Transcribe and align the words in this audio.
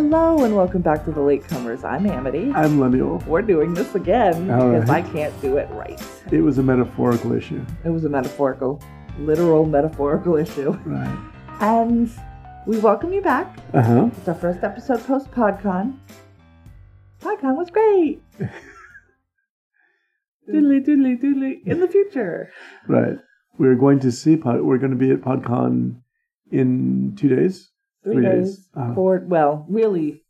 Hello 0.00 0.44
and 0.46 0.56
welcome 0.56 0.80
back 0.80 1.04
to 1.04 1.10
the 1.12 1.20
Latecomers. 1.20 1.84
I'm 1.84 2.06
Amity. 2.06 2.50
I'm 2.54 2.80
Lemuel. 2.80 3.22
We're 3.26 3.42
doing 3.42 3.74
this 3.74 3.94
again 3.94 4.50
All 4.50 4.72
because 4.72 4.88
right. 4.88 5.04
I 5.04 5.10
can't 5.10 5.38
do 5.42 5.58
it 5.58 5.68
right. 5.72 6.02
It 6.32 6.40
was 6.40 6.56
a 6.56 6.62
metaphorical 6.62 7.32
issue. 7.32 7.62
It 7.84 7.90
was 7.90 8.06
a 8.06 8.08
metaphorical, 8.08 8.82
literal 9.18 9.66
metaphorical 9.66 10.36
issue. 10.36 10.70
Right. 10.86 11.32
And 11.60 12.10
we 12.66 12.78
welcome 12.78 13.12
you 13.12 13.20
back. 13.20 13.58
Uh 13.74 13.82
huh. 13.82 14.10
It's 14.16 14.26
our 14.26 14.34
first 14.34 14.64
episode 14.64 15.04
post 15.04 15.30
PodCon. 15.32 15.98
PodCon 17.20 17.58
was 17.58 17.68
great. 17.68 18.22
doodly 20.48 20.82
doodly 20.82 21.22
doodly. 21.22 21.66
In 21.66 21.78
the 21.78 21.88
future. 21.88 22.50
Right. 22.88 23.18
We're 23.58 23.76
going 23.76 24.00
to 24.00 24.10
see 24.10 24.38
Pod. 24.38 24.62
We're 24.62 24.78
going 24.78 24.92
to 24.92 24.96
be 24.96 25.10
at 25.10 25.20
PodCon 25.20 26.00
in 26.50 27.16
two 27.16 27.28
days. 27.28 27.70
Three, 28.04 28.14
Three 28.16 28.24
days. 28.24 28.56
days. 28.56 28.68
Uh-huh. 28.76 28.94
Four, 28.94 29.22
well, 29.26 29.66
really 29.68 30.22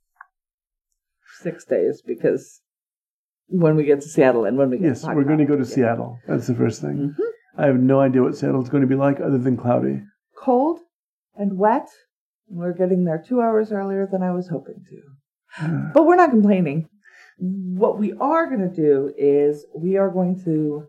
six 1.42 1.64
days 1.64 2.02
because 2.04 2.60
when 3.46 3.76
we 3.76 3.84
get 3.84 4.00
to 4.02 4.08
Seattle 4.08 4.44
and 4.44 4.56
when 4.58 4.70
we 4.70 4.78
get 4.78 4.86
Yes, 4.86 5.04
we're 5.04 5.24
going 5.24 5.38
to 5.38 5.44
go 5.44 5.56
to 5.56 5.62
yeah. 5.62 5.74
Seattle. 5.74 6.18
That's 6.26 6.46
the 6.46 6.54
first 6.54 6.80
thing. 6.80 7.14
Mhm. 7.18 7.24
I 7.56 7.66
have 7.66 7.76
no 7.80 8.00
idea 8.00 8.22
what 8.22 8.36
Seattle's 8.36 8.68
going 8.68 8.82
to 8.82 8.86
be 8.86 8.94
like 8.94 9.20
other 9.20 9.38
than 9.38 9.56
cloudy. 9.56 10.02
cold 10.36 10.80
and 11.36 11.58
wet. 11.58 11.88
We're 12.48 12.72
getting 12.72 13.04
there 13.04 13.22
two 13.24 13.40
hours 13.42 13.70
earlier 13.72 14.06
than 14.10 14.22
I 14.22 14.32
was 14.32 14.48
hoping 14.48 14.82
to. 14.90 15.90
But 15.94 16.06
we're 16.06 16.16
not 16.16 16.30
complaining. 16.30 16.88
What 17.38 17.98
we 17.98 18.12
are 18.14 18.46
going 18.46 18.68
to 18.68 18.74
do 18.74 19.12
is 19.16 19.64
we 19.74 19.96
are 19.96 20.10
going 20.10 20.42
to 20.44 20.86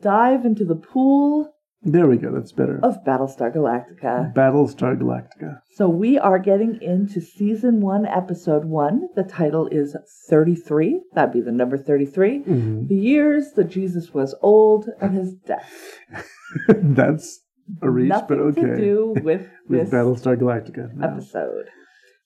dive 0.00 0.44
into 0.44 0.64
the 0.64 0.74
pool 0.76 1.52
There 1.82 2.06
we 2.06 2.18
go. 2.18 2.30
That's 2.30 2.52
better. 2.52 2.78
of 2.82 3.02
Battlestar 3.06 3.54
Galactica. 3.54 4.34
Battlestar 4.34 4.98
Galactica. 5.00 5.62
So 5.74 5.88
we 5.88 6.18
are 6.18 6.38
getting 6.38 6.80
into 6.82 7.20
season 7.22 7.80
one, 7.80 8.04
episode 8.06 8.66
one. 8.66 9.08
The 9.16 9.22
title 9.22 9.66
is 9.68 9.96
33. 10.28 11.00
That'd 11.14 11.32
be 11.32 11.40
the 11.40 11.52
number 11.52 11.78
33. 11.78 12.42
Mhm. 12.44 12.88
The 12.88 12.94
years 12.96 13.52
that 13.56 13.64
Jesus 13.70 14.12
was 14.12 14.34
old 14.42 14.90
and 15.00 15.14
his 15.16 15.32
death. 15.34 15.98
That's 16.68 17.40
a 17.80 17.88
reach, 17.88 18.08
Nothing 18.10 18.26
but 18.28 18.38
okay. 18.40 18.60
to 18.62 18.76
do 18.76 19.14
with, 19.22 19.48
With 19.68 19.80
this 19.80 19.90
Battlestar 19.90 20.36
Galactica. 20.36 20.92
No. 20.94 21.06
episode. 21.08 21.66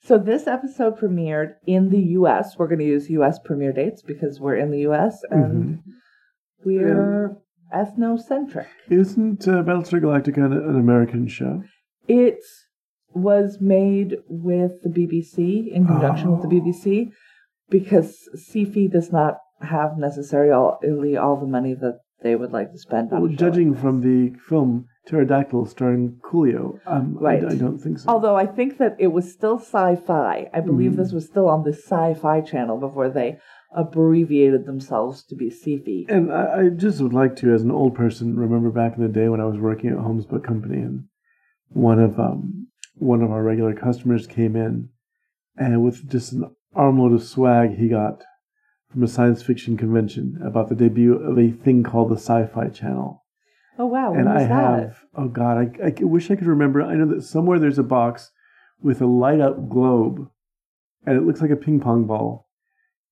So 0.02 0.18
this 0.18 0.46
episode 0.46 0.98
premiered 0.98 1.54
in 1.66 1.90
the 1.90 2.00
U.S. 2.18 2.56
We're 2.58 2.66
going 2.66 2.80
to 2.80 2.84
use 2.84 3.08
U.S. 3.10 3.38
premiere 3.38 3.72
dates 3.72 4.02
because 4.02 4.40
we're 4.40 4.56
in 4.56 4.70
the 4.70 4.80
U.S. 4.80 5.20
and 5.30 5.78
Mm-hmm. 5.78 5.90
we're 6.64 7.36
ethnocentric. 7.74 8.66
Isn't 8.88 9.46
uh, 9.48 9.62
Battlestar 9.62 10.00
Galactica 10.00 10.38
an, 10.44 10.52
an 10.52 10.76
American 10.76 11.26
show? 11.28 11.62
It 12.08 12.38
was 13.14 13.58
made 13.60 14.16
with 14.28 14.72
the 14.82 14.90
BBC 14.90 15.72
in 15.72 15.86
conjunction 15.86 16.32
with 16.32 16.42
the 16.42 16.48
Oh. 16.48 16.60
BBC 16.60 17.10
because 17.70 18.16
CFE 18.36 18.90
does 18.90 19.10
not 19.12 19.34
have 19.62 19.96
necessarily 19.98 21.16
all 21.16 21.36
the 21.40 21.46
money 21.46 21.74
that 21.74 21.98
they 22.22 22.34
would 22.36 22.52
like 22.52 22.70
to 22.72 22.78
spend 22.78 23.12
on. 23.12 23.20
Well, 23.22 23.30
show 23.30 23.36
judging 23.36 23.72
like 23.72 23.80
from 23.80 24.00
the 24.00 24.34
film 24.48 24.86
Pterodactyl 25.06 25.66
starring 25.66 26.18
Coolio, 26.24 26.78
um, 26.86 27.18
I- 27.24 27.36
I, 27.36 27.54
don't 27.56 27.78
think 27.78 27.98
so. 27.98 28.08
Although 28.08 28.36
I 28.36 28.46
think 28.46 28.78
that 28.78 28.96
it 28.98 29.08
was 29.08 29.30
still 29.30 29.58
sci-fi. 29.58 30.48
I 30.52 30.60
believe 30.60 30.92
Mm. 30.92 30.96
this 30.96 31.12
was 31.12 31.26
still 31.26 31.48
on 31.48 31.62
the 31.62 31.72
sci-fi 31.74 32.40
channel 32.40 32.78
before 32.78 33.10
they 33.10 33.38
abbreviated 33.74 34.66
themselves 34.66 35.24
to 35.24 35.34
be 35.34 35.50
CFE. 35.50 36.06
and 36.08 36.32
I, 36.32 36.60
I 36.60 36.68
just 36.68 37.00
would 37.00 37.12
like 37.12 37.36
to, 37.36 37.52
as 37.52 37.62
an 37.62 37.70
old 37.70 37.94
person, 37.94 38.36
remember 38.36 38.70
back 38.70 38.96
in 38.96 39.02
the 39.02 39.08
day 39.08 39.28
when 39.28 39.40
I 39.40 39.46
was 39.46 39.58
working 39.58 39.90
at 39.90 39.98
Holmes 39.98 40.26
Book 40.26 40.44
Company, 40.44 40.78
and 40.78 41.04
one 41.68 41.98
of 41.98 42.18
um, 42.20 42.68
one 42.96 43.22
of 43.22 43.30
our 43.30 43.42
regular 43.42 43.74
customers 43.74 44.26
came 44.26 44.54
in, 44.56 44.90
and 45.56 45.82
with 45.84 46.08
just 46.08 46.32
an 46.32 46.54
armload 46.74 47.12
of 47.12 47.22
swag 47.22 47.76
he 47.76 47.88
got 47.88 48.22
from 48.90 49.02
a 49.02 49.08
science 49.08 49.42
fiction 49.42 49.76
convention 49.76 50.38
about 50.44 50.68
the 50.68 50.74
debut 50.76 51.14
of 51.16 51.36
a 51.38 51.50
thing 51.50 51.82
called 51.82 52.10
the 52.10 52.16
Sci-Fi 52.16 52.68
Channel. 52.68 53.24
Oh 53.76 53.86
wow, 53.86 54.12
when 54.12 54.20
and 54.20 54.28
was 54.32 54.42
I 54.44 54.46
that? 54.46 54.80
have 54.80 55.04
oh 55.16 55.28
god, 55.28 55.58
I, 55.82 55.86
I 55.88 55.94
wish 56.04 56.30
I 56.30 56.36
could 56.36 56.46
remember. 56.46 56.80
I 56.80 56.94
know 56.94 57.06
that 57.12 57.22
somewhere 57.22 57.58
there's 57.58 57.78
a 57.78 57.82
box 57.82 58.30
with 58.80 59.00
a 59.00 59.06
light 59.06 59.40
up 59.40 59.68
globe, 59.68 60.28
and 61.04 61.16
it 61.16 61.24
looks 61.26 61.40
like 61.40 61.50
a 61.50 61.56
ping 61.56 61.80
pong 61.80 62.06
ball. 62.06 62.43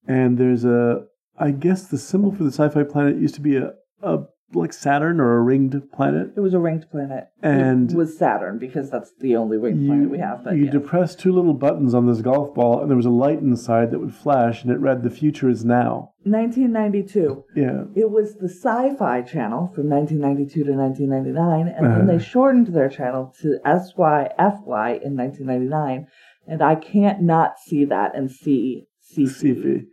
And 0.07 0.39
there's 0.39 0.65
a, 0.65 1.05
I 1.39 1.51
guess 1.51 1.87
the 1.87 1.99
symbol 1.99 2.33
for 2.33 2.45
the 2.45 2.51
sci-fi 2.53 2.83
planet 2.85 3.17
used 3.17 3.35
to 3.37 3.41
be 3.41 3.57
a, 3.57 3.73
a 4.03 4.19
like 4.55 4.75
Saturn 4.75 5.19
or 5.19 5.39
a 5.39 5.41
ringed 5.41 5.81
planet. 5.95 6.33
It 6.37 6.41
was 6.41 6.53
a 6.53 6.59
ringed 6.59 6.85
planet. 6.91 7.25
And- 7.43 7.91
it 7.91 7.97
was 7.97 8.19
Saturn 8.19 8.59
because 8.59 8.91
that's 8.91 9.11
the 9.19 9.35
only 9.37 9.57
ringed 9.57 9.87
planet 9.87 10.11
we 10.11 10.19
have. 10.19 10.45
But 10.45 10.57
you 10.57 10.67
yeah. 10.67 10.73
depress 10.73 11.15
two 11.17 11.33
little 11.33 11.55
buttons 11.55 11.95
on 11.95 12.07
this 12.07 12.21
golf 12.21 12.55
ball, 12.55 12.81
and 12.83 12.91
there 12.91 12.97
was 12.97 13.07
a 13.07 13.11
light 13.11 13.39
inside 13.39 13.91
that 13.91 13.99
would 13.99 14.15
flash, 14.15 14.63
and 14.63 14.71
it 14.71 14.79
read, 14.79 15.03
"The 15.05 15.11
future 15.11 15.49
is 15.49 15.65
now." 15.65 16.11
1992. 16.25 17.45
Yeah, 17.57 17.85
It 17.95 18.11
was 18.11 18.37
the 18.37 18.49
Sci-Fi 18.49 19.23
Channel 19.23 19.69
from 19.75 19.89
1992 19.89 20.65
to 20.65 20.73
1999, 20.73 21.69
and 21.69 21.87
then 21.87 21.93
Uh-huh. 21.93 22.05
they 22.07 22.19
shortened 22.19 22.69
their 22.69 22.89
channel 22.89 23.33
to 23.41 23.59
SYFY 23.65 25.01
in 25.03 25.17
1999. 25.17 26.07
And 26.47 26.61
I 26.61 26.75
can't 26.75 27.23
not 27.23 27.59
see 27.59 27.85
that 27.87 28.15
and 28.17 28.31
see 28.31 28.87
CC. 29.17 29.29
sci-fi. 29.29 29.85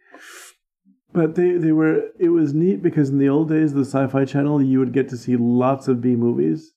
But 1.11 1.35
they, 1.35 1.53
they 1.53 1.71
were 1.71 2.09
it 2.19 2.29
was 2.29 2.53
neat 2.53 2.83
because 2.83 3.09
in 3.09 3.17
the 3.17 3.29
old 3.29 3.49
days 3.49 3.73
the 3.73 3.81
sci-fi 3.85 4.25
channel 4.25 4.61
you 4.61 4.79
would 4.79 4.93
get 4.93 5.09
to 5.09 5.17
see 5.17 5.35
lots 5.37 5.87
of 5.87 6.01
B 6.01 6.15
movies. 6.15 6.71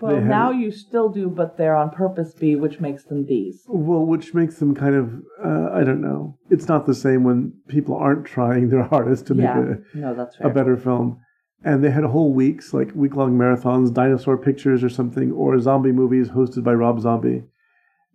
Well, 0.00 0.16
had- 0.16 0.26
now 0.26 0.50
you 0.50 0.72
still 0.72 1.08
do, 1.08 1.30
but 1.30 1.56
they're 1.56 1.76
on 1.76 1.90
purpose 1.90 2.34
B, 2.34 2.56
which 2.56 2.80
makes 2.80 3.04
them 3.04 3.24
Bs. 3.24 3.60
Well, 3.68 4.04
which 4.04 4.34
makes 4.34 4.56
them 4.58 4.74
kind 4.74 4.96
of 4.96 5.14
uh, 5.44 5.70
I 5.72 5.84
don't 5.84 6.02
know. 6.02 6.36
It's 6.50 6.68
not 6.68 6.86
the 6.86 6.94
same 6.94 7.22
when 7.22 7.52
people 7.68 7.96
aren't 7.96 8.26
trying 8.26 8.70
their 8.70 8.82
hardest 8.82 9.26
to 9.28 9.34
make 9.34 9.44
yeah, 9.44 9.74
no, 9.94 10.14
that's 10.14 10.34
a, 10.36 10.38
fair. 10.38 10.50
a 10.50 10.54
better 10.54 10.76
film. 10.76 11.20
And 11.62 11.82
they 11.82 11.90
had 11.90 12.04
whole 12.04 12.34
weeks, 12.34 12.74
like 12.74 12.94
week 12.94 13.14
long 13.16 13.38
marathons, 13.38 13.94
dinosaur 13.94 14.36
pictures 14.36 14.84
or 14.84 14.90
something, 14.90 15.32
or 15.32 15.58
zombie 15.60 15.92
movies 15.92 16.28
hosted 16.28 16.62
by 16.62 16.74
Rob 16.74 17.00
Zombie. 17.00 17.44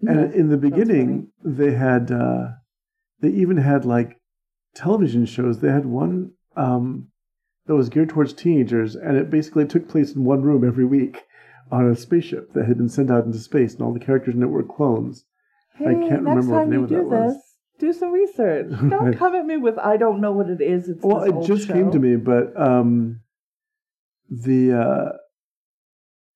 And 0.02 0.34
in 0.34 0.50
the 0.50 0.58
beginning, 0.58 1.32
they 1.44 1.72
had 1.74 2.12
uh, 2.12 2.50
they 3.22 3.30
even 3.30 3.58
had 3.58 3.86
like 3.86 4.20
television 4.76 5.26
shows. 5.26 5.60
They 5.60 5.72
had 5.72 5.86
one 5.86 6.32
um, 6.56 7.08
that 7.66 7.76
was 7.76 7.90
geared 7.90 8.10
towards 8.10 8.34
teenagers, 8.34 8.96
and 8.96 9.18
it 9.18 9.30
basically 9.30 9.66
took 9.66 9.88
place 9.88 10.14
in 10.14 10.24
one 10.24 10.42
room 10.42 10.66
every 10.68 10.86
week 10.86 11.24
on 11.72 11.90
a 11.90 11.96
spaceship 11.96 12.54
that 12.54 12.66
had 12.66 12.78
been 12.78 12.90
sent 12.90 13.12
out 13.12 13.26
into 13.26 13.38
space, 13.40 13.74
and 13.74 13.84
all 13.84 13.94
the 13.94 14.00
characters 14.00 14.36
in 14.36 14.44
it 14.44 14.48
were 14.48 14.64
clones. 14.64 15.26
Hey, 15.76 15.86
I 15.86 15.94
can't 15.94 16.24
next 16.24 16.46
remember 16.46 16.52
what 16.52 16.58
time 16.60 16.70
the 16.70 16.76
name 16.76 16.80
you 16.80 16.84
of 16.86 16.90
do 16.90 16.96
that 16.96 17.04
was. 17.26 17.34
this, 17.36 17.44
do 17.80 17.94
some 17.94 18.12
research. 18.12 18.68
Don't 18.90 19.18
come 19.18 19.36
at 19.36 19.46
me 19.46 19.58
with 19.58 19.78
I 19.78 19.96
don't 19.98 20.20
know 20.20 20.32
what 20.34 20.50
it 20.50 20.62
is. 20.62 20.90
It's 20.90 21.02
Well, 21.04 21.24
it 21.24 21.46
just 21.48 21.68
show. 21.68 21.74
came 21.74 21.92
to 21.92 22.00
me, 22.00 22.18
but 22.18 22.60
um, 22.60 23.22
the 24.30 24.74
uh, 24.74 25.12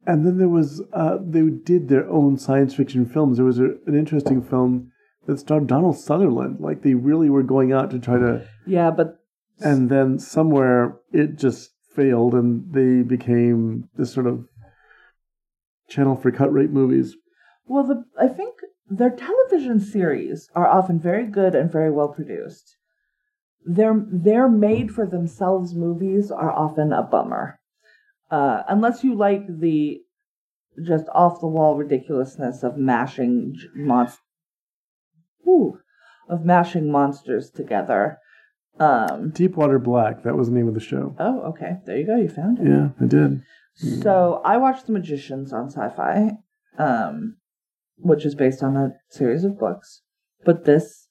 and 0.05 0.25
then 0.25 0.38
there 0.38 0.47
was 0.50 0.81
uh, 0.94 1.17
they 1.21 1.41
did 1.41 1.89
their 1.89 2.07
own 2.09 2.38
science 2.38 2.75
fiction 2.75 3.05
films. 3.05 3.38
There 3.38 3.45
was 3.45 3.59
a, 3.59 3.71
an 3.85 3.95
interesting 3.97 4.41
film 4.41 4.91
that 5.25 5.39
starred 5.39 5.67
Donald 5.67 5.97
Sutherland. 5.97 6.57
Like 6.59 6.81
they 6.81 6.94
really 6.94 7.29
were 7.29 7.44
going 7.44 7.72
out 7.72 7.91
to 7.91 8.00
try 8.00 8.17
to, 8.17 8.47
Yeah, 8.66 8.91
but 8.91 9.19
and 9.59 9.89
then 9.89 10.19
somewhere 10.19 10.97
it 11.11 11.38
just 11.38 11.72
failed, 11.95 12.34
and 12.34 12.73
they 12.73 13.01
became 13.03 13.89
this 13.95 14.12
sort 14.12 14.28
of 14.28 14.45
channel 15.89 16.16
for 16.16 16.31
cut 16.31 16.51
rate 16.51 16.72
movies. 16.72 17.16
Well, 17.66 17.83
the 17.83 18.03
I 18.19 18.28
think 18.28 18.56
their 18.89 19.12
television 19.12 19.79
series 19.79 20.50
are 20.56 20.67
often 20.67 21.00
very 21.00 21.25
good 21.25 21.56
and 21.56 21.72
very 21.72 21.91
well 21.91 22.09
produced. 22.09 22.78
Their 23.65 24.06
their 24.12 24.50
made 24.50 24.92
for 24.92 25.06
themselves 25.06 25.74
movies 25.74 26.31
are 26.31 26.51
often 26.51 26.92
a 26.92 27.03
bummer, 27.03 27.59
uh, 28.30 28.63
unless 28.68 29.03
you 29.03 29.15
like 29.15 29.44
the 29.48 30.01
just 30.83 31.06
off 31.13 31.39
the 31.39 31.48
wall 31.48 31.77
ridiculousness 31.77 32.63
of 32.63 32.77
mashing 32.77 33.56
monst- 33.77 34.18
Ooh, 35.48 35.78
of 36.30 36.45
mashing 36.45 36.92
monsters 36.92 37.50
together. 37.50 38.18
Um, 38.80 39.30
Deepwater 39.31 39.78
Black, 39.80 40.24
that 40.24 40.36
was 40.36 40.50
the 40.50 40.56
name 40.56 40.68
of 40.68 40.74
the 40.74 40.80
show. 40.80 41.16
oh, 41.19 41.42
okay, 41.51 41.78
there 41.86 41.98
you 41.98 42.06
go. 42.07 42.16
You 42.16 42.30
found 42.30 42.60
it. 42.60 42.68
Yeah, 42.68 42.90
I 43.00 43.06
did. 43.06 43.42
So 43.75 44.42
I 44.45 44.57
watched 44.57 44.86
The 44.88 44.94
Magicians 44.94 45.51
on 45.54 45.69
Sci-Fi, 45.69 46.31
um, 46.78 47.38
which 47.98 48.25
is 48.25 48.36
based 48.36 48.62
on 48.63 48.75
a 48.78 48.94
series 49.10 49.44
of 49.44 49.60
books. 49.60 50.01
But 50.45 50.66
this, 50.66 51.07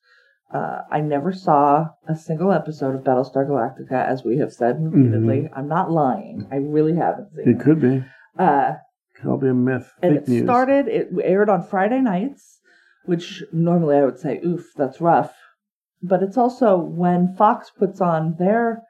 uh, 0.52 0.82
I 0.90 1.00
never 1.00 1.32
saw 1.32 1.88
a 2.08 2.14
single 2.16 2.52
episode 2.52 2.94
of 2.94 3.02
Battlestar 3.02 3.48
Galactica, 3.48 4.06
as 4.06 4.24
we 4.24 4.38
have 4.38 4.52
said 4.52 4.76
repeatedly. 4.82 5.48
I'm 5.54 5.68
not 5.68 5.90
lying. 5.90 6.46
I 6.52 6.56
really 6.56 6.94
haven't 6.96 7.30
seen 7.34 7.48
It 7.48 7.60
could 7.60 7.80
be. 7.80 8.04
Uh, 8.38 8.74
Could 9.16 9.28
all 9.30 9.38
be 9.38 9.48
a 9.48 9.54
myth. 9.54 9.90
and 10.02 10.14
Fake 10.16 10.22
it 10.24 10.28
news. 10.28 10.44
started. 10.44 10.88
It 10.88 11.08
aired 11.22 11.48
on 11.48 11.62
Friday 11.64 12.00
nights, 12.00 12.60
which 13.04 13.42
normally 13.52 13.96
I 13.96 14.04
would 14.04 14.18
say, 14.18 14.40
"Oof, 14.44 14.72
that's 14.76 15.00
rough." 15.00 15.34
But 16.02 16.22
it's 16.22 16.36
also 16.36 16.76
when 16.78 17.34
Fox 17.36 17.70
puts 17.70 18.00
on 18.00 18.36
their 18.38 18.82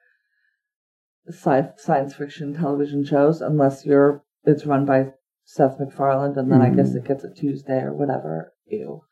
sci- 1.29 1.73
science 1.77 2.15
fiction 2.15 2.55
television 2.55 3.05
shows, 3.05 3.41
unless 3.41 3.85
you're 3.87 4.23
it's 4.45 4.67
run 4.67 4.85
by 4.85 5.13
Seth 5.45 5.79
MacFarlane, 5.79 6.37
and 6.39 6.51
then 6.51 6.61
I 6.63 6.71
guess 6.71 6.93
Mhm. 6.93 6.97
it 6.97 7.05
gets 7.05 7.25
a 7.25 7.33
Tuesday 7.33 7.81
or 7.83 7.93
whatever. 7.95 8.53
Ew. 8.67 9.03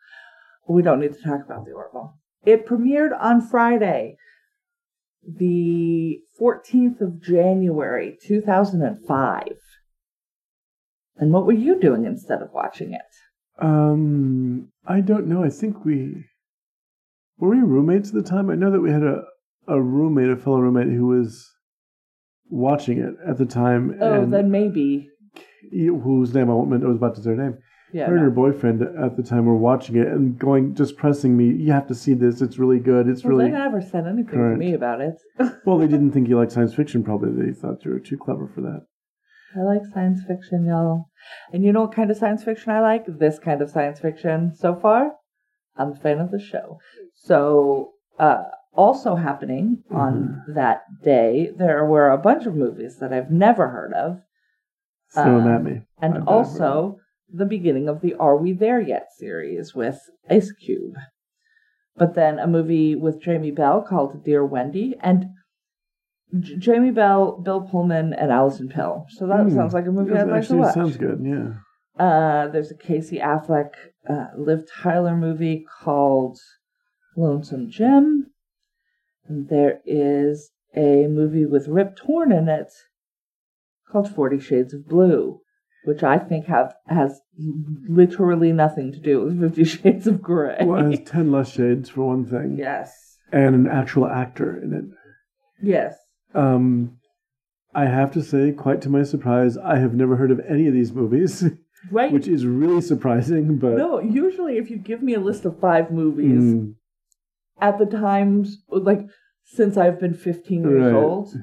we 0.69 0.82
don't 0.82 1.00
need 1.00 1.12
to 1.12 1.23
talk 1.23 1.44
about 1.44 1.64
the 1.64 1.73
Orville. 1.73 2.14
It 2.44 2.64
premiered 2.64 3.11
on 3.19 3.41
Friday, 3.41 4.17
the 5.26 6.20
14th 6.38 7.00
of 7.00 7.20
January, 7.20 8.17
2005. 8.23 9.58
And 11.17 11.32
what 11.32 11.44
were 11.44 11.52
you 11.52 11.79
doing 11.81 12.05
instead 12.05 12.41
of 12.41 12.52
watching 12.52 12.93
it? 12.94 13.00
Um, 13.58 14.70
I 14.90 15.00
don't 15.00 15.28
know. 15.28 15.44
I 15.44 15.50
think 15.50 15.84
we 15.84 16.25
were 17.38 17.50
we 17.50 17.60
roommates 17.60 18.08
at 18.08 18.14
the 18.14 18.28
time. 18.28 18.50
I 18.50 18.56
know 18.56 18.72
that 18.72 18.81
we 18.81 18.90
had 18.90 19.04
a 19.04 19.22
a 19.69 19.81
roommate, 19.81 20.31
a 20.31 20.37
fellow 20.37 20.58
roommate, 20.58 20.88
who 20.88 21.06
was 21.06 21.48
watching 22.48 22.98
it 22.98 23.14
at 23.26 23.38
the 23.38 23.46
time. 23.46 23.96
Oh, 24.00 24.22
and 24.22 24.32
then 24.32 24.50
maybe. 24.50 25.08
whose 25.70 26.34
name 26.34 26.50
I 26.50 26.54
won't. 26.54 26.82
I 26.82 26.88
was 26.88 26.96
about 26.96 27.14
to 27.16 27.22
say 27.22 27.31
her 27.31 27.37
name. 27.37 27.58
Yeah. 27.92 28.06
her 28.06 28.14
and 28.14 28.22
her 28.22 28.31
boyfriend 28.31 28.82
at 28.82 29.16
the 29.16 29.22
time 29.22 29.46
were 29.46 29.56
watching 29.56 29.96
it 29.96 30.06
and 30.06 30.38
going, 30.38 30.76
just 30.76 30.96
pressing 30.96 31.37
me. 31.37 31.46
You 31.46 31.72
have 31.72 31.88
to 31.88 31.94
see 31.94 32.14
this. 32.14 32.40
It's 32.40 32.56
really 32.56 32.78
good. 32.78 33.08
It's 33.08 33.25
Well, 33.25 33.37
really 33.37 33.50
they 33.50 33.56
never 33.56 33.81
said 33.81 34.06
anything 34.06 34.26
current. 34.26 34.60
to 34.60 34.64
me 34.64 34.75
about 34.75 35.00
it. 35.00 35.14
well. 35.66 35.78
They 35.78 35.88
didn't 35.88 36.12
think 36.12 36.28
you 36.28 36.38
liked 36.38 36.52
science 36.52 36.75
fiction. 36.75 37.02
Probably 37.02 37.31
they 37.46 37.52
thought 37.52 37.84
you 37.84 37.90
were 37.92 37.98
too 37.98 38.16
clever 38.16 38.48
for 38.54 38.60
that. 38.60 38.87
I 39.56 39.62
like 39.62 39.82
science 39.93 40.20
fiction, 40.26 40.67
y'all. 40.67 41.06
And 41.52 41.64
you 41.64 41.73
know 41.73 41.82
what 41.82 41.94
kind 41.94 42.11
of 42.11 42.17
science 42.17 42.44
fiction 42.44 42.73
I 42.73 42.81
like? 42.81 43.05
This 43.06 43.38
kind 43.38 43.61
of 43.62 43.70
science 43.70 43.99
fiction. 44.00 44.55
So 44.55 44.75
far, 44.76 45.12
I'm 45.76 45.93
a 45.93 45.97
fan 45.97 46.19
of 46.20 46.31
the 46.31 46.38
show. 46.41 46.79
So, 47.14 47.93
uh, 48.19 48.44
also 48.73 49.17
happening 49.17 49.82
on 49.91 50.44
that 50.55 50.82
day, 51.02 51.50
there 51.56 51.85
were 51.85 52.11
a 52.11 52.19
bunch 52.19 52.47
of 52.47 52.55
movies 52.55 52.99
that 53.00 53.12
I've 53.12 53.31
never 53.31 53.69
heard 53.69 53.93
of, 53.93 54.20
Throw 55.12 55.38
them 55.43 55.49
Uh, 55.49 55.55
at 55.56 55.64
me. 55.64 55.82
and 56.00 56.14
I've 56.19 56.29
also 56.29 56.99
the 57.32 57.47
beginning 57.47 57.88
of 57.88 58.00
the 58.00 58.14
Are 58.14 58.37
We 58.37 58.52
There 58.52 58.81
Yet 58.81 59.08
series 59.19 59.75
with 59.75 59.99
Ice 60.29 60.52
Cube. 60.52 60.94
But 61.97 62.14
then 62.14 62.38
a 62.38 62.47
movie 62.47 62.94
with 62.94 63.20
Jamie 63.20 63.50
Bell 63.50 63.82
called 63.82 64.23
Dear 64.25 64.44
Wendy, 64.47 64.97
and 65.00 65.26
J- 66.38 66.56
Jamie 66.56 66.91
Bell, 66.93 67.38
Bill 67.41 67.62
Pullman, 67.62 68.12
and 68.15 68.31
Allison 68.31 68.69
Pill. 68.69 69.06
So 69.11 69.27
that 69.27 69.43
Hmm. 69.44 69.50
sounds 69.55 69.75
like 69.75 69.87
a 69.87 69.91
movie 69.93 70.15
I'd 70.15 70.29
like 70.29 70.47
to 70.49 70.56
watch. 70.56 70.75
sounds 70.75 70.97
good. 70.97 71.21
Yeah. 71.25 71.55
Uh, 71.99 72.49
there's 72.49 72.71
a 72.71 72.77
Casey 72.77 73.19
Affleck, 73.19 73.71
uh, 74.09 74.29
Liv 74.37 74.65
Tyler 74.82 75.17
movie 75.17 75.67
called 75.82 76.38
Lonesome 77.17 77.69
Jim. 77.71 78.31
And 79.27 79.49
there 79.49 79.81
is 79.85 80.50
a 80.75 81.06
movie 81.09 81.47
with 81.47 81.69
Rip 81.69 81.97
Torn 81.97 82.33
in 82.33 82.49
it 82.49 82.73
called 83.88 84.09
Forty 84.09 84.38
Shades 84.38 84.73
of 84.73 84.87
Blue, 84.88 85.41
which 85.85 86.03
I 86.05 86.19
think 86.19 86.47
have 86.47 86.75
has 86.87 87.21
literally 87.88 88.53
nothing 88.53 88.93
to 88.93 89.00
do 89.00 89.25
with 89.25 89.41
Fifty 89.41 89.65
Shades 89.83 90.06
of 90.06 90.23
Grey. 90.23 90.59
Well, 90.62 90.87
it 90.87 90.99
has 91.00 91.09
ten 91.09 91.33
less 91.33 91.50
shades 91.50 91.91
for 91.91 92.06
one 92.06 92.25
thing, 92.25 92.56
yes. 92.56 93.19
and 93.33 93.55
an 93.55 93.67
actual 93.69 94.06
actor 94.06 94.56
in 94.56 94.73
it. 94.73 94.85
Yes. 95.62 95.97
Um, 96.35 96.97
I 97.75 97.87
have 97.87 98.12
to 98.12 98.23
say, 98.23 98.53
quite 98.53 98.81
to 98.82 98.88
my 98.88 99.03
surprise, 99.03 99.56
I 99.56 99.79
have 99.79 99.94
never 99.94 100.17
heard 100.17 100.31
of 100.31 100.41
any 100.49 100.67
of 100.67 100.75
these 100.75 100.93
movies, 100.93 101.44
Right. 101.91 102.12
which 102.12 102.27
is 102.29 102.44
really 102.44 102.81
surprising. 102.81 103.59
But 103.59 103.77
no, 103.77 104.00
usually 104.00 104.59
if 104.59 104.71
you 104.71 104.77
give 104.77 105.03
me 105.03 105.15
a 105.15 105.21
list 105.21 105.44
of 105.44 105.59
five 105.61 105.91
movies, 105.91 106.43
Mm, 106.43 106.75
at 107.61 107.79
the 107.79 107.87
times 107.87 108.62
like 108.71 109.00
since 109.44 109.77
I've 109.77 110.00
been 110.00 110.15
15 110.15 110.62
years 110.65 110.93
Right. 110.93 110.94
old, 110.94 111.35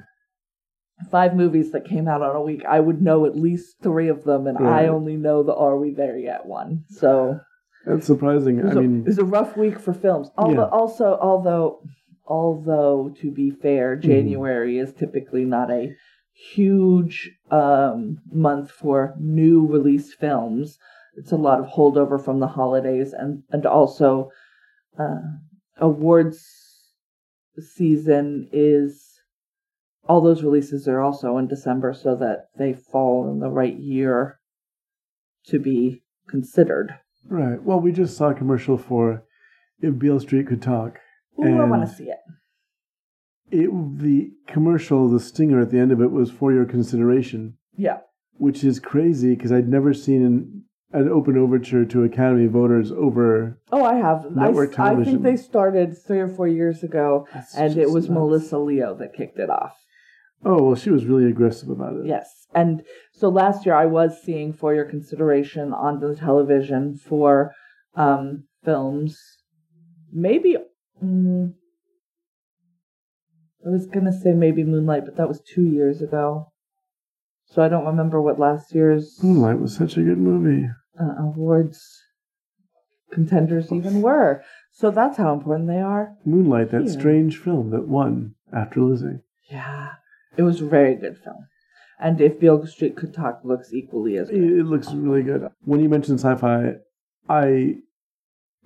five 1.12 1.36
movies 1.36 1.72
that 1.72 1.86
came 1.86 2.07
out 2.07 2.22
on 2.22 2.36
a 2.36 2.42
week, 2.42 2.63
I 2.68 2.80
would 2.80 3.01
know 3.01 3.25
at 3.25 3.36
least 3.38 3.78
three 3.81 4.07
of 4.10 4.24
them, 4.24 4.48
and 4.48 4.57
I 4.57 4.88
only 4.88 5.16
know 5.16 5.44
the 5.44 5.54
Are 5.56 5.78
We 5.78 5.92
There 5.94 6.18
Yet 6.18 6.45
one. 6.45 6.83
So 6.90 7.40
that's 7.86 8.06
surprising. 8.07 8.66
I 8.66 8.72
a, 8.72 8.75
mean, 8.75 9.01
it 9.01 9.07
was 9.07 9.18
a 9.19 9.24
rough 9.25 9.56
week 9.56 9.80
for 9.80 9.94
films. 9.94 10.30
Although, 10.38 10.54
Yeah. 10.63 10.69
also, 10.69 11.18
although, 11.22 11.81
although 12.27 13.13
to 13.21 13.31
be 13.31 13.50
fair, 13.50 13.95
Mm-hmm. 13.95 14.07
January 14.09 14.77
is 14.77 14.94
typically 14.94 15.45
not 15.45 15.71
a 15.71 15.94
huge 16.53 17.31
um, 17.50 18.19
month 18.31 18.69
for 18.71 19.15
new 19.19 19.65
released 19.65 20.19
films. 20.19 20.77
It's 21.15 21.31
a 21.31 21.35
lot 21.38 21.59
of 21.59 21.65
holdover 21.65 22.24
from 22.24 22.39
the 22.39 22.47
holidays, 22.47 23.12
and 23.13 23.44
and 23.50 23.65
also 23.65 24.29
uh, 25.00 25.18
awards 25.77 26.45
season 27.59 28.47
is 28.51 29.03
all 30.07 30.21
those 30.21 30.44
releases 30.44 30.88
are 30.88 31.01
also 31.01 31.38
in 31.38 31.47
December, 31.47 31.94
so 31.94 32.15
that 32.15 32.45
they 32.57 32.73
fall 32.73 33.30
in 33.31 33.39
the 33.39 33.50
right 33.50 33.77
year 33.77 34.39
to 35.47 35.59
be 35.59 36.03
considered. 36.30 36.94
right. 37.27 37.62
Well, 37.63 37.80
we 37.80 37.91
just 37.91 38.15
saw 38.15 38.30
a 38.30 38.35
commercial 38.35 38.77
for 38.77 39.23
"If 39.81 39.97
Beale 39.97 40.19
Street 40.19 40.47
Could 40.47 40.62
Talk." 40.62 41.00
Ooh, 41.39 41.62
I 41.62 41.66
want 41.66 41.88
to 41.88 41.94
see 41.95 42.06
it. 42.06 42.18
It 43.50 43.69
the 44.00 44.31
commercial, 44.48 45.07
the 45.10 45.19
stinger 45.19 45.62
at 45.62 45.72
the 45.72 45.80
end 45.80 45.92
of 45.92 46.01
it 46.01 46.12
was 46.12 46.30
for 46.31 46.51
your 46.51 46.66
consideration, 46.66 47.57
Yeah. 47.75 48.00
which 48.34 48.63
is 48.63 48.80
crazy 48.80 49.36
because 49.36 49.51
I'd 49.51 49.69
never 49.69 49.94
seen 49.94 50.25
an, 50.25 50.63
an 50.92 51.07
open 51.10 51.38
overture 51.38 51.86
to 51.86 52.04
Academy 52.04 52.48
voters 52.48 52.92
over. 52.92 53.60
Oh, 53.72 53.86
I 53.86 53.95
have. 53.95 54.25
I, 54.25 54.45
Network 54.48 54.78
I 54.80 55.01
think 55.04 55.24
they 55.24 55.38
started 55.38 55.95
three 55.98 56.19
or 56.19 56.28
four 56.28 56.48
years 56.48 56.84
ago, 56.84 57.25
That's 57.34 57.56
and 57.56 57.78
it 57.78 57.90
was 57.90 58.10
nuts. 58.10 58.16
Melissa 58.16 58.57
Leo 58.57 58.95
that 58.95 59.13
kicked 59.13 59.40
it 59.40 59.50
off. 59.50 59.75
Oh 60.44 60.62
well, 60.63 60.75
she 60.75 60.90
was 60.92 61.06
really 61.06 61.25
aggressive 61.30 61.69
about 61.69 61.95
it. 61.95 62.06
Yes. 62.06 62.30
And 62.54 62.83
so 63.13 63.30
last 63.30 63.66
year 63.66 63.75
I 63.75 63.86
was 63.86 64.22
seeing 64.22 64.54
For 64.54 64.74
Your 64.75 64.86
Consideration 64.86 65.74
on 65.74 66.00
the 66.00 66.16
television 66.16 66.95
for 66.95 67.54
um, 67.95 68.44
films. 68.63 69.19
Maybe. 70.12 70.57
Mm, 71.03 71.53
I 73.65 73.69
was 73.69 73.85
going 73.85 74.05
to 74.05 74.13
say 74.13 74.31
maybe 74.33 74.63
Moonlight, 74.63 75.05
but 75.05 75.17
that 75.17 75.27
was 75.27 75.41
two 75.41 75.63
years 75.65 76.01
ago. 76.01 76.51
So 77.45 77.61
I 77.61 77.69
don't 77.69 77.85
remember 77.85 78.21
what 78.21 78.39
last 78.39 78.73
year's 78.75 79.17
Moonlight 79.23 79.59
was 79.59 79.75
such 79.75 79.97
a 79.97 80.03
good 80.03 80.17
movie. 80.17 80.67
uh, 80.99 81.13
awards 81.19 82.03
contenders 83.11 83.71
even 83.71 84.01
were. 84.01 84.44
So 84.71 84.91
that's 84.91 85.17
how 85.17 85.33
important 85.33 85.67
they 85.69 85.79
are. 85.79 86.15
Moonlight, 86.25 86.71
that 86.71 86.83
Yeah. 86.85 86.91
strange 86.91 87.38
film 87.38 87.69
that 87.71 87.88
won 87.88 88.35
after 88.51 88.81
Lizzie. 88.81 89.19
Yeah. 89.49 89.92
It 90.35 90.42
was 90.44 90.61
a 90.61 90.66
very 90.66 90.95
good 90.95 91.18
film. 91.18 91.45
And 91.99 92.19
if 92.21 92.39
Beale 92.39 92.66
Street 92.68 92.95
Could 92.95 93.13
Talk 93.13 93.42
looks 93.44 93.73
equally 93.73 94.18
as 94.18 94.30
It, 94.30 94.33
good. 94.33 94.59
it 94.59 94.63
looks 94.66 94.94
really 94.94 95.23
good. 95.23 95.47
When 95.63 95.80
you 95.80 95.87
mentioned 95.89 96.19
sci-fi, 96.19 96.75
I 97.30 97.77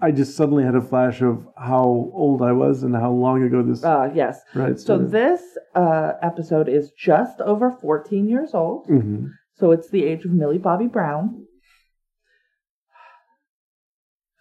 I 0.04 0.12
just 0.12 0.36
suddenly 0.36 0.64
had 0.64 0.76
a 0.76 0.82
flash 0.82 1.22
of 1.22 1.48
how 1.58 1.84
old 2.14 2.42
I 2.42 2.52
was 2.54 2.82
and 2.84 2.96
how 2.96 3.12
long 3.12 3.44
ago 3.44 3.62
this 3.62 3.84
Uh, 3.84 4.10
yes. 4.16 4.42
right 4.56 4.80
So 4.80 4.98
this 4.98 5.42
uh, 5.76 6.14
episode 6.24 6.68
is 6.68 6.92
just 6.92 7.40
over 7.42 7.72
14 7.72 8.28
years 8.28 8.54
old. 8.56 8.88
Mhm. 8.88 9.30
So 9.54 9.72
it's 9.72 9.90
the 9.90 10.04
age 10.06 10.26
of 10.26 10.32
Millie 10.32 10.58
Bobby 10.58 10.88
Brown, 10.88 11.46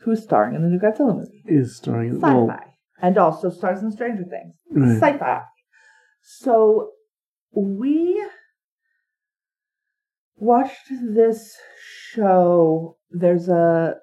who's 0.00 0.22
starring 0.22 0.54
in 0.54 0.62
the 0.62 0.68
new 0.68 0.78
Godzilla 0.78 1.14
movie. 1.16 1.42
is 1.46 1.76
starring 1.76 2.14
Sci-fi. 2.14 2.34
well, 2.34 2.58
and 3.02 3.18
also 3.18 3.50
stars 3.50 3.82
in 3.82 3.90
Stranger 3.92 4.24
Things. 4.24 4.54
right. 4.70 4.96
Sci-fi. 5.14 5.42
So 6.22 6.92
we 7.52 8.24
watched 10.36 10.88
this 10.90 11.54
show. 12.12 12.96
There's 13.10 13.48
a 13.48 13.96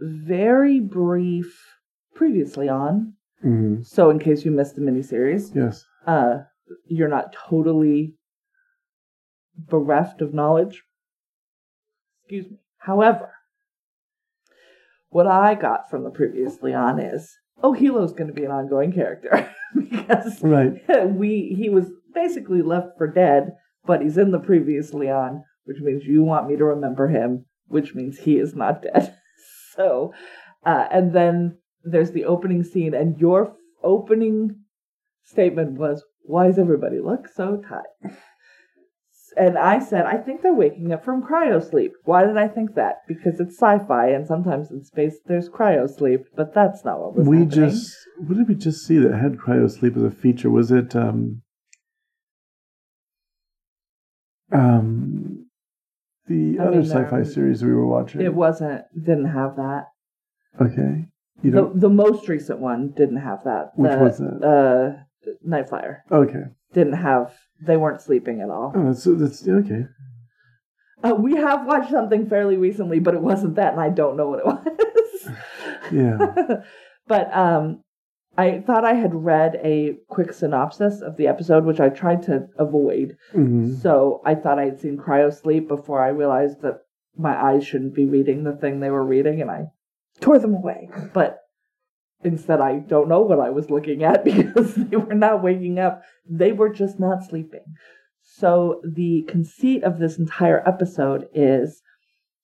very 0.00 0.80
brief 0.80 1.64
previously 2.14 2.68
on. 2.68 3.14
Mhm. 3.44 3.84
So 3.86 4.10
in 4.10 4.18
case 4.18 4.44
you 4.44 4.50
missed 4.50 4.74
the 4.76 4.80
miniseries, 4.82 5.54
Yes. 5.54 5.84
uh, 6.06 6.40
you're 6.86 7.08
not 7.08 7.32
totally 7.32 8.14
bereft 9.56 10.20
of 10.20 10.34
knowledge. 10.34 10.82
Excuse 12.22 12.50
me. 12.50 12.58
However, 12.78 13.30
what 15.10 15.26
I 15.26 15.54
got 15.54 15.88
from 15.90 16.04
the 16.04 16.10
previously 16.10 16.74
on 16.74 16.98
is, 16.98 17.36
oh, 17.62 17.72
Helo's 17.72 18.12
going 18.12 18.28
to 18.28 18.34
be 18.34 18.44
an 18.44 18.50
ongoing 18.50 18.92
character 18.92 19.48
because 19.74 20.42
Right. 20.42 20.82
we 21.14 21.54
he 21.56 21.68
was 21.70 21.90
basically 22.14 22.62
left 22.62 22.96
for 22.98 23.06
dead, 23.06 23.56
but 23.86 24.02
he's 24.02 24.18
in 24.18 24.30
the 24.32 24.38
previously 24.40 25.10
on, 25.10 25.44
which 25.64 25.80
means 25.80 26.04
you 26.04 26.22
want 26.22 26.48
me 26.48 26.56
to 26.56 26.64
remember 26.64 27.08
him, 27.08 27.46
which 27.66 27.94
means 27.94 28.18
he 28.18 28.38
is 28.38 28.54
not 28.54 28.82
dead. 28.82 29.14
so, 29.78 30.12
uh, 30.66 30.88
and 30.90 31.12
then 31.14 31.56
there's 31.84 32.10
the 32.10 32.24
opening 32.24 32.64
scene, 32.64 32.92
and 32.92 33.18
your 33.18 33.46
f- 33.46 33.54
opening 33.82 34.56
statement 35.22 35.78
was, 35.78 36.04
"Why 36.22 36.48
does 36.48 36.58
everybody 36.58 37.00
look 37.00 37.28
so 37.28 37.62
tired?" 37.66 38.14
And 39.36 39.56
I 39.56 39.78
said, 39.78 40.04
I 40.04 40.16
think 40.16 40.42
they're 40.42 40.54
waking 40.54 40.92
up 40.92 41.04
from 41.04 41.22
cryo 41.22 41.62
sleep. 41.62 41.92
Why 42.04 42.24
did 42.24 42.36
I 42.36 42.48
think 42.48 42.74
that? 42.74 43.02
Because 43.06 43.38
it's 43.38 43.56
sci-fi, 43.56 44.08
and 44.08 44.26
sometimes 44.26 44.70
in 44.70 44.82
space 44.82 45.18
there's 45.26 45.48
cryo 45.48 45.88
sleep, 45.88 46.24
but 46.34 46.54
that's 46.54 46.84
not 46.84 46.98
what 46.98 47.14
was 47.14 47.28
we 47.28 47.38
happening. 47.40 47.70
just 47.70 47.94
what 48.16 48.36
did 48.36 48.48
we 48.48 48.54
just 48.56 48.84
see 48.84 48.98
that 48.98 49.14
had 49.14 49.36
cryo 49.36 49.70
sleep 49.70 49.96
as 49.96 50.02
a 50.02 50.10
feature? 50.10 50.50
Was 50.50 50.72
it 50.72 50.96
um 50.96 51.42
um 54.50 55.37
the 56.28 56.58
I 56.60 56.64
other 56.66 56.76
mean, 56.82 56.86
sci-fi 56.86 57.18
um, 57.18 57.24
series 57.24 57.62
we 57.64 57.72
were 57.72 57.86
watching? 57.86 58.20
It 58.20 58.34
wasn't 58.34 58.82
didn't 58.94 59.26
have 59.26 59.56
that. 59.56 59.86
okay. 60.60 61.06
You 61.42 61.50
the 61.52 61.70
the 61.74 61.88
most 61.88 62.28
recent 62.28 62.58
one 62.60 62.90
didn't 62.96 63.18
have 63.18 63.44
that. 63.44 63.70
Which 63.76 63.92
the, 63.92 63.98
was 63.98 64.18
that? 64.18 64.42
Uh, 64.44 65.30
Night 65.42 65.68
Flyer 65.68 66.02
Okay. 66.10 66.44
didn't 66.72 66.94
have. 66.94 67.32
They 67.60 67.76
weren't 67.76 68.00
sleeping 68.00 68.40
at 68.40 68.50
all. 68.50 68.72
Oh, 68.74 68.84
that's 68.86 69.04
that's 69.04 69.46
okay. 69.48 69.86
Uh, 71.04 71.14
we 71.14 71.36
have 71.36 71.64
watched 71.64 71.90
something 71.90 72.28
fairly 72.28 72.56
recently, 72.56 72.98
but 72.98 73.14
it 73.14 73.20
wasn't 73.22 73.54
that, 73.54 73.72
and 73.72 73.80
I 73.80 73.88
don't 73.88 74.16
know 74.16 74.28
what 74.28 74.40
it 74.40 74.46
was. 74.46 75.30
Yeah. 75.92 76.62
but 77.06 77.32
um, 77.36 77.82
I 78.38 78.60
thought 78.60 78.84
I 78.84 78.94
had 78.94 79.14
read 79.14 79.60
a 79.64 79.98
quick 80.08 80.32
synopsis 80.32 81.02
of 81.02 81.16
the 81.16 81.26
episode, 81.26 81.64
which 81.64 81.80
I 81.80 81.88
tried 81.88 82.22
to 82.22 82.46
avoid. 82.56 83.16
hmm 83.32 83.74
So 83.74 84.22
I 84.24 84.36
thought 84.36 84.60
I 84.60 84.66
had 84.66 84.80
seen 84.80 84.96
cryo 84.96 85.34
sleep 85.34 85.66
before 85.66 86.00
I 86.00 86.08
realized 86.08 86.62
that 86.62 86.82
my 87.16 87.36
eyes 87.36 87.66
shouldn't 87.66 87.96
be 87.96 88.04
reading 88.06 88.44
the 88.44 88.54
thing 88.54 88.78
they 88.78 88.90
were 88.90 89.04
reading, 89.04 89.40
and 89.40 89.50
I 89.50 89.66
tore 90.20 90.38
them 90.38 90.54
away. 90.54 90.88
But 91.12 91.40
instead, 92.22 92.60
I 92.60 92.78
don't 92.78 93.08
know 93.08 93.22
what 93.22 93.40
I 93.40 93.50
was 93.50 93.70
looking 93.70 94.04
at 94.04 94.24
because 94.30 94.72
they 94.76 94.96
were 94.96 95.14
not 95.14 95.42
waking 95.42 95.80
up. 95.80 96.02
They 96.24 96.52
were 96.52 96.68
just 96.68 97.00
not 97.00 97.24
sleeping. 97.24 97.74
So 98.22 98.80
the 98.84 99.24
conceit 99.26 99.82
of 99.82 99.98
this 99.98 100.16
entire 100.16 100.62
episode 100.68 101.28
is 101.34 101.82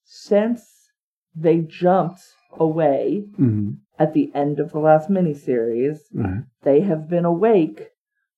since 0.04 0.90
they 1.36 1.58
jumped 1.60 2.22
away 2.58 3.24
hmm 3.36 3.72
at 3.98 4.12
the 4.14 4.30
end 4.34 4.58
of 4.58 4.72
the 4.72 4.78
last 4.78 5.08
miniseries, 5.08 5.98
Right. 6.12 6.42
they 6.62 6.80
have 6.80 7.08
been 7.08 7.24
awake 7.24 7.90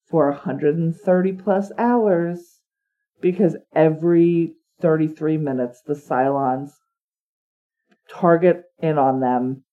for 0.08 0.28
130 0.30 1.32
plus 1.32 1.72
hours 1.78 2.60
because 3.20 3.56
every 3.74 4.54
33 4.80 5.38
minutes 5.38 5.80
the 5.86 5.94
Cylons 5.94 6.72
target 8.08 8.64
in 8.80 8.98
on 8.98 9.20
them 9.20 9.64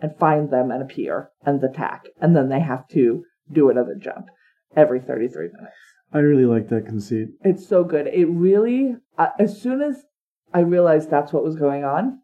and 0.00 0.16
find 0.16 0.50
them 0.50 0.70
and 0.70 0.82
appear 0.82 1.30
and 1.44 1.62
attack. 1.62 2.06
And 2.20 2.34
then 2.34 2.48
they 2.48 2.60
have 2.60 2.86
to 2.88 3.24
do 3.50 3.70
another 3.70 3.94
jump 3.94 4.26
every 4.74 5.00
33 5.00 5.48
minutes. 5.54 5.74
I 6.12 6.18
really 6.18 6.46
like 6.46 6.68
that 6.68 6.86
conceit. 6.86 7.28
It's 7.42 7.66
so 7.66 7.84
good. 7.84 8.06
It 8.06 8.26
really, 8.26 8.96
uh, 9.18 9.28
as 9.38 9.60
soon 9.60 9.82
as 9.82 10.04
I 10.52 10.60
realized 10.60 11.10
that's 11.10 11.32
what 11.32 11.44
was 11.44 11.56
going 11.56 11.84
on, 11.84 12.20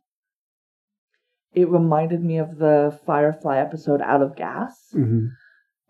it 1.54 1.68
reminded 1.68 2.23
me 2.23 2.38
of 2.38 2.59
the 2.59 2.99
Firefly 3.06 3.59
episode 3.59 4.00
Out 4.00 4.23
of 4.23 4.37
Gas 4.37 4.88
hmm 4.92 5.26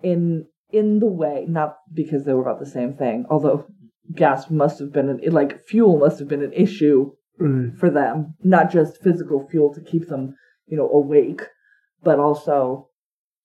in 0.02 0.46
in 0.70 0.98
the 1.00 1.06
way, 1.06 1.44
not 1.48 1.76
because 1.92 2.24
they 2.24 2.32
were 2.32 2.42
about 2.42 2.58
the 2.58 2.66
same 2.66 2.94
thing, 2.94 3.26
although 3.28 3.66
gas 4.14 4.50
must 4.50 4.78
have 4.80 4.92
been 4.92 5.08
an 5.08 5.20
like 5.30 5.64
fuel 5.66 5.98
must 5.98 6.18
have 6.18 6.28
been 6.28 6.42
an 6.42 6.52
issue 6.52 7.12
Right. 7.38 7.74
for 7.76 7.90
them, 7.90 8.34
not 8.42 8.70
just 8.70 9.02
physical 9.02 9.46
fuel 9.48 9.72
to 9.74 9.80
keep 9.80 10.08
them, 10.08 10.34
you 10.66 10.76
know, 10.76 10.88
awake, 10.90 11.42
but 12.02 12.18
also 12.18 12.88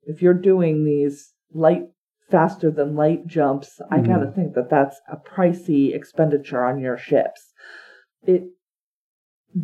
if 0.03 0.21
you're 0.21 0.33
doing 0.33 0.83
these 0.85 1.33
light 1.53 1.83
faster 2.29 2.69
than 2.71 2.95
light 2.95 3.25
jumps, 3.27 3.79
I 3.89 3.99
Mhm. 3.99 4.07
got 4.07 4.17
to 4.19 4.31
think 4.31 4.53
that 4.55 4.69
that's 4.69 4.99
a 5.09 5.17
pricey 5.17 5.93
expenditure 5.93 6.63
on 6.63 6.79
your 6.79 6.97
ships. 6.97 7.53
It 8.23 8.49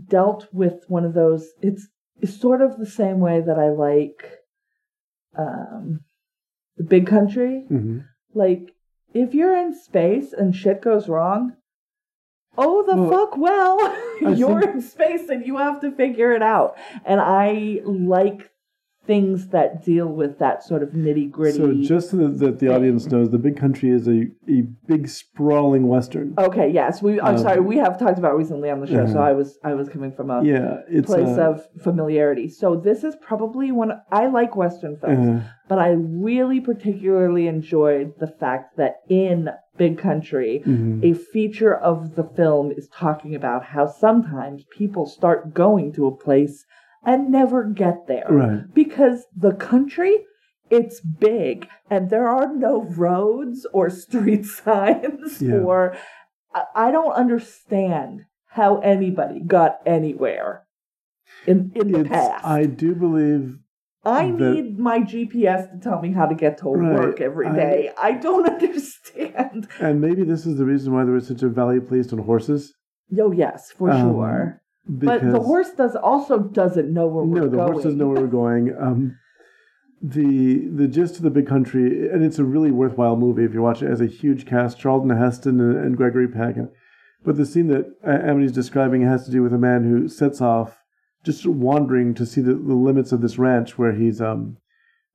dealt 0.10 0.48
with 0.54 0.84
one 0.88 1.06
of 1.06 1.14
those 1.14 1.52
it's, 1.62 1.88
it's 2.24 2.40
sort 2.40 2.62
of 2.62 2.78
the 2.78 2.86
same 3.02 3.20
way 3.20 3.38
that 3.42 3.60
I 3.60 3.70
like 3.70 4.22
um 5.38 6.02
the 6.78 6.84
big 6.84 7.06
country. 7.08 7.66
Hmm 7.68 8.00
like, 8.36 8.74
if 9.14 9.36
you're 9.36 9.56
in 9.56 9.76
space 9.80 10.34
and 10.34 10.56
shit 10.56 10.82
goes 10.82 11.08
wrong, 11.08 11.54
oh 12.58 12.82
the 12.84 12.96
Well, 12.96 13.10
fuck 13.12 13.38
well, 13.38 13.78
you're 14.36 14.60
think- 14.62 14.76
in 14.76 14.82
space 14.82 15.30
and 15.30 15.46
you 15.46 15.58
have 15.58 15.82
to 15.82 15.92
figure 15.92 16.32
it 16.34 16.42
out. 16.42 16.76
And 17.06 17.22
I 17.22 17.82
like 17.86 18.50
things 19.06 19.48
that 19.48 19.84
deal 19.84 20.08
with 20.08 20.40
that 20.40 20.64
sort 20.64 20.82
of 20.82 20.90
nitty 20.90 21.30
gritty. 21.30 21.58
So 21.58 21.74
just 21.74 22.12
so 22.12 22.18
that, 22.18 22.60
the 22.60 22.74
audience 22.74 23.06
knows, 23.08 23.32
the 23.32 23.38
big 23.38 23.58
country 23.58 23.90
is 23.90 24.08
a, 24.08 24.28
a 24.48 24.62
big 24.88 25.10
sprawling 25.10 25.88
western. 25.88 26.34
okay, 26.38 26.70
yes, 26.70 27.02
we. 27.02 27.20
I'm 27.20 27.36
Um, 27.36 27.42
sorry, 27.42 27.60
we 27.60 27.78
have 27.78 28.00
talked 28.00 28.18
about 28.18 28.34
it 28.34 28.38
recently 28.38 28.70
on 28.70 28.80
the 28.80 28.88
show, 28.88 29.06
so 29.06 29.14
uh-huh. 29.14 29.30
I 29.30 29.34
was 29.34 29.60
I 29.64 29.74
was 29.74 29.90
coming 29.90 30.12
from 30.12 30.30
a 30.30 30.44
yeah, 30.44 30.78
place 31.04 31.38
uh, 31.38 31.52
of 31.52 31.68
familiarity. 31.82 32.48
So 32.48 32.76
this 32.76 33.04
is 33.04 33.16
probably 33.18 33.72
one 33.72 33.92
I 34.12 34.28
like 34.28 34.56
Western 34.56 34.98
films. 34.98 35.42
uh, 35.42 35.48
but 35.68 35.80
I 35.80 35.92
really 35.92 36.60
particularly 36.60 37.48
enjoyed 37.48 38.14
the 38.20 38.28
fact 38.28 38.78
that 38.78 38.98
in 39.10 39.50
Big 39.78 39.98
Country, 39.98 40.62
mhm. 40.66 41.04
a 41.04 41.14
feature 41.18 41.74
of 41.76 42.16
the 42.16 42.24
film 42.24 42.72
is 42.72 42.88
talking 42.90 43.34
about 43.34 43.64
how 43.66 43.88
sometimes 43.88 44.66
people 44.78 45.06
start 45.06 45.54
going 45.54 45.92
to 45.94 46.06
a 46.06 46.16
place 46.16 46.66
and 47.06 47.30
never 47.32 47.64
get 47.66 48.08
there. 48.08 48.28
right. 48.30 48.74
Because 48.74 49.26
the 49.36 49.54
country, 49.54 50.26
it's 50.70 51.00
big 51.02 51.68
and 51.90 52.10
there 52.10 52.28
are 52.28 52.54
no 52.56 52.84
roads 52.84 53.66
or 53.74 53.90
street 53.90 54.46
signs 54.64 55.42
Yeah. 55.42 55.56
or 55.58 55.96
I- 56.76 56.92
don't 56.92 57.14
understand 57.14 58.22
how 58.48 58.78
anybody 58.80 59.40
got 59.40 59.80
anywhere 59.86 60.64
in 61.48 61.72
in 61.76 61.92
the 61.92 62.02
It's, 62.02 62.10
past. 62.10 62.46
I 62.46 62.66
do 62.66 62.94
believe 62.96 63.58
I 64.06 64.32
the- 64.32 64.52
need 64.54 64.80
my 64.80 65.00
GPS 65.00 65.72
to 65.72 65.78
tell 65.80 66.02
me 66.02 66.12
how 66.12 66.26
to 66.28 66.36
get 66.36 66.58
to 66.60 66.70
Right, 66.70 66.94
work 66.94 67.22
every 67.22 67.52
day. 67.54 67.92
I- 67.98 68.10
I, 68.10 68.12
don't 68.14 68.48
understand. 68.56 69.68
And 69.80 70.00
maybe 70.02 70.24
this 70.24 70.46
is 70.46 70.58
the 70.58 70.66
reason 70.66 70.94
why 70.94 71.04
there 71.06 71.14
was 71.14 71.28
such 71.28 71.42
a 71.44 71.50
value 71.50 71.82
placed 71.82 72.14
on 72.14 72.20
horses. 72.20 72.74
Oh 73.20 73.32
yes, 73.32 73.72
for 73.72 73.90
Um, 73.92 74.02
sure. 74.02 74.62
Because 74.86 75.22
But 75.22 75.32
the 75.32 75.40
horse 75.40 75.72
does 75.72 75.96
also 75.96 76.40
doesn't 76.40 76.94
know 76.94 77.08
where 77.08 77.24
we're 77.24 77.40
going. 77.40 77.44
no, 77.44 77.50
the 77.50 77.58
going. 77.58 77.72
horse 77.72 77.84
doesn't 77.84 78.00
know 78.00 78.08
where 78.08 78.22
we're 78.22 78.28
going. 78.28 78.76
Um, 78.78 79.18
the 80.02 80.68
the 80.68 80.90
gist 80.90 81.16
of 81.16 81.22
the 81.22 81.30
big 81.30 81.48
country, 81.48 82.10
and 82.10 82.24
it's 82.24 82.38
a 82.38 82.44
really 82.44 82.72
worthwhile 82.72 83.16
movie 83.16 83.46
if 83.46 83.54
you 83.54 83.62
watch 83.62 83.82
it. 83.82 83.90
Has 83.90 84.02
a 84.02 84.08
huge 84.08 84.46
cast: 84.46 84.78
Charlton 84.78 85.10
Heston 85.10 85.62
and, 85.62 85.78
and 85.78 85.98
Gregory 85.98 86.28
Peck. 86.28 86.56
But 87.24 87.38
the 87.38 87.46
scene 87.46 87.68
that 87.68 87.96
Emily's 88.06 88.52
describing 88.52 89.04
has 89.04 89.24
to 89.26 89.32
do 89.32 89.42
with 89.42 89.54
a 89.54 89.58
man 89.58 89.86
who 89.86 90.10
sets 90.10 90.42
off 90.42 90.78
just 91.24 91.46
wandering 91.46 92.14
to 92.16 92.26
see 92.26 92.42
the, 92.42 92.54
the 92.54 92.76
limits 92.76 93.14
of 93.14 93.22
this 93.22 93.38
ranch 93.38 93.78
where 93.78 93.94
he's 93.94 94.20
um 94.20 94.58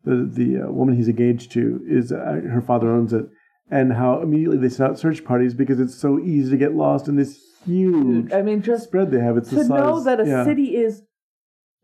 the 0.04 0.24
the 0.32 0.62
uh, 0.62 0.70
woman 0.72 0.96
he's 0.96 1.08
engaged 1.08 1.52
to 1.52 1.82
is 1.86 2.10
uh, 2.10 2.40
her 2.50 2.62
father 2.62 2.90
owns 2.90 3.12
it, 3.12 3.26
and 3.70 3.92
how 3.92 4.22
immediately 4.22 4.56
they 4.56 4.70
set 4.70 4.88
out 4.90 4.98
search 4.98 5.24
parties 5.24 5.52
because 5.52 5.78
it's 5.78 5.94
so 5.94 6.18
easy 6.18 6.50
to 6.50 6.56
get 6.56 6.74
lost 6.74 7.08
in 7.08 7.16
this 7.16 7.38
huge 7.66 8.32
I 8.32 8.42
mean, 8.42 8.62
just 8.62 8.84
spread 8.84 9.10
they 9.10 9.20
have. 9.20 9.36
It's 9.36 9.50
to 9.50 9.64
know 9.64 10.02
that 10.04 10.20
a 10.20 10.26
yeah. 10.26 10.44
city 10.44 10.76
is 10.76 11.02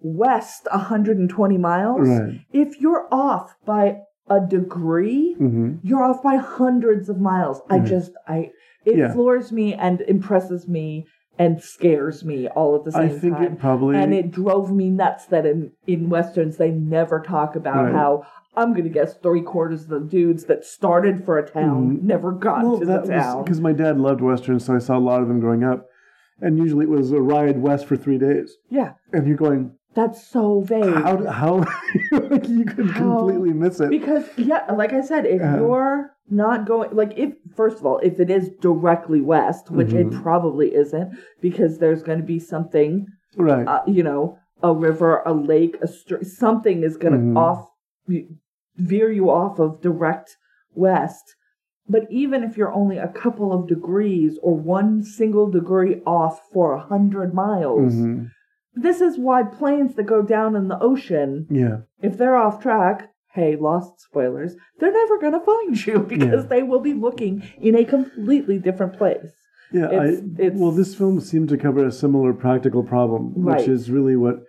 west 0.01 0.67
120 0.71 1.59
miles. 1.59 2.09
right. 2.09 2.41
If 2.53 2.81
you're 2.81 3.09
off 3.13 3.55
by 3.65 3.99
a 4.29 4.41
degree, 4.41 5.35
hmm 5.35 5.75
you're 5.83 6.03
off 6.03 6.23
by 6.23 6.37
hundreds 6.37 7.09
of 7.09 7.21
miles. 7.21 7.61
I 7.69 7.79
just 7.81 8.13
I 8.27 8.51
it 8.85 8.97
Yeah. 8.99 9.13
floors 9.13 9.53
me 9.53 9.75
and 9.75 10.01
impresses 10.03 10.67
me 10.69 11.07
and 11.39 11.61
scares 11.61 12.25
me 12.25 12.49
all 12.49 12.77
at 12.77 12.85
the 12.85 12.93
same 12.93 13.09
time. 13.09 13.17
I 13.17 13.19
think 13.21 13.35
time. 13.37 13.43
it 13.45 13.59
probably 13.59 13.97
and 13.97 14.15
it 14.15 14.31
drove 14.31 14.73
me 14.73 14.89
nuts 14.91 15.27
that 15.27 15.45
in, 15.45 15.73
in 15.87 16.09
westerns 16.09 16.57
they 16.57 16.71
never 16.71 17.21
talk 17.21 17.57
about 17.57 17.85
Right. 17.87 17.93
how 17.93 18.25
I'm 18.57 18.73
going 18.73 18.85
to 18.85 18.91
guess 18.91 19.15
three 19.19 19.43
quarters 19.43 19.83
of 19.83 19.89
the 19.89 20.01
dudes 20.01 20.45
that 20.45 20.65
started 20.65 21.25
for 21.25 21.39
a 21.39 21.47
town 21.49 21.99
Mhm. 21.99 22.03
never 22.03 22.33
got 22.33 22.63
well, 22.65 22.79
to 22.79 22.87
that 22.87 23.05
the 23.07 23.13
town. 23.13 23.43
because 23.45 23.61
my 23.61 23.73
dad 23.73 23.99
loved 23.99 24.21
westerns, 24.21 24.65
so 24.65 24.75
I 24.75 24.79
saw 24.79 24.97
a 24.97 25.01
lot 25.01 25.23
of 25.23 25.29
them 25.29 25.41
growing 25.41 25.65
up, 25.65 25.87
and 26.41 26.59
usually 26.59 26.85
it 26.85 26.91
was 26.91 27.13
a 27.13 27.21
ride 27.21 27.61
west 27.61 27.87
for 27.87 27.97
three 27.97 28.19
days, 28.19 28.57
yeah, 28.71 28.93
and 29.13 29.27
you're 29.27 29.37
going, 29.37 29.73
that's 29.95 30.27
so 30.27 30.61
vague. 30.61 30.85
how 30.93 31.25
how 31.27 31.65
you 32.49 32.65
could 32.65 32.91
How- 32.91 33.19
completely 33.19 33.53
miss 33.53 33.81
it. 33.81 33.91
because 33.91 34.25
yeah, 34.37 34.65
like 34.73 34.93
I 34.93 35.01
said, 35.01 35.25
if 35.27 35.41
Uh-huh. 35.43 35.57
you're 35.59 36.11
not 36.31 36.67
going 36.67 36.91
like 36.93 37.13
if 37.17 37.35
first 37.55 37.79
of 37.79 37.87
all, 37.87 37.99
if 37.99 38.19
it 38.19 38.31
is 38.31 38.49
directly 38.61 39.21
west, 39.21 39.71
which 39.71 39.93
it 39.93 40.09
Mhm. 40.11 40.23
probably 40.23 40.75
isn't, 40.75 41.13
because 41.41 41.79
there's 41.79 42.03
going 42.03 42.19
to 42.19 42.25
be 42.25 42.39
something 42.39 43.07
right. 43.37 43.67
uh, 43.69 43.83
you 43.87 44.03
know, 44.03 44.39
a 44.63 44.73
river, 44.75 45.23
a 45.27 45.33
lake, 45.35 45.77
a 45.83 45.87
stream, 45.87 46.25
something 46.25 46.83
is 46.83 46.97
going 46.97 47.13
to 47.15 47.19
Mhm. 47.21 47.37
off 47.37 47.69
veer 48.77 49.11
you 49.11 49.31
off 49.31 49.59
of 49.59 49.81
direct 49.81 50.37
west. 50.75 51.35
But 51.89 52.07
even 52.11 52.43
if 52.43 52.57
you're 52.57 52.73
only 52.73 52.97
a 52.99 53.09
couple 53.09 53.53
of 53.53 53.69
degrees 53.69 54.39
or 54.43 54.57
one 54.57 55.03
single 55.03 55.51
degree 55.51 56.01
off 56.07 56.41
for 56.53 56.73
a 56.75 56.81
hundred 56.81 57.35
miles, 57.35 57.95
Mhm. 57.95 58.31
this 58.75 59.01
is 59.01 59.19
why 59.19 59.43
planes 59.43 59.95
that 59.97 60.05
go 60.05 60.23
down 60.23 60.57
in 60.57 60.69
the 60.69 60.79
ocean, 60.83 61.47
Yeah. 61.51 61.81
if 62.03 62.17
they're 62.17 62.37
off 62.37 62.61
track, 62.61 63.11
hey, 63.35 63.57
lost 63.57 64.01
spoilers, 64.01 64.57
they're 64.79 64.93
never 64.93 65.19
going 65.19 65.35
to 65.35 65.41
find 65.41 65.87
you 65.87 65.99
because 66.09 66.45
Yeah. 66.45 66.49
they 66.49 66.63
will 66.63 66.81
be 66.81 66.95
looking 66.95 67.43
in 67.61 67.75
a 67.77 67.85
completely 67.85 68.59
different 68.59 68.95
place. 68.95 69.33
Yeah, 69.73 69.87
It's- 69.91 70.21
I, 70.21 70.43
it's- 70.43 70.59
well, 70.61 70.71
this 70.71 70.95
film 70.95 71.21
seemed 71.21 71.49
to 71.51 71.59
cover 71.59 71.85
a 71.85 71.93
similar 71.93 72.33
practical 72.33 72.83
problem, 72.83 73.45
which 73.45 73.69
is 73.69 73.91
really 73.91 74.17
what 74.17 74.45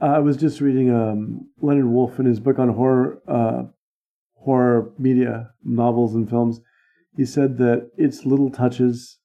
I 0.00 0.18
was 0.20 0.36
just 0.36 0.60
reading. 0.60 0.94
Um, 0.94 1.48
Leonard 1.60 1.86
Wolf 1.86 2.18
in 2.18 2.26
his 2.26 2.40
book 2.40 2.58
on 2.58 2.68
horror, 2.68 3.20
uh, 3.26 3.64
horror 4.34 4.92
media, 4.98 5.50
novels 5.64 6.14
and 6.14 6.28
films. 6.28 6.60
He 7.16 7.24
said 7.24 7.58
that 7.58 7.90
it's 7.96 8.24
little 8.24 8.50
touches 8.50 9.18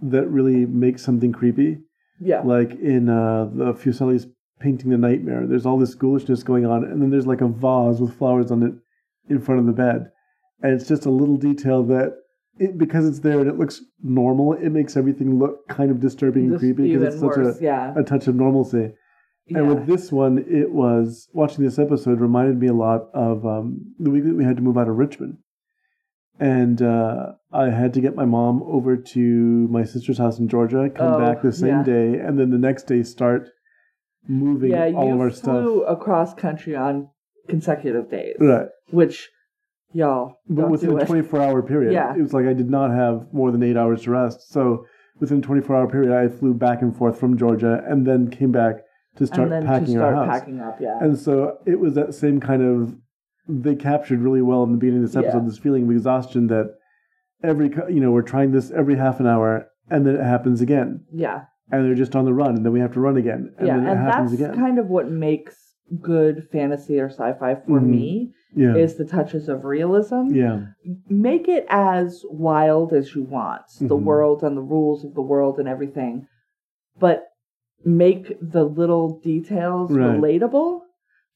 that 0.00 0.28
really 0.28 0.66
make 0.66 0.98
something 0.98 1.32
creepy. 1.32 1.78
Yeah. 2.20 2.42
Like 2.42 2.72
in 2.80 3.08
uh, 3.08 3.50
the 3.52 3.74
Fuseli's 3.74 4.26
painting 4.60 4.90
the 4.90 4.96
nightmare. 4.96 5.46
There's 5.46 5.66
all 5.66 5.78
this 5.78 5.94
ghoulishness 5.94 6.44
going 6.44 6.66
on, 6.66 6.84
and 6.84 7.02
then 7.02 7.10
there's 7.10 7.26
like 7.26 7.40
a 7.40 7.48
vase 7.48 8.00
with 8.00 8.16
flowers 8.16 8.50
on 8.50 8.62
it 8.62 8.74
in 9.28 9.40
front 9.40 9.60
of 9.60 9.66
the 9.66 9.72
bed, 9.72 10.10
and 10.62 10.72
it's 10.72 10.88
just 10.88 11.06
a 11.06 11.10
little 11.10 11.36
detail 11.36 11.82
that. 11.84 12.16
It, 12.58 12.78
because 12.78 13.06
it's 13.06 13.18
there 13.18 13.38
and 13.38 13.50
it 13.50 13.58
looks 13.58 13.82
normal, 14.02 14.54
it 14.54 14.70
makes 14.70 14.96
everything 14.96 15.38
look 15.38 15.68
kind 15.68 15.90
of 15.90 16.00
disturbing 16.00 16.46
and 16.46 16.58
creepy 16.58 16.96
because 16.96 17.12
it's 17.12 17.20
such 17.20 17.36
worse, 17.36 17.60
a, 17.60 17.62
yeah. 17.62 17.92
a 17.94 18.02
touch 18.02 18.28
of 18.28 18.34
normalcy. 18.34 18.94
Yeah. 19.46 19.58
And 19.58 19.68
with 19.68 19.86
this 19.86 20.10
one, 20.12 20.38
it 20.48 20.72
was 20.72 21.28
watching 21.32 21.64
this 21.64 21.78
episode 21.78 22.20
reminded 22.20 22.58
me 22.58 22.66
a 22.68 22.72
lot 22.74 23.08
of 23.14 23.46
um, 23.46 23.94
the 23.98 24.10
week 24.10 24.24
that 24.24 24.34
we 24.36 24.44
had 24.44 24.56
to 24.56 24.62
move 24.62 24.76
out 24.78 24.88
of 24.88 24.96
Richmond, 24.96 25.38
and 26.38 26.82
uh, 26.82 27.32
I 27.52 27.70
had 27.70 27.94
to 27.94 28.00
get 28.00 28.14
my 28.14 28.24
mom 28.24 28.62
over 28.64 28.96
to 28.96 29.20
my 29.70 29.84
sister's 29.84 30.18
house 30.18 30.38
in 30.38 30.48
Georgia, 30.48 30.90
come 30.94 31.14
Oh, 31.14 31.18
back 31.18 31.42
the 31.42 31.52
same 31.52 31.68
yeah. 31.78 31.82
day, 31.84 32.18
and 32.18 32.38
then 32.38 32.50
the 32.50 32.58
next 32.58 32.84
day 32.84 33.02
start 33.02 33.48
moving 34.28 34.72
yeah, 34.72 34.90
all 34.94 35.12
of 35.14 35.20
our 35.20 35.30
flew 35.30 35.82
stuff. 35.84 35.98
across 35.98 36.34
country 36.34 36.74
on 36.74 37.08
consecutive 37.48 38.10
days, 38.10 38.34
Right, 38.40 38.66
which 38.90 39.30
y'all 39.92 40.40
but 40.48 40.68
within 40.68 40.98
a 41.00 41.06
24 41.06 41.40
hour 41.40 41.62
period, 41.62 41.92
Yeah. 41.92 42.14
it 42.14 42.20
was 42.20 42.34
like 42.34 42.44
I 42.46 42.52
did 42.52 42.68
not 42.68 42.90
have 42.90 43.32
more 43.32 43.52
than 43.52 43.62
eight 43.62 43.76
hours 43.76 44.02
to 44.02 44.10
rest. 44.10 44.50
So 44.50 44.84
within 45.20 45.38
a 45.38 45.42
24 45.42 45.76
hour 45.76 45.88
period, 45.88 46.12
I 46.12 46.28
flew 46.28 46.52
back 46.54 46.82
and 46.82 46.94
forth 46.94 47.18
from 47.20 47.38
Georgia, 47.38 47.82
and 47.88 48.04
then 48.06 48.28
came 48.28 48.50
back 48.50 48.80
to 49.16 49.26
start 49.26 49.50
packing 49.64 49.86
to 49.86 49.92
start 49.92 50.14
our 50.14 50.24
house. 50.26 50.38
packing 50.40 50.60
up, 50.60 50.78
yeah. 50.80 50.98
And 51.00 51.18
so 51.18 51.58
it 51.66 51.78
was 51.80 51.94
that 51.94 52.14
same 52.14 52.40
kind 52.40 52.62
of 52.62 52.94
they 53.48 53.74
captured 53.76 54.20
really 54.20 54.42
well 54.42 54.62
in 54.64 54.72
the 54.72 54.78
beginning 54.78 55.02
of 55.04 55.08
this 55.08 55.16
episode 55.16 55.38
Yeah. 55.42 55.44
this 55.48 55.58
feeling 55.58 55.84
of 55.84 55.90
exhaustion 55.90 56.48
that 56.48 56.74
every 57.44 57.68
you 57.88 58.00
know 58.00 58.10
we're 58.10 58.22
trying 58.22 58.50
this 58.52 58.70
every 58.72 58.96
half 58.96 59.20
an 59.20 59.26
hour 59.26 59.68
and 59.90 60.04
then 60.06 60.16
it 60.16 60.22
happens 60.24 60.60
again 60.60 61.04
yeah, 61.12 61.44
and 61.70 61.84
they're 61.84 61.94
just 61.94 62.16
on 62.16 62.24
the 62.24 62.32
run 62.34 62.56
and 62.56 62.64
then 62.64 62.72
we 62.72 62.80
have 62.80 62.92
to 62.94 63.00
run 63.00 63.16
again 63.16 63.54
and 63.58 63.66
yeah, 63.68 63.76
then 63.76 63.86
it 63.86 63.90
and 63.92 64.00
happens 64.00 64.30
that's 64.32 64.42
again. 64.42 64.54
kind 64.56 64.78
of 64.80 64.86
what 64.88 65.08
makes 65.10 65.54
good 66.02 66.48
fantasy 66.50 66.98
or 66.98 67.08
sci-fi 67.08 67.54
for 67.54 67.80
Mhm. 67.80 67.86
me 67.86 68.32
yeah, 68.56 68.74
is 68.74 68.96
the 68.96 69.04
touches 69.04 69.48
of 69.48 69.64
realism. 69.64 70.28
yeah, 70.34 70.60
Make 71.08 71.46
it 71.46 71.66
as 71.68 72.24
wild 72.30 72.92
as 72.92 73.14
you 73.14 73.22
want, 73.22 73.62
the 73.80 73.96
Mhm. 73.96 74.02
world 74.02 74.42
and 74.42 74.56
the 74.56 74.62
rules 74.62 75.04
of 75.04 75.14
the 75.14 75.22
world 75.22 75.60
and 75.60 75.68
everything, 75.68 76.26
but 76.98 77.26
make 77.84 78.36
the 78.40 78.64
little 78.64 79.20
details 79.22 79.90
Right. 79.92 80.18
relatable 80.18 80.80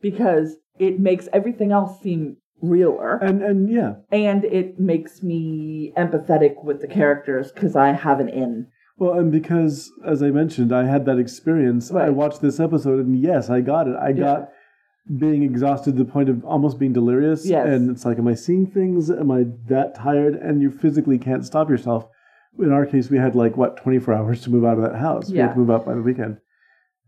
because 0.00 0.56
it 0.78 0.98
makes 0.98 1.28
everything 1.32 1.72
else 1.72 2.00
seem 2.00 2.36
realer. 2.62 3.16
and 3.22 3.42
and 3.42 3.70
yeah. 3.70 3.94
and 4.10 4.44
it 4.44 4.78
makes 4.78 5.22
me 5.22 5.92
empathetic 5.96 6.62
with 6.64 6.80
the 6.80 6.86
characters 6.88 7.52
because 7.52 7.74
I 7.76 7.92
have 7.92 8.20
an 8.20 8.28
in. 8.28 8.66
Well, 8.98 9.18
and 9.18 9.32
because 9.32 9.90
as 10.04 10.22
I 10.22 10.30
mentioned, 10.30 10.72
I 10.74 10.84
had 10.84 11.06
that 11.06 11.18
experience. 11.18 11.90
I 11.90 12.10
watched 12.10 12.42
this 12.42 12.60
episode 12.60 12.98
and 13.04 13.18
yes, 13.18 13.48
I 13.48 13.60
got 13.62 13.88
it. 13.88 13.96
I 13.96 14.10
Yeah. 14.10 14.14
got 14.24 14.48
being 15.18 15.42
exhausted 15.42 15.96
to 15.96 16.04
the 16.04 16.10
point 16.10 16.28
of 16.28 16.44
almost 16.44 16.78
being 16.78 16.92
delirious. 16.92 17.46
Yes. 17.48 17.66
And 17.66 17.90
it's 17.90 18.04
like, 18.04 18.18
am 18.18 18.28
I 18.28 18.34
seeing 18.34 18.66
things? 18.66 19.10
Am 19.10 19.30
I 19.30 19.46
that 19.68 19.94
tired? 19.94 20.34
And 20.34 20.60
you 20.60 20.70
physically 20.70 21.18
can't 21.18 21.44
stop 21.44 21.70
yourself. 21.70 22.06
In 22.58 22.72
our 22.72 22.84
case, 22.84 23.08
we 23.10 23.16
had 23.18 23.34
like 23.34 23.56
what 23.56 23.76
twenty 23.76 23.98
four 23.98 24.14
hours 24.14 24.42
to 24.42 24.50
move 24.50 24.64
out 24.64 24.76
of 24.78 24.82
that 24.82 24.98
house. 24.98 25.30
Yeah. 25.30 25.34
We 25.34 25.40
had 25.48 25.52
to 25.54 25.58
move 25.60 25.70
out 25.70 25.86
by 25.86 25.94
the 25.94 26.02
weekend. 26.02 26.38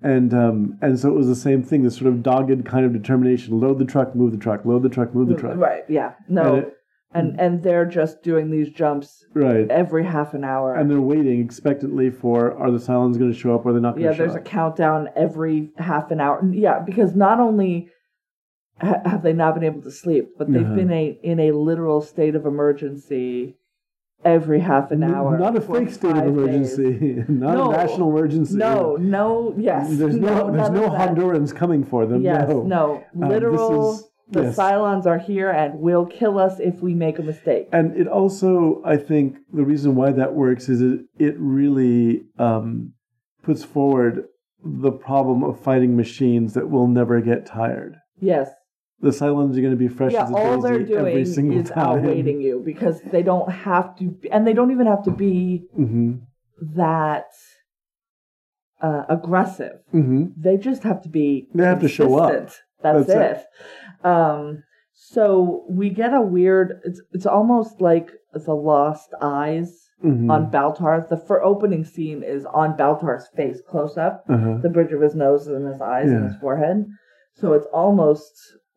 And 0.00 0.32
um, 0.34 0.78
and 0.82 0.98
so 0.98 1.08
it 1.10 1.14
was 1.14 1.26
the 1.28 1.36
same 1.36 1.62
thing, 1.62 1.82
this 1.82 1.96
sort 1.96 2.08
of 2.08 2.22
dogged 2.22 2.64
kind 2.64 2.84
of 2.86 2.92
determination. 2.92 3.60
Load 3.60 3.78
the 3.78 3.84
truck, 3.84 4.14
move 4.16 4.32
the 4.32 4.38
truck, 4.38 4.64
load 4.64 4.82
the 4.82 4.88
truck, 4.88 5.14
move 5.14 5.28
the 5.28 5.34
truck. 5.36 5.56
Right? 5.56 5.82
Yeah. 5.88 6.14
No. 6.28 6.54
And 6.54 6.66
And 7.14 7.28
it- 7.38 7.40
and, 7.44 7.62
they're 7.62 7.84
just 7.84 8.22
doing 8.22 8.50
these 8.50 8.70
jumps 8.70 9.24
right. 9.34 9.70
every 9.70 10.04
half 10.04 10.32
an 10.34 10.44
hour. 10.44 10.74
And 10.74 10.90
they're 10.90 11.00
waiting 11.00 11.40
expectantly 11.40 12.10
for 12.10 12.56
are 12.58 12.70
the 12.70 12.78
Cylons 12.78 13.18
going 13.18 13.32
to 13.32 13.38
show 13.38 13.54
up 13.54 13.66
or 13.66 13.70
are 13.70 13.72
they 13.74 13.80
not 13.80 13.92
going 13.92 14.04
yeah, 14.04 14.10
to 14.12 14.16
show 14.16 14.22
there's 14.24 14.34
a 14.34 14.40
countdown 14.40 15.08
every 15.14 15.70
half 15.76 16.10
an 16.10 16.20
hour. 16.20 16.42
Yeah, 16.50 16.78
because 16.80 17.14
not 17.14 17.38
only 17.38 17.90
ha- 18.80 19.02
have 19.04 19.22
they 19.22 19.34
not 19.34 19.54
been 19.54 19.64
able 19.64 19.82
to 19.82 19.90
sleep, 19.90 20.30
but 20.38 20.50
they've 20.50 20.64
Uh-huh. 20.64 20.74
been 20.74 20.90
a 20.90 21.18
in 21.22 21.38
a 21.38 21.52
literal 21.52 22.00
state 22.00 22.34
of 22.34 22.46
emergency 22.46 23.56
every 24.24 24.60
half 24.60 24.90
an 24.90 25.02
hour. 25.02 25.38
Not 25.38 25.56
a 25.56 25.60
fake 25.60 25.90
state 25.90 26.10
of 26.16 26.24
days. 26.24 26.78
emergency. 26.78 27.24
not 27.32 27.54
No. 27.54 27.70
a 27.72 27.76
national 27.76 28.10
emergency. 28.16 28.56
No, 28.56 28.96
no, 28.96 29.54
yes. 29.58 29.88
There's 29.90 30.16
no, 30.16 30.50
there's 30.52 30.70
no 30.70 30.84
of 30.86 30.92
that. 30.92 31.10
Hondurans 31.14 31.54
coming 31.54 31.84
for 31.84 32.06
them. 32.06 32.22
Yes, 32.22 32.48
no. 32.48 32.62
no. 32.62 33.04
Um, 33.22 33.28
Literal. 33.28 33.92
this 33.92 34.00
is- 34.00 34.08
the 34.28 34.42
yes. 34.44 34.56
Cylons 34.56 35.04
are 35.04 35.18
here 35.18 35.50
and 35.50 35.78
will 35.80 36.06
kill 36.06 36.38
us 36.38 36.58
if 36.58 36.80
we 36.80 36.94
make 36.94 37.18
a 37.18 37.22
mistake. 37.22 37.68
And 37.70 37.94
it 37.98 38.08
also, 38.08 38.80
I 38.82 38.96
think, 38.96 39.36
the 39.52 39.62
reason 39.62 39.94
why 39.94 40.10
that 40.12 40.32
works 40.32 40.70
is 40.70 40.80
it 40.80 41.00
it 41.18 41.34
really 41.38 42.22
um, 42.38 42.94
puts 43.42 43.62
forward 43.62 44.24
the 44.64 44.92
problem 44.92 45.42
of 45.44 45.60
fighting 45.60 45.96
machines 45.96 46.54
that 46.54 46.70
will 46.70 46.86
never 46.86 47.20
get 47.20 47.44
tired. 47.44 47.96
Yes. 48.20 48.48
The 49.02 49.10
Cylons 49.10 49.56
are 49.58 49.60
going 49.60 49.72
to 49.72 49.76
be 49.76 49.88
fresh 49.88 50.12
Yeah, 50.12 50.24
as 50.24 50.30
a 50.30 50.34
all 50.34 50.60
they're 50.60 50.78
daisy 50.78 50.94
every 50.94 51.12
doing 51.12 51.24
single 51.26 51.58
is 51.58 51.70
time. 51.70 52.04
you 52.40 52.62
because 52.64 53.02
they 53.02 53.22
don't 53.22 53.50
have 53.50 53.96
to, 53.96 54.04
be, 54.04 54.30
and 54.30 54.46
they 54.46 54.52
don't 54.52 54.70
even 54.70 54.86
have 54.86 55.02
to 55.04 55.10
be 55.10 55.64
hmm 55.74 56.14
that 56.76 57.26
uh, 58.80 59.02
aggressive. 59.08 59.80
hmm 59.90 60.26
They 60.36 60.56
just 60.56 60.84
have 60.84 61.02
to 61.02 61.08
be. 61.08 61.48
They 61.52 61.64
have 61.64 61.80
to 61.80 61.88
show 61.88 62.16
up. 62.16 62.30
That's, 62.32 63.06
That's 63.06 63.08
it. 63.10 64.06
Um, 64.06 64.62
so 64.92 65.64
we 65.68 65.90
get 65.90 66.14
a 66.14 66.20
weird. 66.20 66.80
It's 66.84 67.00
it's 67.12 67.26
almost 67.26 67.80
like 67.80 68.10
the 68.32 68.54
Lost 68.54 69.08
Eyes 69.20 69.88
hmm 70.00 70.30
on 70.30 70.50
Baltar. 70.50 71.08
The 71.08 71.16
for 71.16 71.42
opening 71.42 71.84
scene 71.84 72.22
is 72.22 72.44
on 72.46 72.76
Baltar's 72.76 73.28
face, 73.36 73.60
close 73.68 73.96
up. 73.96 74.24
uh-huh. 74.28 74.58
the 74.62 74.68
bridge 74.70 74.92
of 74.92 75.00
his 75.00 75.14
nose 75.16 75.48
and 75.48 75.66
his 75.66 75.80
eyes 75.80 76.10
and 76.10 76.26
his 76.30 76.36
forehead. 76.40 76.86
So 77.34 77.54
it's 77.54 77.66
almost 77.72 78.32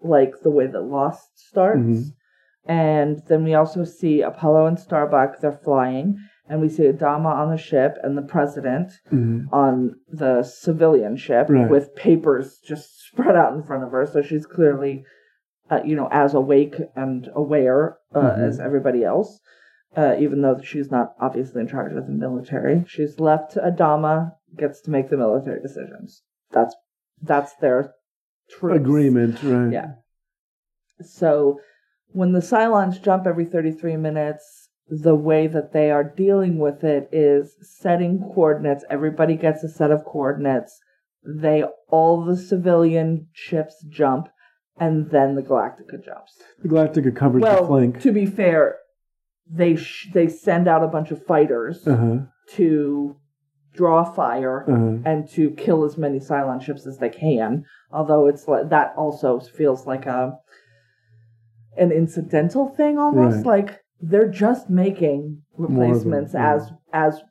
like 0.05 0.41
the 0.41 0.49
way 0.51 0.67
that 0.67 0.81
Lost 0.81 1.37
starts. 1.49 1.79
Mhm. 1.79 2.13
And 2.67 3.21
then 3.27 3.43
we 3.43 3.53
also 3.53 3.83
see 3.83 4.21
Apollo 4.21 4.65
and 4.67 4.79
Starbuck, 4.79 5.39
they're 5.39 5.51
flying. 5.51 6.17
And 6.47 6.61
we 6.61 6.69
see 6.69 6.83
Adama 6.83 7.33
on 7.33 7.49
the 7.49 7.57
ship 7.57 7.97
and 8.03 8.17
the 8.17 8.21
president 8.21 8.91
hmm 9.09 9.41
on 9.51 9.95
the 10.11 10.43
civilian 10.43 11.15
ship 11.17 11.47
Right. 11.49 11.69
with 11.69 11.95
papers 11.95 12.59
just 12.59 12.99
spread 13.07 13.35
out 13.35 13.53
in 13.53 13.63
front 13.63 13.83
of 13.83 13.91
her. 13.91 14.05
So 14.05 14.21
she's 14.21 14.45
clearly, 14.45 15.03
uh, 15.69 15.81
you 15.83 15.95
know, 15.95 16.07
as 16.11 16.33
awake 16.33 16.75
and 16.95 17.29
aware 17.35 17.97
uh, 18.13 18.19
Mhm. 18.35 18.39
as 18.39 18.59
everybody 18.59 19.03
else. 19.03 19.39
Uh, 19.95 20.15
even 20.19 20.41
though 20.41 20.59
she's 20.61 20.91
not 20.91 21.13
obviously 21.21 21.61
in 21.61 21.67
charge 21.67 21.93
of 21.93 22.05
the 22.05 22.11
military, 22.11 22.83
she's 22.87 23.19
left 23.19 23.51
to 23.53 23.61
Adama 23.61 24.33
gets 24.57 24.81
to 24.81 24.91
make 24.91 25.09
the 25.09 25.17
military 25.17 25.61
decisions. 25.61 26.21
That's 26.51 26.75
that's 27.21 27.55
their 27.55 27.93
troops. 28.49 28.75
Agreement, 28.77 29.41
right? 29.43 29.71
Yeah. 29.71 29.91
So 31.01 31.59
when 32.09 32.31
the 32.31 32.39
Cylons 32.39 33.01
jump 33.01 33.27
every 33.27 33.45
33 33.45 33.97
minutes, 33.97 34.69
the 34.87 35.15
way 35.15 35.47
that 35.47 35.73
they 35.73 35.89
are 35.91 36.03
dealing 36.03 36.59
with 36.59 36.83
it 36.83 37.09
is 37.11 37.55
setting 37.61 38.19
coordinates. 38.33 38.85
Everybody 38.89 39.35
gets 39.35 39.63
a 39.63 39.69
set 39.69 39.91
of 39.91 40.05
coordinates. 40.05 40.79
They 41.27 41.63
all 41.89 42.23
the 42.23 42.37
civilian 42.37 43.27
ships 43.33 43.83
jump, 43.89 44.27
and 44.79 45.09
then 45.09 45.33
the 45.35 45.41
Galactica 45.41 46.03
jumps. 46.05 46.33
The 46.61 46.69
Galactica 46.69 47.15
covers 47.15 47.41
the 47.41 47.65
flank. 47.65 47.99
to 48.01 48.11
be 48.11 48.27
fair, 48.27 48.75
they 49.49 49.75
sh- 49.75 50.11
they 50.13 50.27
send 50.27 50.67
out 50.67 50.83
a 50.83 50.87
bunch 50.87 51.09
of 51.09 51.25
fighters 51.25 51.87
Uh-huh. 51.87 52.19
to 52.51 53.15
draw 53.75 54.03
fire 54.03 54.63
Uh-huh. 54.67 54.97
and 55.05 55.27
to 55.29 55.51
kill 55.51 55.83
as 55.83 55.97
many 55.97 56.19
Cylon 56.19 56.61
ships 56.61 56.87
as 56.87 56.97
they 56.97 57.09
can. 57.09 57.63
Although 57.91 58.27
it's 58.27 58.47
like 58.47 58.69
that 58.69 58.93
also 58.97 59.39
feels 59.39 59.85
like 59.85 60.05
a 60.05 60.37
an 61.77 61.91
incidental 61.91 62.69
thing 62.69 62.97
almost. 62.97 63.37
Right. 63.37 63.45
Like 63.45 63.79
they're 64.01 64.29
just 64.29 64.69
making 64.69 65.41
More 65.57 65.67
of 65.67 65.73
them, 65.73 65.79
replacements 65.81 66.33
yeah. 66.33 66.55
as 66.55 66.71
as 66.93 67.21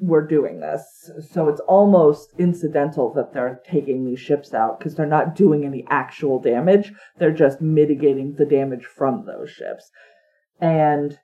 we're 0.00 0.26
doing 0.26 0.60
this. 0.60 0.82
So 1.32 1.48
it's 1.48 1.60
almost 1.62 2.32
incidental 2.38 3.12
that 3.14 3.32
they're 3.32 3.60
taking 3.68 4.04
these 4.04 4.20
ships 4.20 4.54
out 4.54 4.78
because 4.78 4.94
they're 4.94 5.06
not 5.06 5.34
doing 5.34 5.64
any 5.64 5.84
actual 5.90 6.38
damage. 6.40 6.92
They're 7.18 7.32
just 7.32 7.60
mitigating 7.60 8.34
the 8.34 8.46
damage 8.46 8.84
from 8.84 9.26
those 9.26 9.50
ships. 9.50 9.90
And 10.60 11.18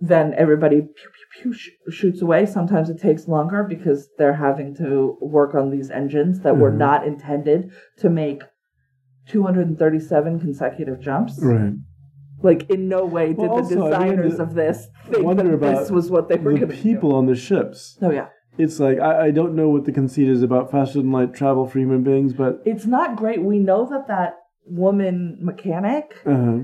then 0.00 0.34
everybody 0.36 0.80
pew, 0.82 0.88
pew, 0.92 1.42
pew, 1.42 1.52
sh- 1.54 1.70
shoots 1.90 2.20
away. 2.22 2.44
Sometimes 2.46 2.90
it 2.90 3.00
takes 3.00 3.26
longer 3.28 3.64
because 3.64 4.08
they're 4.18 4.34
having 4.34 4.74
to 4.76 5.16
work 5.20 5.54
on 5.54 5.70
these 5.70 5.90
engines 5.90 6.40
that 6.40 6.56
were 6.58 6.70
Mhm. 6.70 6.76
not 6.78 7.06
intended 7.06 7.70
to 7.98 8.10
make 8.10 8.42
237 9.28 10.38
consecutive 10.40 11.00
jumps. 11.00 11.42
Right. 11.42 11.72
Like, 12.42 12.68
in 12.70 12.88
no 12.88 13.04
way 13.06 13.28
did 13.28 13.38
Well, 13.38 13.48
the 13.48 13.54
also, 13.62 13.86
I 13.86 13.88
began 13.88 14.16
designers 14.16 14.38
of 14.40 14.54
this 14.54 14.88
think 15.10 15.36
that 15.36 15.60
this 15.60 15.90
was 15.90 16.10
what 16.10 16.28
they 16.28 16.36
were 16.36 16.52
The 16.52 16.58
going 16.60 16.70
to 16.70 16.76
people 16.76 17.14
on 17.14 17.26
the 17.26 17.34
ships. 17.34 17.98
Oh, 18.02 18.10
yeah. 18.10 18.26
It's 18.58 18.78
like 18.80 18.98
I, 19.00 19.26
I 19.26 19.30
don't 19.30 19.54
know 19.54 19.68
what 19.68 19.84
the 19.84 19.92
conceit 19.92 20.28
is 20.28 20.42
about 20.42 20.70
faster 20.70 20.98
than 21.00 21.12
light 21.12 21.34
travel 21.34 21.66
for 21.66 21.78
human 21.78 22.02
beings, 22.02 22.32
but 22.32 22.60
It's 22.64 22.86
not 22.86 23.16
great. 23.16 23.42
We 23.42 23.58
know 23.58 23.86
that 23.90 24.06
that 24.08 24.36
woman 24.66 25.38
mechanic 25.40 26.14
uh, 26.26 26.58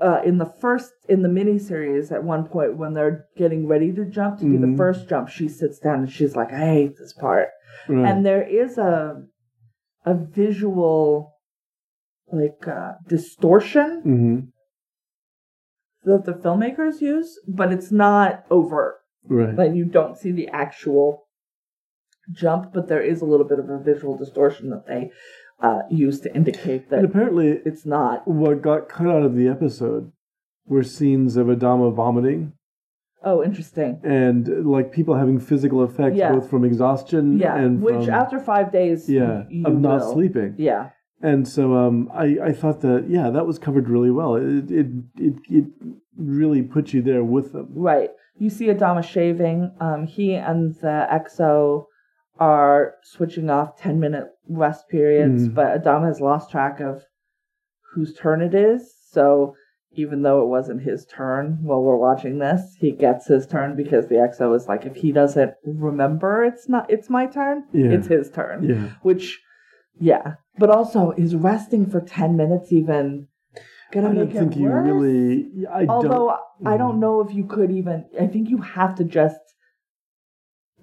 uh, 0.00 0.20
in 0.24 0.38
the 0.38 0.52
first 0.60 0.92
in 1.08 1.22
the 1.22 1.28
miniseries 1.28 2.12
at 2.12 2.24
one 2.24 2.44
point 2.46 2.76
when 2.76 2.94
they're 2.94 3.26
getting 3.36 3.66
ready 3.66 3.92
to 3.92 4.04
jump 4.04 4.38
to 4.38 4.44
do 4.44 4.58
the 4.58 4.66
Mhm. 4.66 4.76
first 4.76 5.08
jump, 5.08 5.28
she 5.28 5.48
sits 5.48 5.78
down 5.78 6.00
and 6.00 6.10
she's 6.10 6.36
like, 6.36 6.52
"I 6.52 6.66
hate 6.66 6.96
this 6.98 7.12
part." 7.12 7.48
right. 7.88 8.08
And 8.08 8.24
there 8.26 8.42
is 8.42 8.78
a 8.78 9.22
a 10.04 10.14
visual 10.14 11.34
like 12.32 12.66
uh, 12.66 12.94
distortion 13.08 14.00
hmm 14.02 14.38
that 16.04 16.24
the 16.24 16.32
filmmakers 16.32 17.00
use, 17.00 17.38
but 17.46 17.72
it's 17.72 17.92
not 17.92 18.44
overt. 18.50 18.96
Right. 19.28 19.54
Like 19.54 19.74
you 19.74 19.84
don't 19.84 20.18
see 20.18 20.32
the 20.32 20.48
actual 20.48 21.28
jump, 22.32 22.72
but 22.72 22.88
there 22.88 23.00
is 23.02 23.20
a 23.20 23.24
little 23.24 23.46
bit 23.46 23.58
of 23.60 23.68
a 23.70 23.78
visual 23.78 24.16
distortion 24.16 24.70
that 24.70 24.86
they 24.86 25.10
uh, 25.62 25.82
use 25.90 26.20
to 26.20 26.34
indicate 26.34 26.82
and 26.82 26.90
that 26.90 27.04
apparently, 27.04 27.48
it's 27.64 27.84
not. 27.86 28.26
what 28.26 28.60
got 28.62 28.88
cut 28.88 29.06
out 29.06 29.22
of 29.22 29.34
the 29.36 29.48
episode 29.48 30.10
were 30.66 30.82
scenes 30.82 31.36
of 31.36 31.46
Adama 31.46 31.92
vomiting 31.94 32.52
Oh, 33.24 33.42
interesting. 33.44 34.00
and 34.02 34.66
like 34.66 34.90
people 34.92 35.14
having 35.14 35.38
physical 35.38 35.84
effects 35.84 36.16
Yeah. 36.16 36.32
both 36.32 36.50
from 36.50 36.64
exhaustion 36.64 37.38
Yeah, 37.38 37.56
and 37.56 37.80
which 37.80 38.08
after 38.08 38.38
five 38.40 38.72
days, 38.72 39.08
yeah 39.08 39.44
of 39.64 39.74
not 39.80 40.00
will. 40.00 40.12
sleeping. 40.14 40.54
Yeah, 40.58 40.90
And 41.30 41.46
so 41.46 41.62
um, 41.76 42.10
I, 42.12 42.26
I 42.48 42.52
thought 42.52 42.80
that 42.80 43.00
yeah 43.08 43.30
that 43.30 43.46
was 43.46 43.58
covered 43.66 43.88
really 43.88 44.10
well. 44.10 44.34
It 44.36 44.70
it 44.80 44.86
it, 45.26 45.34
it 45.58 45.64
really 46.16 46.62
put 46.62 46.92
you 46.92 47.00
there 47.10 47.22
with 47.22 47.52
them. 47.52 47.68
right. 47.90 48.10
You 48.38 48.50
see 48.50 48.66
Adama 48.74 49.04
shaving. 49.04 49.70
Um, 49.86 50.06
he 50.06 50.34
and 50.34 50.74
the 50.84 51.06
XO 51.24 51.86
are 52.38 52.94
switching 53.04 53.50
off 53.50 53.76
ten 53.76 54.00
minute 54.00 54.28
rest 54.48 54.88
periods, 54.88 55.48
Mhm. 55.48 55.54
but 55.54 55.82
Adama 55.82 56.06
has 56.06 56.20
lost 56.20 56.50
track 56.50 56.80
of 56.80 57.04
whose 57.94 58.14
turn 58.14 58.40
it 58.40 58.54
is. 58.54 58.94
So 59.10 59.54
even 59.94 60.22
though 60.22 60.42
it 60.42 60.48
wasn't 60.48 60.80
his 60.80 61.04
turn 61.04 61.58
while 61.62 61.82
we're 61.82 61.96
watching 61.96 62.38
this, 62.38 62.74
he 62.78 62.90
gets 62.92 63.26
his 63.26 63.46
turn 63.46 63.76
because 63.76 64.06
the 64.08 64.14
XO 64.18 64.54
is 64.54 64.66
like, 64.66 64.86
if 64.86 64.96
he 64.96 65.12
doesn't 65.12 65.52
remember, 65.66 66.44
it's 66.44 66.68
not, 66.68 66.90
it's 66.90 67.10
my 67.10 67.26
turn. 67.26 67.64
Yeah. 67.72 67.90
It's 67.90 68.06
his 68.06 68.30
turn. 68.30 68.64
Yeah, 68.64 68.88
Which, 69.02 69.42
yeah, 70.00 70.36
but 70.58 70.70
also 70.70 71.10
is 71.12 71.36
resting 71.36 71.84
for 71.84 72.00
ten 72.00 72.36
minutes 72.36 72.72
even 72.72 73.28
gonna 73.92 74.08
I 74.08 74.12
make 74.12 74.32
don't 74.32 74.50
think 74.50 74.56
you 74.56 74.70
really. 74.70 75.66
I 75.70 75.84
Although 75.84 76.38
don't. 76.62 76.66
I 76.66 76.78
don't 76.78 76.98
know 76.98 77.20
if 77.20 77.34
you 77.34 77.44
could 77.44 77.70
even. 77.70 78.06
I 78.18 78.26
think 78.26 78.48
you 78.48 78.56
have 78.58 78.94
to 78.94 79.04
just 79.04 79.36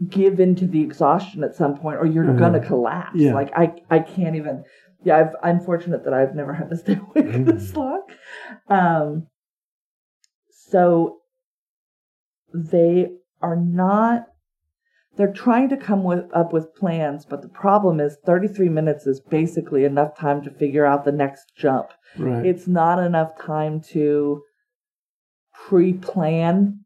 give 0.08 0.40
into 0.40 0.66
the 0.66 0.82
exhaustion 0.82 1.44
at 1.44 1.56
some 1.56 1.76
point, 1.78 1.98
or 2.00 2.06
you're 2.06 2.24
Uh-huh. 2.30 2.40
gonna 2.40 2.60
collapse. 2.66 3.16
Yeah. 3.20 3.34
Like 3.34 3.52
I, 3.56 3.74
I 3.90 4.00
can't 4.00 4.36
even. 4.36 4.64
Yeah, 5.04 5.18
I've, 5.18 5.36
I'm 5.44 5.60
fortunate 5.62 6.04
that 6.06 6.14
I've 6.14 6.36
never 6.36 6.54
had 6.54 6.70
to 6.70 6.78
stay 6.78 6.94
awake 7.16 7.26
Mhm. 7.34 7.46
this 7.46 7.76
long. 7.76 8.04
Um. 8.68 9.28
So 10.52 11.18
they 12.54 13.12
are 13.42 13.56
not. 13.56 14.26
They're 15.18 15.34
trying 15.34 15.68
to 15.70 15.78
come 15.78 16.04
with, 16.06 16.26
up 16.34 16.54
with 16.54 16.74
plans, 16.76 17.26
but 17.26 17.42
the 17.42 17.50
problem 17.50 18.00
is 18.00 18.16
33 18.26 18.70
minutes 18.70 19.06
is 19.06 19.20
basically 19.20 19.84
enough 19.84 20.18
time 20.18 20.42
to 20.44 20.50
figure 20.52 20.86
out 20.86 21.04
the 21.04 21.12
next 21.12 21.52
jump 21.58 21.90
Right. 22.18 22.46
it's 22.46 22.68
not 22.68 23.00
enough 23.04 23.38
time 23.38 23.82
to 23.92 24.42
pre-plan 25.68 26.86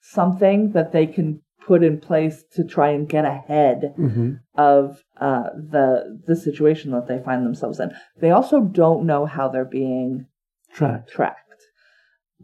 something 0.00 0.72
that 0.72 0.90
they 0.92 1.06
can 1.06 1.40
put 1.68 1.84
in 1.84 2.00
place 2.00 2.42
to 2.54 2.64
try 2.64 2.88
and 2.90 3.08
get 3.08 3.24
ahead 3.26 3.92
hmm 3.96 4.32
of 4.56 5.04
uh, 5.20 5.50
the 5.74 6.18
the 6.26 6.34
situation 6.34 6.90
that 6.92 7.06
they 7.06 7.20
find 7.22 7.44
themselves 7.46 7.78
in. 7.78 7.90
They 8.20 8.30
also 8.32 8.60
don't 8.62 9.06
know 9.06 9.24
how 9.26 9.48
they're 9.48 9.64
being 9.82 10.26
Tracked. 10.72 11.10
tracked 11.10 11.60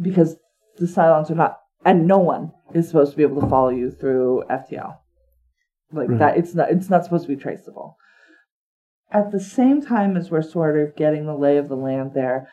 because 0.00 0.36
the 0.76 0.86
Cylons 0.86 1.30
are 1.30 1.34
not, 1.34 1.58
and 1.84 2.06
no 2.06 2.18
one 2.18 2.52
is 2.72 2.86
supposed 2.86 3.10
to 3.12 3.16
be 3.16 3.22
able 3.24 3.40
to 3.40 3.48
follow 3.48 3.70
you 3.70 3.90
through 3.90 4.44
FTL. 4.50 4.98
Like 5.92 6.10
Right. 6.10 6.18
that, 6.18 6.36
it's 6.36 6.54
not. 6.54 6.70
It's 6.70 6.90
not 6.90 7.04
supposed 7.04 7.26
to 7.26 7.34
be 7.36 7.42
traceable. 7.42 7.96
At 9.10 9.30
the 9.32 9.40
same 9.40 9.80
time 9.80 10.16
as 10.16 10.30
we're 10.30 10.42
sort 10.42 10.76
of 10.78 10.96
getting 10.96 11.26
the 11.26 11.36
lay 11.36 11.56
of 11.56 11.68
the 11.68 11.76
land, 11.76 12.12
there, 12.14 12.48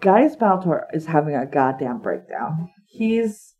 Gaius 0.00 0.36
Baltar 0.36 0.84
is 0.94 1.06
having 1.06 1.34
a 1.34 1.46
goddamn 1.46 1.98
breakdown. 1.98 2.70
He's 2.86 3.55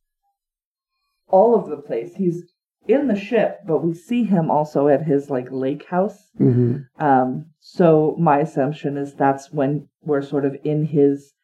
all 1.29 1.55
over 1.55 1.69
the 1.71 1.83
place. 1.83 2.15
He's 2.17 2.45
in 2.89 3.09
the 3.09 3.19
ship, 3.19 3.61
but 3.67 3.83
we 3.85 3.93
see 3.95 4.25
him 4.25 4.51
also 4.51 4.87
at 4.89 5.03
his 5.07 5.29
like 5.31 5.49
lake 5.51 5.87
house 5.87 6.31
hmm 6.39 6.77
um, 6.99 7.47
so 7.61 8.15
my 8.19 8.39
assumption 8.39 8.97
is 8.97 9.15
that's 9.15 9.53
when 9.53 9.89
we're 10.03 10.23
sort 10.23 10.45
of 10.45 10.57
in 10.65 10.87
his 10.87 11.35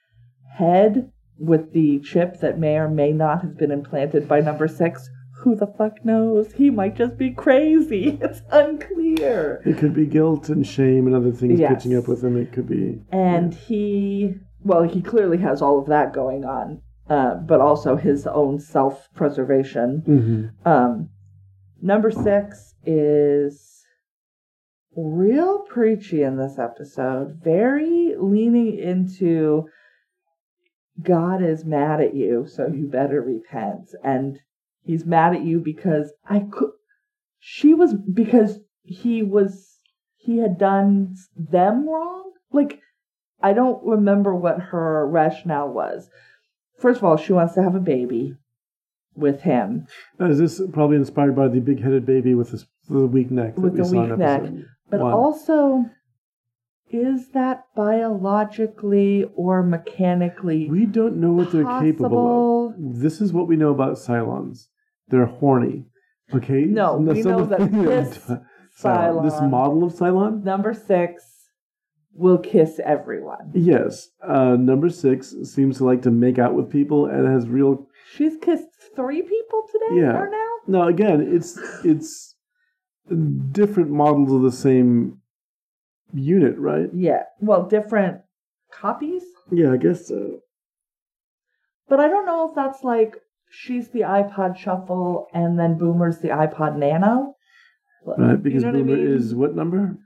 head 0.55 1.11
with 1.39 1.73
the 1.73 1.99
chip 2.01 2.41
that 2.41 2.59
may 2.59 2.77
or 2.77 2.89
may 2.89 3.13
not 3.13 3.43
have 3.43 3.59
been 3.59 3.71
implanted 3.71 4.29
by 4.29 4.41
number 4.41 4.69
six. 4.69 5.09
Who 5.41 5.57
the 5.57 5.67
fuck 5.67 6.05
knows? 6.05 6.53
He 6.53 6.71
might 6.71 6.97
just 6.97 7.19
be 7.19 7.31
crazy. 7.31 8.19
It's 8.23 8.43
unclear. 8.51 9.61
It 9.67 9.77
could 9.79 9.93
be 9.95 10.07
guilt 10.07 10.49
and 10.49 10.67
shame 10.67 11.07
and 11.07 11.17
other 11.17 11.33
things 11.33 11.59
Yes. 11.59 11.73
catching 11.75 11.97
up 11.97 12.07
with 12.09 12.23
him. 12.23 12.37
It 12.37 12.53
could 12.53 12.69
be. 12.69 13.03
And 13.11 13.53
he, 13.53 14.35
well, 14.63 14.85
he 14.85 15.03
clearly 15.03 15.39
has 15.39 15.61
all 15.61 15.79
of 15.81 15.87
that 15.89 16.13
going 16.13 16.45
on, 16.45 16.81
uh, 17.13 17.35
but 17.35 17.61
also 17.61 17.95
his 17.95 18.27
own 18.27 18.59
self 18.59 19.09
preservation. 19.15 20.03
hmm 20.07 20.69
Um, 20.69 21.11
number 21.83 22.11
six 22.11 22.75
is 22.87 23.85
real 24.97 25.59
preachy 25.61 26.23
in 26.23 26.39
this 26.39 26.59
episode, 26.59 27.39
very 27.45 28.15
leaning 28.19 28.79
into 28.79 29.69
God 31.03 31.43
is 31.43 31.67
mad 31.67 32.01
at 32.01 32.15
you, 32.15 32.47
so 32.47 32.67
you 32.67 32.87
better 32.89 33.21
repent. 33.21 33.91
And 34.03 34.39
he's 34.83 35.05
mad 35.05 35.35
at 35.35 35.43
you 35.43 35.61
because 35.61 36.13
I 36.27 36.41
could, 36.51 36.71
she 37.41 37.75
was, 37.75 37.93
because 37.95 38.59
he 38.85 39.23
was, 39.23 39.79
he 40.17 40.39
had 40.39 40.57
done 40.57 41.15
them 41.37 41.87
wrong. 41.87 42.33
Like, 42.53 42.81
I 43.43 43.53
don't 43.53 43.85
remember 43.85 44.35
what 44.35 44.61
her 44.61 45.07
rationale 45.07 45.69
was. 45.69 46.09
First 46.83 46.99
of 46.99 47.05
all, 47.05 47.17
she 47.17 47.33
wants 47.33 47.55
to 47.55 47.63
have 47.63 47.77
a 47.77 47.81
baby 47.81 48.35
with 49.15 49.43
him. 49.43 49.87
Is 50.19 50.39
this 50.39 50.61
probably 50.73 50.97
inspired 50.97 51.37
by 51.37 51.47
the 51.47 51.61
big-headed 51.61 52.05
baby 52.05 52.35
with 52.35 52.51
the, 52.51 52.65
the 52.93 53.07
weak 53.07 53.31
neck 53.31 53.55
that 53.55 53.61
With 53.61 53.75
we 53.75 53.79
the 53.79 53.85
saw 53.85 54.03
in 54.03 54.11
weak 54.11 54.19
neck. 54.19 54.43
But 54.91 55.01
one? 55.01 55.13
also, 55.13 55.85
is 56.91 57.31
that 57.35 57.67
biologically 57.77 59.27
or 59.37 59.63
mechanically 59.63 60.69
we 60.69 60.85
don't 60.85 61.19
know 61.19 61.33
what 61.33 61.53
they're 61.53 61.81
capable 61.81 62.75
of. 62.77 63.01
This 63.01 63.21
is 63.21 63.33
what 63.33 63.47
we 63.47 63.55
know 63.55 63.71
about 63.71 63.95
Cylons. 63.97 64.67
They're 65.07 65.27
horny. 65.27 65.87
Okay. 66.35 66.65
No, 66.65 66.97
we 66.97 67.23
know 67.23 67.45
that 67.45 67.61
this 67.73 68.19
Cylon, 68.77 69.23
this 69.23 69.41
model 69.41 69.85
of 69.85 69.93
Cylon. 69.93 70.43
Number 70.43 70.75
six 70.75 71.32
will 72.15 72.39
kiss 72.39 72.79
everyone. 72.85 73.51
Yes. 73.55 74.09
Uh, 74.27 74.57
number 74.59 74.89
six 74.91 75.35
seems 75.45 75.79
to 75.79 75.85
like 75.85 76.03
to 76.03 76.11
make 76.11 76.39
out 76.39 76.55
with 76.55 76.71
people 76.71 77.07
and 77.07 77.27
has 77.27 77.49
real. 77.49 77.87
She's 78.15 78.37
kissed 78.43 78.69
three 78.95 79.23
people 79.23 79.63
today 79.73 80.01
Yeah. 80.03 80.17
or 80.19 80.31
now? 80.31 80.49
Now 80.67 80.89
again, 80.89 81.21
it's 81.35 81.59
it's 81.85 82.35
different 83.53 83.91
models 83.91 84.33
of 84.33 84.43
the 84.43 84.53
same 84.53 85.19
unit, 86.13 86.59
right? 86.59 86.89
Yeah. 86.93 87.23
Well, 87.41 87.65
different 87.67 88.21
copies. 88.71 89.23
Yeah, 89.51 89.73
I 89.73 89.77
guess 89.77 90.07
so. 90.09 90.41
But 91.89 92.01
I 92.01 92.09
don't 92.09 92.27
know 92.27 92.49
if 92.49 92.55
that's 92.55 92.85
like 92.85 93.17
she's 93.51 93.89
the 93.91 94.01
iPod 94.01 94.57
Shuffle 94.57 95.27
and 95.35 95.59
then 95.59 95.77
Boomer's 95.79 96.19
the 96.19 96.29
iPod 96.29 96.77
Nano. 96.77 97.35
Right, 98.05 98.43
because 98.43 98.63
you 98.63 98.73
know 98.73 98.79
what 98.79 98.85
I 98.85 98.87
Boomer 98.87 98.97
mean? 98.97 99.15
is 99.17 99.35
what 99.35 99.55
number? 99.55 99.97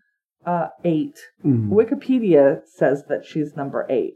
Uh, 0.46 0.68
eight. 0.84 1.18
Mhm. 1.44 1.68
Wikipedia 1.70 2.60
says 2.66 3.04
that 3.08 3.24
she's 3.24 3.56
number 3.56 3.86
eight. 3.90 4.14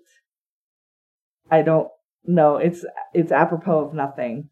I 1.50 1.62
don't 1.62 1.88
know. 2.24 2.56
It's 2.56 2.84
it's 3.12 3.32
apropos 3.32 3.80
of 3.88 3.94
nothing. 3.94 4.48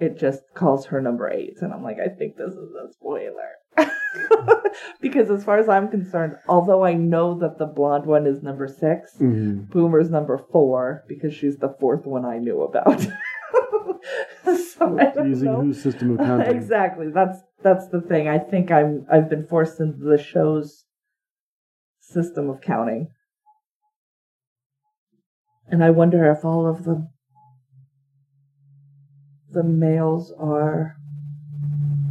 It 0.00 0.18
just 0.18 0.42
calls 0.54 0.86
her 0.86 1.00
number 1.00 1.28
eight, 1.30 1.58
and 1.60 1.72
I'm 1.72 1.82
like, 1.84 1.98
I 2.00 2.08
think 2.08 2.36
this 2.36 2.52
is 2.54 2.72
a 2.74 2.92
spoiler. 2.92 3.52
because 5.00 5.30
as 5.30 5.44
far 5.44 5.58
as 5.58 5.68
I'm 5.68 5.88
concerned, 5.88 6.36
although 6.48 6.84
I 6.84 6.94
know 6.94 7.38
that 7.38 7.58
the 7.58 7.66
blonde 7.66 8.06
one 8.06 8.26
is 8.26 8.42
number 8.42 8.66
six, 8.66 9.16
Mhm. 9.18 9.70
Boomer's 9.70 10.10
number 10.10 10.38
four 10.50 11.04
because 11.06 11.32
she's 11.34 11.58
the 11.58 11.74
fourth 11.80 12.06
one 12.06 12.24
I 12.24 12.38
knew 12.38 12.62
about. 12.62 13.06
so 14.78 14.98
Using 15.24 15.52
know. 15.52 15.60
whose 15.62 15.82
system 15.82 16.12
of 16.12 16.18
counting? 16.26 16.54
exactly. 16.56 17.08
That's 17.10 17.38
that's 17.62 17.88
the 17.88 18.00
thing. 18.00 18.28
I 18.28 18.38
think 18.38 18.70
I'm 18.70 19.06
I've 19.10 19.28
been 19.30 19.46
forced 19.46 19.80
into 19.80 19.98
the 20.04 20.18
show's 20.18 20.84
system 22.00 22.50
of 22.50 22.60
counting. 22.60 23.08
And 25.68 25.82
I 25.82 25.90
wonder 25.90 26.30
if 26.30 26.44
all 26.44 26.66
of 26.66 26.84
the 26.84 27.08
the 29.50 29.62
males 29.64 30.32
are 30.38 30.96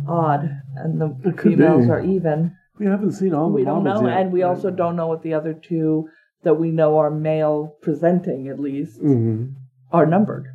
odd 0.08 0.62
and 0.76 1.00
the 1.00 1.34
females 1.34 1.86
be. 1.86 1.92
are 1.92 2.02
even. 2.04 2.56
We 2.80 2.88
haven't 2.88 3.12
seen 3.12 3.34
all 3.34 3.50
the 3.50 3.56
we 3.56 3.64
don't 3.64 3.84
know, 3.84 4.08
yet. 4.08 4.18
and 4.20 4.32
we 4.34 4.42
also 4.44 4.72
don't 4.72 4.96
know 4.96 5.08
what 5.08 5.22
the 5.22 5.34
other 5.36 5.54
two 5.54 6.10
that 6.44 6.56
we 6.56 6.72
know 6.72 6.98
are 6.98 7.12
male 7.12 7.78
presenting 7.82 8.48
at 8.48 8.60
least 8.60 9.00
Mhm. 9.02 9.54
are 9.92 10.06
numbered. 10.06 10.48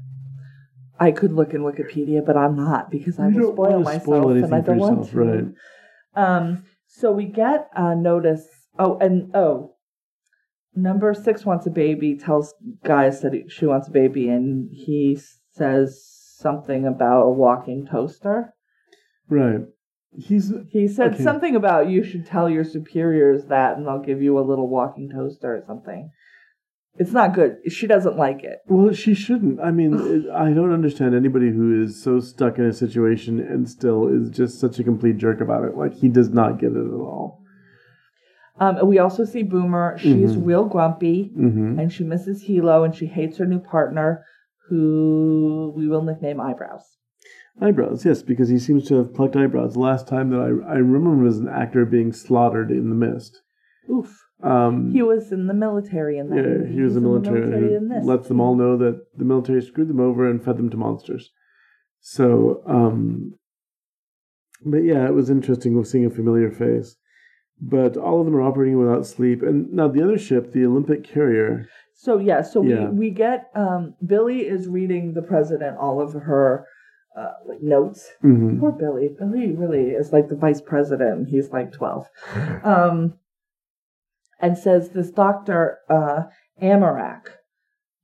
I 1.00 1.12
could 1.12 1.32
look 1.32 1.54
in 1.54 1.62
Wikipedia, 1.62 2.24
but 2.24 2.36
I'm 2.36 2.56
not 2.56 2.90
because 2.90 3.18
I 3.18 3.28
You 3.28 3.40
will 3.40 3.52
spoil 3.52 3.80
myself, 3.80 4.02
spoil 4.02 4.30
and 4.30 4.54
I 4.54 4.60
don't 4.60 4.78
want 4.78 5.08
to. 5.10 5.18
right. 5.18 5.44
Um, 6.14 6.64
So 6.86 7.12
we 7.12 7.26
get 7.26 7.68
a 7.74 7.94
notice. 7.94 8.46
Oh, 8.78 8.98
and 8.98 9.30
oh, 9.34 9.74
number 10.74 11.14
six 11.14 11.44
wants 11.44 11.66
a 11.66 11.70
baby. 11.70 12.16
Tells 12.16 12.54
Gaius 12.84 13.20
that 13.20 13.32
he, 13.34 13.44
she 13.48 13.66
wants 13.66 13.88
a 13.88 13.92
baby, 13.92 14.28
and 14.28 14.70
he 14.72 15.18
says 15.52 16.02
something 16.38 16.86
about 16.86 17.22
a 17.22 17.30
walking 17.30 17.86
toaster. 17.86 18.54
Right. 19.28 19.60
He's 20.16 20.52
He 20.70 20.88
said 20.88 21.14
Okay. 21.14 21.22
something 21.22 21.54
about 21.54 21.88
you 21.88 22.02
should 22.02 22.26
tell 22.26 22.48
your 22.48 22.64
superiors 22.64 23.44
that, 23.46 23.76
and 23.76 23.86
they'll 23.86 23.98
give 24.00 24.22
you 24.22 24.38
a 24.38 24.48
little 24.48 24.68
walking 24.68 25.10
toaster 25.10 25.56
or 25.56 25.62
something. 25.66 26.10
It's 27.00 27.12
not 27.12 27.32
good. 27.34 27.58
She 27.70 27.86
doesn't 27.86 28.16
like 28.16 28.42
it. 28.42 28.58
well. 28.66 28.92
She 28.92 29.14
shouldn't. 29.14 29.60
I 29.60 29.70
mean, 29.70 29.94
it, 29.94 30.30
I 30.30 30.50
don't 30.52 30.72
understand 30.72 31.14
anybody 31.14 31.50
who 31.50 31.82
is 31.82 32.02
so 32.02 32.18
stuck 32.20 32.58
in 32.58 32.64
a 32.64 32.72
situation 32.72 33.38
and 33.38 33.68
still 33.68 34.08
is 34.08 34.30
just 34.30 34.58
such 34.60 34.78
a 34.80 34.84
complete 34.84 35.16
jerk 35.16 35.40
about 35.40 35.64
it. 35.64 35.76
Like 35.76 35.94
he 35.94 36.08
does 36.08 36.30
not 36.30 36.58
get 36.58 36.72
it 36.72 36.76
at 36.76 36.92
all. 36.92 37.44
Um, 38.60 38.88
we 38.88 38.98
also 38.98 39.24
see 39.24 39.44
Boomer. 39.44 39.96
She's 39.98 40.34
Mhm. 40.36 40.44
real 40.44 40.64
grumpy, 40.64 41.28
hmm 41.34 41.78
and 41.78 41.92
she 41.92 42.02
misses 42.02 42.44
Helo, 42.48 42.84
and 42.84 42.92
she 42.94 43.06
hates 43.06 43.38
her 43.38 43.46
new 43.46 43.60
partner, 43.60 44.24
who 44.68 45.72
we 45.76 45.86
will 45.88 46.02
nickname 46.02 46.40
Eyebrows. 46.40 46.96
Eyebrows, 47.60 48.04
yes, 48.04 48.22
because 48.22 48.48
he 48.48 48.58
seems 48.58 48.86
to 48.88 48.96
have 48.96 49.14
plucked 49.14 49.36
eyebrows. 49.36 49.74
The 49.74 49.80
last 49.80 50.08
time 50.08 50.30
that 50.30 50.40
I 50.40 50.74
I 50.74 50.76
remember 50.78 51.22
was 51.24 51.38
an 51.38 51.48
actor 51.48 51.84
being 51.84 52.12
slaughtered 52.12 52.70
in 52.72 52.88
the 52.90 52.96
mist. 52.96 53.40
Oof. 53.90 54.24
Um, 54.42 54.92
He 54.92 55.02
was 55.02 55.32
in 55.32 55.46
the 55.48 55.54
military 55.54 56.18
in 56.18 56.30
that. 56.30 56.36
yeah, 56.36 56.42
movie. 56.42 56.72
he 56.74 56.80
was 56.82 56.94
a 56.94 56.98
in 56.98 57.02
the 57.04 57.08
military, 57.10 57.40
military 57.40 57.74
in 57.74 57.88
this. 57.88 58.04
lets 58.04 58.28
them 58.28 58.40
all 58.40 58.54
know 58.54 58.76
that 58.76 59.04
the 59.16 59.24
military 59.24 59.60
screwed 59.62 59.88
them 59.88 60.00
over 60.00 60.28
and 60.28 60.42
fed 60.42 60.56
them 60.56 60.70
to 60.70 60.76
monsters. 60.76 61.30
So, 62.00 62.62
um, 62.66 63.34
but 64.64 64.78
yeah, 64.84 65.06
it 65.06 65.14
was 65.14 65.30
interesting 65.30 65.82
seeing 65.84 66.06
a 66.06 66.10
familiar 66.10 66.50
face. 66.50 66.96
But 67.60 67.96
all 67.96 68.20
of 68.20 68.26
them 68.26 68.36
are 68.36 68.42
operating 68.42 68.78
without 68.78 69.04
sleep. 69.04 69.42
And 69.42 69.72
now 69.72 69.88
the 69.88 70.02
other 70.02 70.16
ship, 70.18 70.52
the 70.52 70.64
Olympic 70.64 71.02
carrier, 71.02 71.66
So 71.94 72.18
yeah, 72.18 72.42
so 72.42 72.62
Yeah. 72.62 72.90
we 72.90 73.08
we 73.08 73.10
get 73.10 73.50
um, 73.56 73.94
Billy 74.06 74.46
is 74.46 74.68
reading 74.68 75.14
the 75.14 75.22
president 75.22 75.76
all 75.78 76.00
of 76.00 76.12
her 76.12 76.66
uh, 77.18 77.32
like 77.48 77.60
notes. 77.60 78.08
mhm, 78.22 78.60
Poor 78.60 78.70
Billy. 78.70 79.08
Billy 79.18 79.50
really 79.56 79.90
is 79.90 80.12
like 80.12 80.28
the 80.28 80.36
vice 80.36 80.60
president. 80.60 81.28
He's 81.28 81.50
like 81.50 81.72
twelve, 81.72 82.06
um, 82.62 83.14
and 84.40 84.56
says 84.56 84.90
this 84.90 85.10
doctor 85.10 85.78
uh, 85.88 86.22
Amarak 86.62 87.28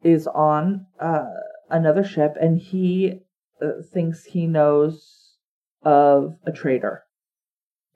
is 0.03 0.27
on 0.27 0.87
uh, 1.01 1.27
another 1.71 2.05
ship, 2.05 2.35
and 2.41 2.59
he 2.59 3.21
uh, 3.63 3.83
thinks 3.93 4.25
he 4.25 4.47
knows 4.47 5.37
of 5.83 6.37
a 6.47 6.53
traitor 6.53 7.05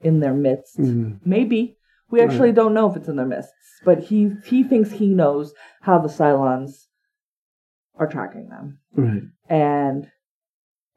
in 0.01 0.19
their 0.19 0.33
midst. 0.33 0.77
mhm. 0.77 1.19
Maybe. 1.25 1.75
We 2.11 2.21
actually 2.21 2.53
don't 2.53 2.73
know 2.73 2.89
if 2.89 2.95
it's 2.97 3.07
in 3.07 3.17
their 3.17 3.25
midst, 3.27 3.51
but 3.85 3.99
he 3.99 4.31
he 4.45 4.63
thinks 4.63 4.91
he 4.91 5.13
knows 5.13 5.53
how 5.81 5.99
the 5.99 6.07
Cylons 6.07 6.87
are 7.95 8.07
tracking 8.07 8.49
them. 8.49 8.79
right. 8.95 9.21
And 9.47 10.09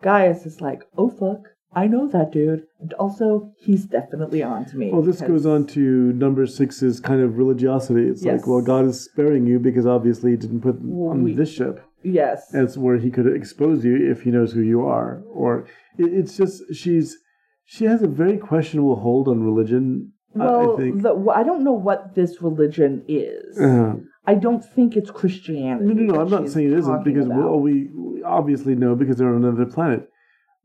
Gaius 0.03 0.47
is 0.47 0.61
like, 0.63 0.85
oh 0.97 1.11
fuck, 1.11 1.52
I 1.75 1.87
know 1.87 2.07
that 2.09 2.33
dude. 2.33 2.65
And 2.81 2.93
also, 2.95 3.51
he's 3.57 3.85
definitely 3.87 4.43
on 4.43 4.67
to 4.67 4.77
me. 4.77 4.91
Well, 4.93 5.03
this 5.03 5.21
goes 5.23 5.47
on 5.47 5.67
to 5.69 5.81
number 6.13 6.47
six's 6.47 7.01
kind 7.01 7.21
of 7.23 7.39
religiosity. 7.39 8.09
It's 8.09 8.25
Yes. 8.25 8.41
like, 8.41 8.47
well, 8.47 8.61
God 8.61 8.85
is 8.87 9.01
sparing 9.05 9.47
you 9.47 9.59
because 9.59 9.87
obviously 9.87 10.33
he 10.33 10.37
didn't 10.37 10.61
put 10.61 10.77
Well, 10.83 11.13
on 11.13 11.23
we- 11.23 11.35
this 11.35 11.49
ship. 11.51 11.81
Yes. 12.03 12.53
As 12.55 12.77
where 12.77 12.97
he 12.99 13.11
could 13.11 13.27
expose 13.27 13.85
you 13.85 14.11
if 14.11 14.23
he 14.23 14.31
knows 14.33 14.53
who 14.53 14.61
you 14.61 14.85
are. 14.85 15.23
Or 15.33 15.67
it, 15.99 16.13
it's 16.13 16.37
just 16.37 16.63
she's 16.75 17.17
she 17.65 17.85
has 17.87 18.03
a 18.03 18.09
very 18.09 18.37
questionable 18.39 18.97
hold 18.97 19.29
on 19.29 19.43
religion. 19.45 20.13
I- 20.35 20.39
well, 20.39 20.75
I 20.75 20.77
think. 20.77 21.03
the, 21.03 21.15
well, 21.15 21.37
I 21.37 21.43
don't 21.45 21.63
know 21.63 21.73
what 21.73 22.15
this 22.17 22.43
religion 22.43 23.05
is. 23.07 23.59
Uh, 23.59 23.95
I 24.27 24.35
don't 24.35 24.65
think 24.65 24.97
it's 24.97 25.11
Christianity. 25.11 25.95
no, 25.95 26.03
no, 26.03 26.15
no. 26.15 26.21
I'm 26.23 26.31
not 26.31 26.49
saying 26.51 26.73
it 26.73 26.79
isn't 26.79 27.05
because 27.05 27.27
about. 27.27 27.39
well, 27.39 27.61
we, 27.61 27.89
we 27.95 28.23
obviously 28.25 28.75
know 28.75 28.95
because 28.97 29.17
they're 29.17 29.35
on 29.35 29.45
another 29.45 29.67
planet. 29.67 30.09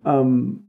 Um, 0.05 0.63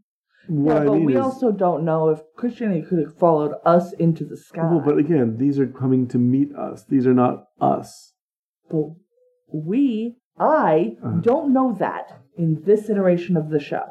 yeah, 0.48 0.74
I 0.80 0.84
but 0.86 0.94
mean 0.94 1.04
we 1.04 1.14
is, 1.16 1.20
also 1.20 1.52
don't 1.52 1.84
know 1.84 2.08
if 2.10 2.20
Christianity 2.36 2.82
could 2.82 2.98
have 2.98 3.16
followed 3.16 3.54
us 3.64 3.92
into 3.94 4.24
the 4.24 4.36
sky. 4.36 4.68
well, 4.70 4.80
but 4.84 4.98
again, 4.98 5.36
these 5.38 5.58
are 5.58 5.66
coming 5.66 6.06
to 6.08 6.18
meet 6.18 6.54
us. 6.54 6.84
These 6.88 7.06
are 7.06 7.14
not 7.14 7.44
us. 7.60 8.14
But 8.70 8.90
we, 9.52 10.16
I, 10.38 10.96
Uh. 11.02 11.20
don't 11.20 11.52
know 11.52 11.72
that 11.78 12.20
in 12.36 12.62
this 12.64 12.88
iteration 12.90 13.36
of 13.36 13.50
the 13.50 13.60
show. 13.60 13.82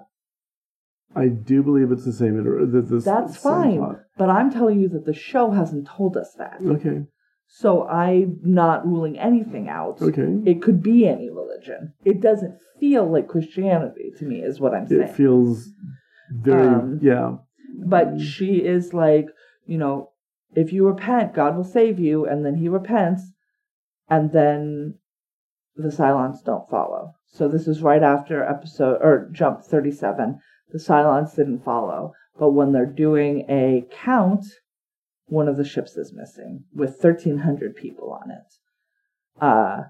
I 1.15 1.27
do 1.29 1.63
believe 1.63 1.91
it's 1.91 2.05
the 2.05 2.13
same. 2.13 2.39
iter- 2.39 2.65
That's 2.99 3.37
fine. 3.37 3.77
plot. 3.77 3.99
But 4.17 4.29
I'm 4.29 4.51
telling 4.51 4.79
you 4.79 4.87
that 4.89 5.05
the 5.05 5.13
show 5.13 5.51
hasn't 5.51 5.87
told 5.87 6.15
us 6.17 6.33
that. 6.37 6.59
Okay. 6.63 7.05
So 7.47 7.87
I'm 7.87 8.39
not 8.43 8.85
ruling 8.85 9.17
anything 9.17 9.69
out. 9.69 10.01
Okay. 10.01 10.27
It 10.45 10.61
could 10.61 10.83
be 10.83 11.07
any 11.07 11.29
religion. 11.29 11.93
It 12.03 12.19
doesn't 12.21 12.57
feel 12.79 13.09
like 13.09 13.27
Christianity 13.29 14.11
to 14.17 14.25
me, 14.25 14.41
is 14.41 14.59
what 14.59 14.73
I'm 14.75 14.85
saying. 14.87 15.01
It 15.03 15.11
feels 15.11 15.69
very 16.31 16.67
Um, 16.67 16.99
yeah. 17.01 17.37
but 17.85 18.19
she 18.19 18.57
is 18.57 18.93
like, 18.93 19.27
you 19.65 19.77
know, 19.77 20.11
if 20.55 20.71
you 20.73 20.85
repent, 20.87 21.33
God 21.33 21.55
will 21.55 21.63
save 21.63 21.99
you. 21.99 22.25
And 22.25 22.45
then 22.45 22.55
he 22.55 22.69
repents, 22.69 23.23
and 24.09 24.31
then 24.31 24.95
the 25.75 25.89
Cylons 25.89 26.43
don't 26.43 26.69
follow. 26.69 27.13
So 27.27 27.47
this 27.47 27.67
is 27.67 27.81
right 27.81 28.01
after 28.01 28.43
episode 28.43 28.99
or 29.01 29.29
jump 29.31 29.61
37. 29.63 30.39
The 30.69 30.79
Cylons 30.79 31.35
didn't 31.35 31.63
follow. 31.63 32.13
But 32.39 32.51
when 32.51 32.71
they're 32.71 32.85
doing 32.85 33.45
a 33.49 33.85
count, 33.91 34.45
one 35.25 35.47
of 35.47 35.57
the 35.57 35.65
ships 35.65 35.97
is 35.97 36.13
missing 36.13 36.63
with 36.73 36.91
1,300 37.01 37.75
people 37.75 38.11
on 38.13 38.31
it. 38.31 39.43
Uh, 39.43 39.83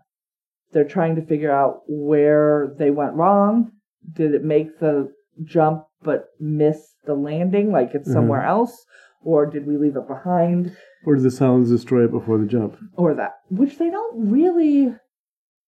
they're 0.72 0.88
trying 0.88 1.16
to 1.16 1.22
figure 1.26 1.52
out 1.52 1.82
where 1.88 2.74
they 2.78 2.90
went 2.90 3.14
wrong. 3.14 3.72
Did 4.12 4.34
it 4.34 4.44
make 4.44 4.80
the 4.80 5.14
jump 5.44 5.86
but 6.04 6.30
miss 6.40 6.96
the 7.06 7.14
landing, 7.14 7.72
like 7.72 7.92
it's 7.94 8.12
somewhere 8.12 8.44
else? 8.44 8.86
Or 9.24 9.46
did 9.46 9.66
we 9.66 9.78
leave 9.78 9.96
it 9.96 10.08
behind? 10.08 10.76
Or 11.06 11.16
did 11.16 11.24
the 11.24 11.30
Cylons 11.30 11.70
destroy 11.70 12.06
it 12.06 12.12
before 12.12 12.38
the 12.38 12.46
jump? 12.46 12.78
Or 12.94 13.14
that, 13.16 13.40
which 13.50 13.78
they 13.78 13.90
don't 13.90 14.32
really 14.32 14.94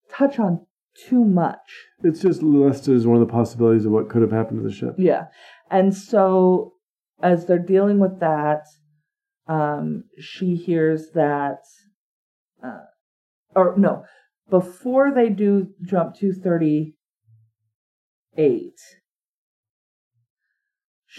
touch 0.09 0.39
on 0.39 0.65
too 1.07 1.23
much. 1.23 1.85
It's 2.03 2.21
just 2.21 2.41
listed 2.41 2.95
as 2.95 3.07
one 3.07 3.21
of 3.21 3.27
the 3.27 3.31
possibilities 3.31 3.85
of 3.85 3.91
what 3.91 4.09
could 4.09 4.21
have 4.21 4.31
happened 4.31 4.61
to 4.61 4.67
the 4.67 4.73
ship. 4.73 4.95
Yeah. 4.97 5.25
And 5.69 5.95
so 5.95 6.73
as 7.21 7.45
they're 7.45 7.59
dealing 7.59 7.99
with 7.99 8.19
that, 8.19 8.65
um, 9.47 10.03
she 10.19 10.55
hears 10.55 11.11
that, 11.13 11.59
uh, 12.63 12.85
or 13.55 13.75
no, 13.77 14.03
before 14.49 15.13
they 15.13 15.29
do 15.29 15.69
jump 15.83 16.15
238, 16.15 18.73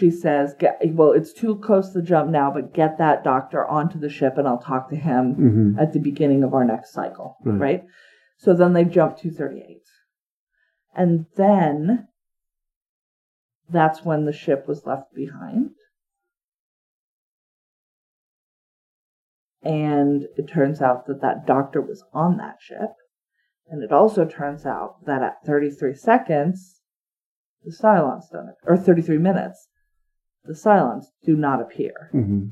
she 0.01 0.11
says, 0.11 0.55
get, 0.59 0.81
well, 0.87 1.13
it's 1.13 1.33
too 1.33 1.57
close 1.57 1.93
to 1.93 2.01
the 2.01 2.07
jump 2.07 2.31
now, 2.31 2.51
but 2.51 2.73
get 2.73 2.97
that 2.97 3.23
doctor 3.23 3.67
onto 3.67 4.01
the 4.01 4.09
ship 4.09 4.39
and 4.39 4.49
I'll 4.49 4.59
talk 4.59 4.89
to 4.89 4.97
him 4.97 5.35
hmm 5.35 5.79
at 5.79 5.93
the 5.93 6.01
beginning 6.01 6.43
of 6.43 6.53
our 6.55 6.65
next 6.65 6.93
cycle, 6.93 7.37
Right. 7.45 7.61
right? 7.61 7.85
So 8.39 8.55
then 8.55 8.73
they 8.73 8.85
jump 8.85 9.19
238. 9.19 9.83
And 10.97 11.27
then 11.37 12.09
that's 13.69 14.05
when 14.05 14.25
the 14.25 14.33
ship 14.33 14.67
was 14.67 14.87
left 14.87 15.15
behind. 15.15 15.71
And 19.63 20.23
it 20.37 20.49
turns 20.49 20.81
out 20.81 21.07
that 21.07 21.21
that 21.21 21.47
doctor 21.47 21.81
was 21.81 22.03
on 22.13 22.39
that 22.39 22.57
ship. 22.61 22.95
And 23.69 23.83
it 23.85 23.93
also 23.93 24.25
turns 24.25 24.67
out 24.67 25.05
that 25.07 25.23
at 25.23 25.45
33 25.47 25.95
seconds, 25.95 26.81
the 27.63 27.71
Cylons 27.71 28.25
don't, 28.33 28.55
or 28.67 28.77
33 28.77 29.19
minutes, 29.19 29.69
the 30.45 30.53
Cylons 30.55 31.07
do 31.25 31.37
not 31.37 31.61
appear. 31.61 32.09
hmm 32.13 32.49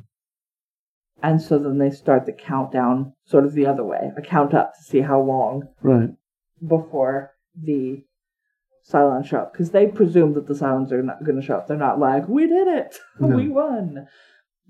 And 1.23 1.41
so 1.43 1.59
then 1.59 1.79
they 1.79 1.91
start 1.91 2.27
the 2.27 2.33
countdown 2.33 3.15
sort 3.25 3.45
of 3.45 3.55
the 3.55 3.67
other 3.67 3.85
way, 3.85 4.13
a 4.17 4.23
count 4.23 4.55
up 4.55 4.75
to 4.77 4.83
see 4.83 5.01
how 5.01 5.21
long 5.21 5.69
Right. 5.83 6.11
before 6.67 7.33
the 7.61 8.05
Cylons 8.89 9.27
show 9.27 9.39
up. 9.39 9.53
Because 9.53 9.71
they 9.73 9.87
presume 9.87 10.35
that 10.35 10.47
the 10.47 10.55
Cylons 10.55 10.93
are 10.93 11.03
not 11.03 11.25
going 11.25 11.37
to 11.41 11.43
show 11.47 11.57
up. 11.57 11.67
They're 11.67 11.77
not 11.77 11.99
like, 11.99 12.29
we 12.29 12.47
did 12.47 12.69
it, 12.69 12.99
No. 13.21 13.37
we 13.37 13.49
won. 13.49 14.07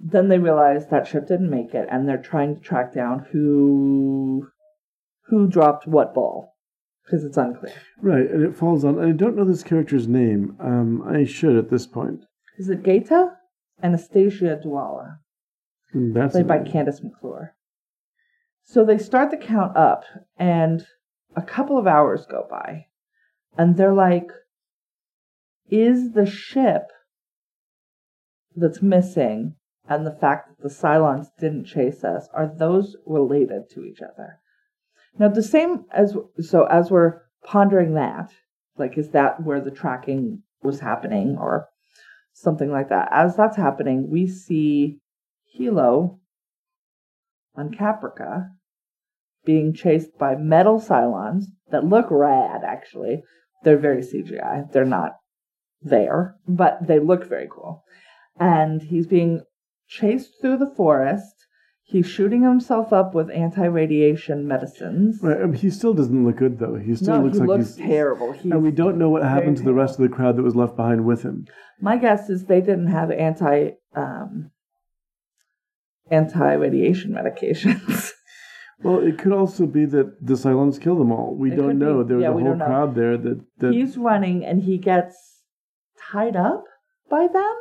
Then 0.01 0.29
they 0.29 0.39
realize 0.39 0.87
that 0.89 1.07
ship 1.09 1.27
didn't 1.27 1.51
make 1.51 1.75
it, 1.75 1.89
and 1.91 2.09
they're 2.09 2.23
trying 2.23 2.55
to 2.55 2.61
track 2.61 2.95
down 2.95 3.27
who 3.33 4.49
who 5.27 5.47
dropped 5.49 5.87
what 5.87 6.15
ball, 6.15 6.55
because 7.05 7.25
it's 7.25 7.37
unclear. 7.37 7.75
Right. 8.01 8.31
And 8.31 8.43
it 8.45 8.57
falls 8.57 8.85
on. 8.85 8.99
I 8.99 9.11
don't 9.11 9.37
know 9.37 9.45
this 9.45 9.65
character's 9.65 10.07
name. 10.09 10.57
Um, 10.61 11.03
I 11.03 11.25
should 11.25 11.57
at 11.57 11.69
this 11.69 11.87
point. 11.87 12.25
Is 12.59 12.69
it 12.69 12.83
Gaeta? 12.83 13.37
Anastasia 13.83 14.61
Dualla. 14.63 15.19
Hmm, 15.93 16.13
That's 16.13 16.33
played 16.33 16.49
by 16.49 16.59
it. 16.59 16.65
Kandyse 16.65 17.03
McClure. 17.03 17.55
So 18.65 18.85
they 18.85 18.99
start 18.99 19.31
the 19.31 19.37
count 19.39 19.77
up, 19.77 20.05
and 20.37 20.85
a 21.35 21.43
couple 21.43 21.79
of 21.79 21.87
hours 21.87 22.27
go 22.27 22.47
by, 22.51 22.87
and 23.57 23.77
they're 23.77 23.95
like, 23.95 24.31
"Is 25.71 26.13
the 26.13 26.27
ship 26.27 26.91
that's 28.55 28.83
missing 28.83 29.55
and 29.89 30.07
the 30.07 30.15
fact 30.15 30.49
that 30.49 30.63
the 30.63 30.69
Cylons 30.69 31.29
didn't 31.39 31.65
chase 31.65 32.05
us, 32.05 32.29
are 32.35 32.47
those 32.47 32.97
related 33.07 33.71
to 33.71 33.85
each 33.85 34.03
other? 34.03 34.41
Now, 35.19 35.29
the 35.29 35.43
same 35.43 35.87
as 35.91 36.17
so 36.41 36.65
as 36.67 36.91
we're 36.91 37.23
pondering 37.43 37.95
that, 37.95 38.33
like, 38.77 38.99
is 38.99 39.11
that 39.11 39.43
where 39.43 39.61
the 39.61 39.71
tracking 39.71 40.43
was 40.63 40.81
happening 40.81 41.37
or 41.39 41.69
something 42.41 42.71
like 42.71 42.89
that? 42.89 43.09
As 43.13 43.37
that's 43.37 43.57
happening, 43.57 44.11
we 44.11 44.27
see 44.27 44.99
Helo 45.59 46.19
on 47.55 47.71
Caprica 47.71 48.49
being 49.45 49.73
chased 49.73 50.17
by 50.19 50.35
metal 50.37 50.81
Cylons 50.81 51.45
that 51.71 51.85
look 51.85 52.07
rad, 52.11 52.63
actually. 52.65 53.23
They're 53.65 53.79
very 53.79 54.03
CGI. 54.03 54.71
They're 54.73 54.85
not 54.85 55.13
there, 55.81 56.37
but 56.47 56.87
they 56.87 56.99
look 56.99 57.29
very 57.29 57.49
cool. 57.51 57.83
And 58.39 58.83
he's 58.83 59.07
being 59.07 59.43
chased 59.89 60.35
through 60.41 60.59
the 60.59 60.73
forest. 60.77 61.38
He's 61.91 62.07
shooting 62.07 62.43
himself 62.43 62.93
up 62.93 63.15
with 63.15 63.31
anti-radiation 63.31 64.47
medicines. 64.47 65.21
Right, 65.23 65.41
I 65.41 65.47
mean, 65.47 65.55
he 65.55 65.71
still 65.71 65.95
doesn't 65.95 66.23
look 66.27 66.37
good 66.37 66.59
though. 66.59 66.75
He 66.77 66.95
still 66.95 67.17
no, 67.17 67.25
looks 67.25 67.37
he 67.39 67.41
like 67.41 67.49
looks 67.49 67.77
he's 67.77 67.87
terrible. 67.87 68.33
He's, 68.33 68.45
and 68.45 68.63
we 68.63 68.71
don't 68.71 68.99
know 68.99 69.09
what 69.09 69.23
happened 69.23 69.57
to 69.57 69.63
the 69.63 69.73
rest 69.73 69.99
of 69.99 70.03
the 70.03 70.15
crowd 70.15 70.37
that 70.37 70.43
was 70.43 70.55
left 70.55 70.77
behind 70.77 71.07
with 71.07 71.23
him. 71.23 71.47
my 71.81 71.97
guess 71.97 72.29
is 72.29 72.45
they 72.45 72.61
didn't 72.61 72.89
have 72.89 73.11
anti 73.11 73.71
um, 73.97 74.51
anti-radiation 76.11 77.11
medications. 77.13 78.11
Well, 78.81 79.01
it 79.01 79.19
could 79.19 79.33
also 79.33 79.67
be 79.67 79.87
that 79.87 80.25
the 80.25 80.35
Cylons 80.35 80.81
killed 80.81 81.01
them 81.01 81.11
all. 81.11 81.35
We 81.35 81.51
It 81.51 81.57
don't 81.57 81.81
be. 81.81 81.85
know. 81.85 82.05
There 82.05 82.19
was 82.19 82.23
Yeah, 82.23 82.29
a 82.31 82.33
whole 82.33 82.55
crowd 82.57 82.95
there 82.95 83.17
that 83.19 83.41
that 83.59 83.73
he's 83.73 83.97
running 83.99 84.45
and 84.45 84.63
he 84.63 84.79
gets 84.79 85.17
tied 86.13 86.37
up 86.37 86.63
by 87.11 87.27
them. 87.27 87.57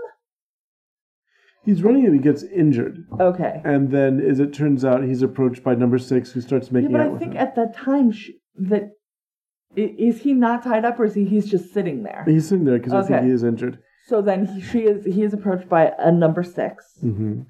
He's 1.68 1.84
running 1.84 2.06
and 2.06 2.16
he 2.16 2.22
gets 2.22 2.44
injured, 2.44 3.06
Okay. 3.20 3.62
and 3.64 3.92
then 3.92 4.20
as 4.20 4.40
it 4.40 4.54
turns 4.54 4.84
out, 4.84 5.04
he's 5.04 5.22
approached 5.22 5.64
by 5.64 5.76
Number 5.76 6.00
Six, 6.00 6.32
who 6.32 6.42
starts 6.42 6.68
Yeah, 6.68 6.74
making 6.76 6.92
but 6.94 7.02
out 7.02 7.16
I 7.16 7.20
think 7.20 7.34
him. 7.34 7.38
at 7.46 7.56
that 7.56 7.76
time 7.76 8.12
sh- 8.12 8.32
that 8.56 8.92
is 9.76 10.22
he 10.22 10.34
not 10.34 10.64
tied 10.64 10.86
up 10.86 11.00
or 11.00 11.06
is 11.06 11.14
he 11.14 11.26
he's 11.26 11.52
just 11.52 11.74
sitting 11.74 12.02
there? 12.04 12.24
He's 12.26 12.48
sitting 12.48 12.66
there 12.66 12.80
because 12.80 12.94
I 12.94 13.04
think 13.04 13.26
he 13.26 13.32
is 13.32 13.44
injured. 13.44 13.78
So 14.08 14.22
then 14.22 14.46
he, 14.48 14.62
she 14.62 14.80
is 14.80 15.06
he 15.06 15.22
is 15.22 15.34
approached 15.34 15.70
by 15.70 15.92
a 16.00 16.12
number 16.12 16.42
six, 16.42 16.86
mm-hmm. 17.04 17.42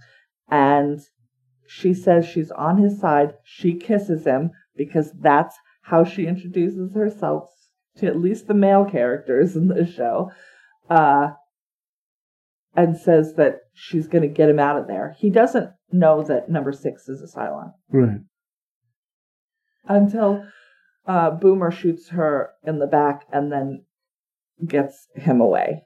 and 0.49 0.99
she 1.67 1.93
says 1.93 2.25
she's 2.25 2.51
on 2.51 2.77
his 2.77 2.99
side. 2.99 3.35
She 3.43 3.75
kisses 3.75 4.25
him 4.25 4.51
because 4.75 5.11
that's 5.19 5.55
how 5.83 6.03
she 6.03 6.25
introduces 6.25 6.95
herself 6.95 7.49
to 7.97 8.07
at 8.07 8.19
least 8.19 8.47
the 8.47 8.53
male 8.53 8.85
characters 8.85 9.55
in 9.55 9.67
the 9.67 9.85
show, 9.85 10.31
uh, 10.89 11.29
and 12.77 12.95
says 12.95 13.33
that 13.35 13.55
she's 13.73 14.07
going 14.07 14.21
to 14.21 14.27
get 14.27 14.47
him 14.49 14.59
out 14.59 14.77
of 14.77 14.87
there. 14.87 15.15
He 15.19 15.29
doesn't 15.31 15.71
know 15.91 16.21
that 16.23 16.47
number 16.49 16.71
six 16.71 17.09
is 17.09 17.21
a 17.21 17.37
Cylon 17.37 17.73
Right. 17.91 18.19
until 19.87 20.45
uh, 21.07 21.31
Boomer 21.31 21.71
shoots 21.71 22.09
her 22.09 22.51
in 22.63 22.77
the 22.79 22.85
back 22.87 23.23
and 23.33 23.51
then 23.51 23.83
gets 24.65 25.07
him 25.15 25.41
away. 25.41 25.83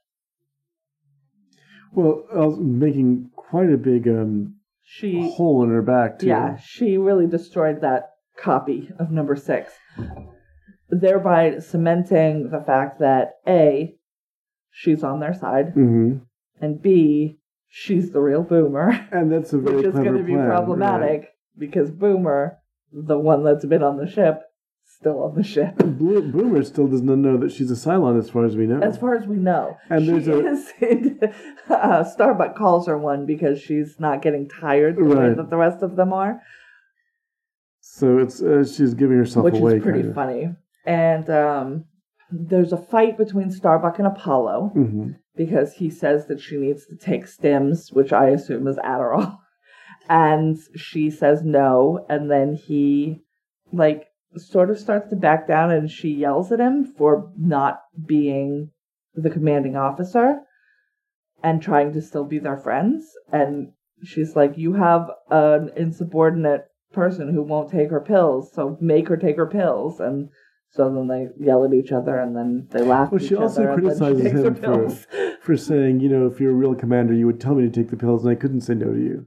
Well, 1.94 2.26
I 2.34 2.38
was 2.46 2.60
making 2.60 3.32
quite 3.36 3.72
a 3.72 3.78
big 3.78 4.08
um, 4.08 4.56
She 4.84 5.32
hole 5.36 5.64
in 5.64 5.70
her 5.70 5.82
back 5.82 6.20
too. 6.20 6.28
Yeah, 6.28 6.58
she 6.58 6.98
really 6.98 7.28
destroyed 7.28 7.82
that 7.82 8.10
copy 8.38 8.90
of 8.98 9.12
number 9.12 9.36
six, 9.36 9.74
thereby 10.90 11.60
cementing 11.60 12.50
the 12.50 12.62
fact 12.66 13.00
that 13.00 13.34
A, 13.48 13.96
she's 14.72 15.04
on 15.04 15.20
their 15.20 15.34
side, 15.34 15.72
hmm 15.74 16.18
and 16.62 16.82
B, 16.82 17.38
she's 17.68 18.12
the 18.12 18.22
real 18.22 18.44
Boomer, 18.44 19.08
And 19.12 19.32
that's 19.32 19.52
a 19.54 19.58
very 19.58 19.78
which 19.78 19.86
is 19.88 19.94
going 19.96 20.18
to 20.18 20.24
be 20.24 20.34
plan, 20.34 20.48
problematic 20.48 21.30
because 21.58 21.92
Boomer, 21.92 22.58
the 22.94 23.18
one 23.18 23.44
that's 23.44 23.66
been 23.66 23.84
on 23.84 23.98
the 23.98 24.10
ship, 24.10 24.42
still 24.86 25.24
on 25.24 25.36
the 25.36 25.44
ship. 25.44 25.76
Bo- 25.78 26.22
Boomer 26.22 26.64
still 26.64 26.88
does 26.88 27.02
not 27.02 27.18
know 27.18 27.38
that 27.38 27.52
she's 27.52 27.72
a 27.72 27.76
Cylon, 27.76 28.18
as 28.20 28.30
far 28.30 28.46
as 28.46 28.56
we 28.56 28.68
know. 28.68 28.80
As 28.82 28.98
far 28.98 29.16
as 29.16 29.26
we 29.26 29.38
know, 29.38 29.78
And 29.90 30.06
she 30.06 30.12
there's 30.12 30.28
a- 30.28 30.46
is. 30.48 31.34
uh, 31.70 32.04
Starbuck 32.04 32.56
calls 32.56 32.88
her 32.88 32.98
one 32.98 33.26
because 33.26 33.60
she's 33.62 33.96
not 34.00 34.22
getting 34.22 34.48
tired 34.48 34.98
the 34.98 35.04
way 35.06 35.34
that 35.34 35.50
the 35.50 35.58
rest 35.58 35.82
of 35.82 35.96
them 35.96 36.14
are. 36.14 36.42
so 37.80 38.18
it's 38.20 38.42
uh, 38.42 38.64
she's 38.64 38.94
giving 38.94 39.18
herself 39.18 39.46
which 39.46 39.56
away. 39.56 39.74
Which 39.74 39.78
is 39.80 39.84
pretty 39.84 40.00
kind 40.00 40.10
of. 40.10 40.16
funny. 40.16 40.50
And 40.86 41.30
um, 41.30 41.86
there's 42.32 42.74
a 42.74 42.78
fight 42.78 43.18
between 43.18 43.52
Starbuck 43.52 43.98
and 44.00 44.08
Apollo 44.08 44.72
Mhm. 44.76 45.16
Because 45.36 45.74
he 45.74 45.90
says 45.90 46.28
that 46.28 46.42
she 46.42 46.58
needs 46.58 46.86
to 46.88 46.96
take 46.96 47.26
stims, 47.26 47.94
which 47.94 48.12
I 48.12 48.30
assume 48.30 48.68
is 48.68 48.78
Adderall. 48.78 49.38
And 50.10 50.58
she 50.76 51.12
says 51.12 51.44
no, 51.44 52.06
and 52.10 52.30
then 52.30 52.56
he 52.56 53.22
like 53.72 54.08
sort 54.38 54.70
of 54.70 54.80
starts 54.80 55.10
to 55.10 55.16
back 55.16 55.48
down 55.48 55.72
and 55.72 55.90
she 55.90 56.10
yells 56.10 56.52
at 56.52 56.60
him 56.60 56.86
for 56.98 57.32
not 57.38 57.82
being 58.06 58.72
the 59.14 59.30
commanding 59.30 59.76
officer 59.76 60.40
and 61.44 61.62
trying 61.62 61.94
to 61.94 62.02
still 62.02 62.24
be 62.24 62.40
their 62.40 62.58
friends 62.58 63.06
and 63.32 63.74
she's 64.04 64.36
like 64.36 64.58
you 64.58 64.74
have 64.74 65.10
an 65.30 65.70
insubordinate 65.76 66.66
person 66.94 67.34
who 67.34 67.42
won't 67.42 67.72
take 67.72 67.90
her 67.90 68.02
pills 68.02 68.52
so 68.54 68.78
make 68.80 69.08
her 69.08 69.18
take 69.18 69.36
her 69.36 69.48
pills 69.48 70.00
and 70.00 70.30
so 70.74 70.90
then 70.94 71.08
they 71.08 71.28
yell 71.38 71.64
at 71.66 71.74
each 71.74 71.92
other 71.92 72.18
and 72.18 72.36
then 72.36 72.68
they 72.72 72.82
laugh 72.82 73.12
Well, 73.12 73.22
at 73.22 73.28
she 73.28 73.36
each 73.36 73.40
also 73.42 73.64
then 73.64 73.76
she 73.76 73.82
criticizes 73.82 74.32
him 74.32 74.56
for- 74.56 74.90
For 75.42 75.58
saying, 75.58 76.00
you 76.02 76.10
know, 76.10 76.28
if 76.28 76.40
you're 76.40 76.52
a 76.52 76.56
real 76.56 76.76
commander, 76.76 77.14
you 77.14 77.26
would 77.26 77.42
tell 77.42 77.56
me 77.56 77.64
to 77.68 77.70
take 77.72 77.90
the 77.90 77.98
pills, 77.98 78.24
and 78.24 78.32
I 78.32 78.36
couldn't 78.36 78.62
say 78.62 78.76
no 78.76 78.94
to 78.94 79.00
you. 79.00 79.26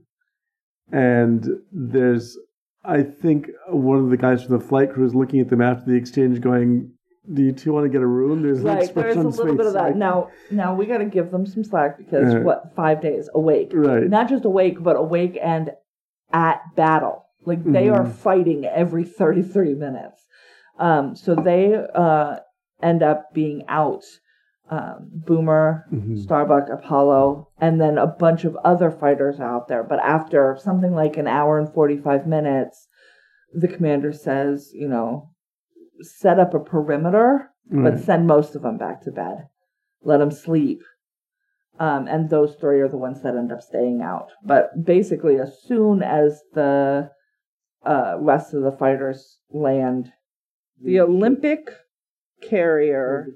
And 0.91 1.45
there's, 1.71 2.37
I 2.83 3.01
think, 3.03 3.49
one 3.67 3.97
of 3.99 4.09
the 4.09 4.17
guys 4.17 4.43
from 4.43 4.57
the 4.57 4.63
flight 4.63 4.93
crew 4.93 5.05
is 5.05 5.13
looking 5.15 5.39
at 5.39 5.49
them 5.49 5.61
after 5.61 5.85
the 5.91 5.97
exchange, 5.97 6.39
going, 6.41 6.91
"Do 7.33 7.41
you 7.43 7.51
two 7.51 7.73
want 7.73 7.85
to 7.85 7.89
get 7.89 8.01
a 8.01 8.07
room?" 8.07 8.43
There's 8.43 8.61
Right, 8.61 8.93
there's 8.95 9.17
a 9.17 9.23
little 9.23 9.55
bit 9.55 9.65
of 9.65 9.73
that. 9.73 9.83
like- 9.83 9.95
Now, 9.95 10.29
now 10.51 10.73
we 10.75 10.85
got 10.85 10.99
to 10.99 11.05
give 11.05 11.31
them 11.31 11.45
some 11.45 11.63
slack 11.63 11.97
because 11.97 12.33
Uh-huh. 12.33 12.43
what 12.43 12.73
five 12.75 13.01
days 13.01 13.29
awake, 13.33 13.71
Right. 13.73 14.07
not 14.09 14.29
just 14.29 14.45
awake, 14.45 14.81
but 14.81 14.95
awake 14.95 15.37
and 15.41 15.71
at 16.31 16.61
battle. 16.75 17.23
Like 17.45 17.63
they 17.63 17.89
are 17.89 18.05
Mhm. 18.05 18.11
fighting 18.11 18.65
every 18.65 19.03
30, 19.03 19.41
30 19.43 19.75
minutes. 19.75 20.24
Um, 20.77 21.15
so 21.15 21.35
they 21.35 21.75
uh, 21.93 22.37
end 22.81 23.03
up 23.03 23.33
being 23.33 23.63
out. 23.67 24.03
Um, 24.67 25.11
Boomer, 25.13 25.85
Mhm. 25.93 26.17
Starbuck, 26.17 26.69
Apollo, 26.69 27.49
and 27.59 27.79
then 27.79 27.99
a 27.99 28.07
bunch 28.07 28.45
of 28.45 28.55
other 28.65 28.89
fighters 28.89 29.39
out 29.39 29.67
there. 29.67 29.83
But 29.83 29.99
after 29.99 30.57
something 30.59 30.95
like 30.95 31.17
an 31.17 31.27
hour 31.27 31.59
and 31.59 31.71
45 31.71 32.25
minutes, 32.25 32.87
the 33.53 33.67
commander 33.67 34.11
says, 34.11 34.71
you 34.73 34.87
know, 34.87 35.29
set 36.01 36.39
up 36.39 36.55
a 36.55 36.59
perimeter 36.59 37.51
but 37.69 37.99
send 37.99 38.27
most 38.27 38.55
of 38.55 38.63
them 38.63 38.77
back 38.77 39.01
to 39.01 39.11
bed. 39.11 39.47
Let 40.03 40.17
them 40.17 40.31
sleep. 40.31 40.81
Um, 41.79 42.07
and 42.07 42.29
those 42.29 42.55
three 42.55 42.79
are 42.81 42.87
the 42.87 42.97
ones 42.97 43.21
that 43.21 43.35
end 43.35 43.51
up 43.51 43.61
staying 43.61 44.01
out. 44.01 44.29
But 44.43 44.83
basically, 44.85 45.39
as 45.39 45.61
soon 45.61 46.01
as 46.01 46.41
the 46.53 47.11
uh, 47.85 48.15
rest 48.19 48.53
of 48.53 48.63
the 48.63 48.71
fighters 48.71 49.39
land, 49.51 50.11
the 50.81 50.99
Olympic 50.99 51.69
carrier 52.41 53.27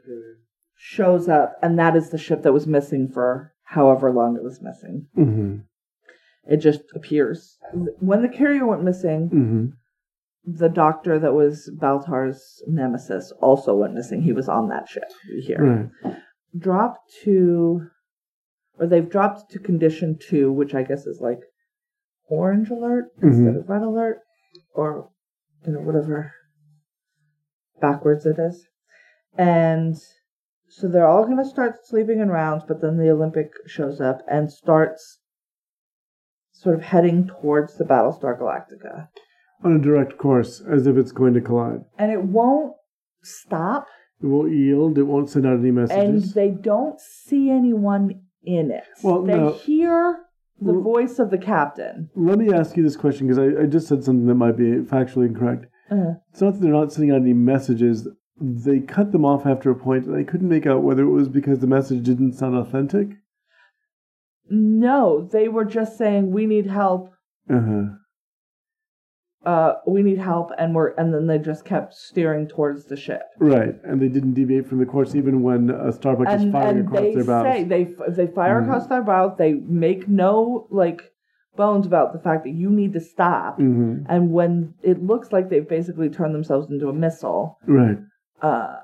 shows 0.76 1.28
up, 1.28 1.56
and 1.62 1.78
that 1.80 1.96
is 1.96 2.10
the 2.10 2.18
ship 2.18 2.42
that 2.44 2.54
was 2.54 2.68
missing 2.68 3.08
for 3.08 3.54
however 3.64 4.12
long 4.12 4.36
it 4.36 4.44
was 4.44 4.62
missing. 4.62 5.08
Mhm. 5.18 5.64
It 6.48 6.58
just 6.58 6.82
appears. 6.96 7.58
When 8.00 8.22
the 8.22 8.30
carrier 8.30 8.66
went 8.66 8.84
missing, 8.84 9.30
Mhm. 9.30 9.74
the 10.58 10.70
doctor 10.70 11.20
that 11.20 11.34
was 11.34 11.70
Baltar's 11.80 12.64
nemesis 12.68 13.32
also 13.40 13.76
went 13.78 13.94
missing. 13.94 14.22
He 14.22 14.34
was 14.34 14.50
on 14.50 14.70
that 14.70 14.88
ship 14.88 15.04
here. 15.42 15.92
Right. 16.04 16.18
Dropped 16.58 17.12
to, 17.24 17.88
or 18.80 18.88
they've 18.88 19.10
dropped 19.10 19.52
to 19.52 19.60
condition 19.60 20.18
two, 20.18 20.52
which 20.52 20.74
I 20.74 20.84
guess 20.84 21.06
is 21.06 21.20
like 21.22 21.42
orange 22.30 22.70
alert 22.72 23.12
instead 23.22 23.56
of 23.56 23.70
red 23.70 23.82
alert, 23.84 24.20
or 24.74 25.10
you 25.68 25.74
know 25.74 25.82
whatever 25.82 26.32
backwards 27.82 28.26
it 28.26 28.38
is. 28.40 28.68
And 29.38 29.96
so 30.68 30.88
they're 30.88 31.08
all 31.08 31.26
going 31.26 31.38
to 31.38 31.46
start 31.50 31.86
sleeping 31.86 32.20
in 32.20 32.30
rounds, 32.30 32.64
but 32.68 32.82
then 32.82 32.98
the 32.98 33.10
Olympic 33.10 33.52
shows 33.68 34.00
up 34.02 34.22
and 34.30 34.52
starts 34.52 35.20
sort 36.52 36.76
of 36.76 36.84
heading 36.84 37.28
towards 37.28 37.78
the 37.78 37.86
Battlestar 37.86 38.38
Galactica. 38.40 39.08
On 39.64 39.74
a 39.76 39.80
direct 39.80 40.18
course, 40.18 40.62
as 40.70 40.88
if 40.88 40.96
it's 40.98 41.12
going 41.12 41.34
to 41.34 41.42
collide. 41.42 41.82
and 41.98 42.12
it 42.12 42.24
won't 42.24 42.74
stop 43.24 43.88
It 44.22 44.28
won't 44.28 44.52
yield. 44.54 44.98
It 44.98 45.04
won't 45.04 45.30
send 45.30 45.46
out 45.46 45.60
any 45.60 45.72
messages. 45.72 46.26
and 46.26 46.34
they 46.34 46.50
don't 46.50 47.00
see 47.00 47.50
anyone 47.50 48.22
in 48.44 48.72
it 48.72 48.86
Well, 49.04 49.24
they 49.24 49.36
no. 49.36 49.52
hear 49.54 50.20
the 50.62 50.74
voice 50.74 51.20
of 51.20 51.30
the 51.30 51.38
captain 51.38 52.10
Let 52.16 52.38
me 52.40 52.54
ask 52.54 52.76
you 52.78 52.84
this 52.84 52.96
question 52.98 53.28
because 53.28 53.40
I, 53.40 53.64
I 53.64 53.66
just 53.66 53.88
said 53.88 54.04
something 54.04 54.28
that 54.28 54.36
might 54.36 54.56
be 54.58 54.78
factually 54.82 55.28
incorrect. 55.28 55.66
Uh, 55.92 56.14
It's 56.32 56.42
not 56.42 56.54
that 56.54 56.62
they're 56.62 56.72
not 56.72 56.92
sending 56.94 57.12
out 57.12 57.22
any 57.22 57.34
messages. 57.34 58.08
They 58.42 58.80
cut 58.80 59.12
them 59.12 59.26
off 59.26 59.46
after 59.46 59.70
a 59.70 59.76
point, 59.76 60.06
and 60.06 60.16
I 60.16 60.24
couldn't 60.24 60.48
make 60.50 60.66
out 60.66 60.84
whether 60.84 61.04
it 61.04 61.10
was 61.12 61.28
because 61.28 61.60
the 61.60 61.68
message 61.68 62.04
didn't 62.04 62.34
sound 62.34 62.56
authentic. 62.56 63.10
No, 64.50 65.28
they 65.32 65.48
were 65.48 65.66
just 65.66 65.98
saying 65.98 66.32
we 66.32 66.46
need 66.46 66.68
help. 66.68 67.12
Uh 67.50 67.62
huh. 67.62 67.84
Uh, 69.46 69.74
we 69.88 70.04
need 70.04 70.18
help, 70.18 70.52
and 70.58 70.76
we're 70.76 70.90
and 70.96 71.14
then 71.14 71.28
they 71.28 71.38
just 71.38 71.64
kept 71.66 71.94
steering 71.94 72.48
towards 72.48 72.86
the 72.86 72.98
ship. 72.98 73.22
Right, 73.40 73.76
and 73.86 74.02
they 74.02 74.10
didn't 74.10 74.34
deviate 74.34 74.68
from 74.68 74.80
the 74.80 74.86
course 74.86 75.16
even 75.16 75.44
when 75.44 75.70
a 75.70 75.92
Starbuck 75.94 76.28
is 76.28 76.42
And 76.44 76.52
firing 76.52 76.80
and 76.80 76.88
across 76.88 77.14
their 77.14 77.24
bows. 77.24 77.44
they 77.46 77.52
say 77.54 77.64
they 77.64 77.84
they 78.26 78.28
fire 78.28 78.60
Mhm. 78.62 78.64
across 78.66 78.88
their 78.88 79.02
bow. 79.04 79.36
They 79.38 79.54
make 79.54 80.08
no 80.10 80.68
like 80.72 81.14
bones 81.56 81.86
about 81.86 82.14
the 82.14 82.20
fact 82.20 82.44
that 82.44 82.52
you 82.52 82.70
need 82.70 82.94
to 82.94 83.00
stop. 83.00 83.58
hmm 83.58 84.04
And 84.08 84.32
when 84.32 84.74
it 84.84 85.04
looks 85.04 85.32
like 85.32 85.50
they've 85.50 85.68
basically 85.68 86.10
turned 86.10 86.34
themselves 86.36 86.70
into 86.70 86.90
a 86.90 86.94
missile, 86.94 87.58
Right. 87.68 87.98
uh, 88.42 88.78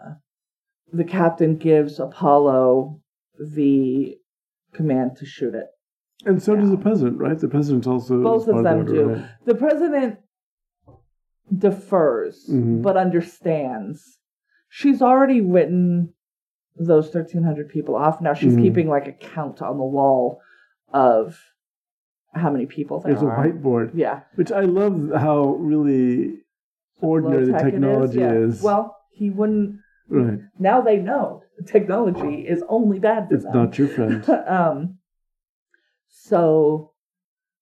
the 0.91 1.03
captain 1.03 1.55
gives 1.57 1.99
Apollo 1.99 2.99
the 3.39 4.17
command 4.73 5.17
to 5.17 5.25
shoot 5.25 5.53
it. 5.55 5.67
And 6.25 6.41
so 6.41 6.55
does 6.55 6.71
the 6.71 6.77
president, 6.77 7.17
right? 7.19 7.37
The 7.37 7.47
president 7.47 7.85
also. 7.87 8.21
Both 8.21 8.47
of 8.47 8.63
them 8.63 8.85
the 8.85 8.93
do. 8.93 9.09
right? 9.09 9.25
The 9.45 9.55
president 9.55 10.19
defers, 11.55 12.49
Mhm. 12.51 12.81
but 12.81 12.97
understands. 12.97 14.19
She's 14.69 15.01
already 15.01 15.41
written 15.41 16.13
those 16.77 17.09
1,300 17.09 17.69
people 17.69 17.95
off. 17.95 18.19
Now 18.21 18.33
she's 18.33 18.55
Mhm. 18.55 18.61
keeping 18.61 18.87
like 18.89 19.07
a 19.07 19.13
count 19.13 19.61
on 19.61 19.77
the 19.77 19.85
wall 19.85 20.41
of 20.93 21.37
how 22.35 22.51
many 22.51 22.65
people 22.65 22.99
there 22.99 23.13
There's 23.13 23.23
a 23.23 23.27
whiteboard, 23.27 23.91
Yeah. 23.95 24.21
which 24.35 24.51
I 24.51 24.61
love 24.61 25.11
how 25.15 25.55
really 25.55 26.39
ordinary 27.01 27.45
the 27.45 27.57
technology 27.59 28.19
yeah. 28.19 28.33
is. 28.33 28.61
Well, 28.61 28.95
he 29.11 29.29
wouldn't. 29.29 29.79
right. 30.09 30.39
Now 30.59 30.81
they 30.81 30.97
know 30.97 31.43
the 31.57 31.63
technology 31.65 32.45
is 32.47 32.63
only 32.69 32.99
bad 32.99 33.29
for 33.29 33.35
It's 33.35 33.43
them. 33.45 33.53
not 33.53 33.77
your 33.77 33.87
friend. 33.87 34.29
um, 34.47 34.97
so 36.09 36.91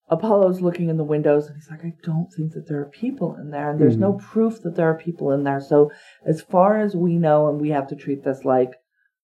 Apollo's 0.09 0.61
looking 0.61 0.89
in 0.89 0.97
the 0.97 1.03
windows 1.03 1.47
and 1.47 1.55
he's 1.55 1.69
like, 1.69 1.85
I 1.85 1.93
don't 2.03 2.31
think 2.33 2.53
that 2.53 2.67
there 2.67 2.79
are 2.79 2.85
people 2.89 3.35
in 3.35 3.51
there. 3.51 3.69
And 3.69 3.79
there's 3.79 3.97
no 3.97 4.13
proof 4.13 4.61
that 4.63 4.75
there 4.75 4.89
are 4.89 4.97
people 4.97 5.31
in 5.31 5.43
there. 5.43 5.61
So, 5.61 5.91
as 6.25 6.41
far 6.41 6.79
as 6.79 6.95
we 6.95 7.17
know, 7.17 7.47
and 7.49 7.59
we 7.61 7.69
have 7.69 7.87
to 7.89 7.95
treat 7.95 8.23
this 8.23 8.43
like 8.43 8.71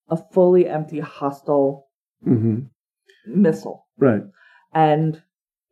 a 0.10 0.18
fully 0.18 0.68
empty, 0.68 1.00
hostile 1.00 1.88
hmm 2.24 2.60
missile. 3.28 3.86
Right. 3.98 4.24
And 4.74 5.22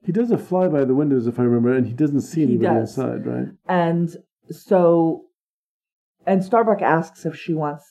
He 0.08 0.14
does 0.14 0.32
a 0.32 0.38
fly 0.38 0.70
by 0.70 0.86
the 0.86 0.96
windows, 0.96 1.28
if 1.28 1.38
I 1.38 1.44
remember, 1.44 1.74
and 1.76 1.86
he 1.86 1.92
doesn't 1.94 2.22
see 2.22 2.40
He 2.46 2.54
anybody 2.54 2.80
does. 2.80 2.98
inside, 2.98 3.26
right? 3.28 3.48
and 3.68 4.10
so 4.50 5.26
and 6.26 6.44
Starbuck 6.44 6.82
asks 6.82 7.26
if 7.26 7.36
she 7.36 7.54
wants 7.54 7.84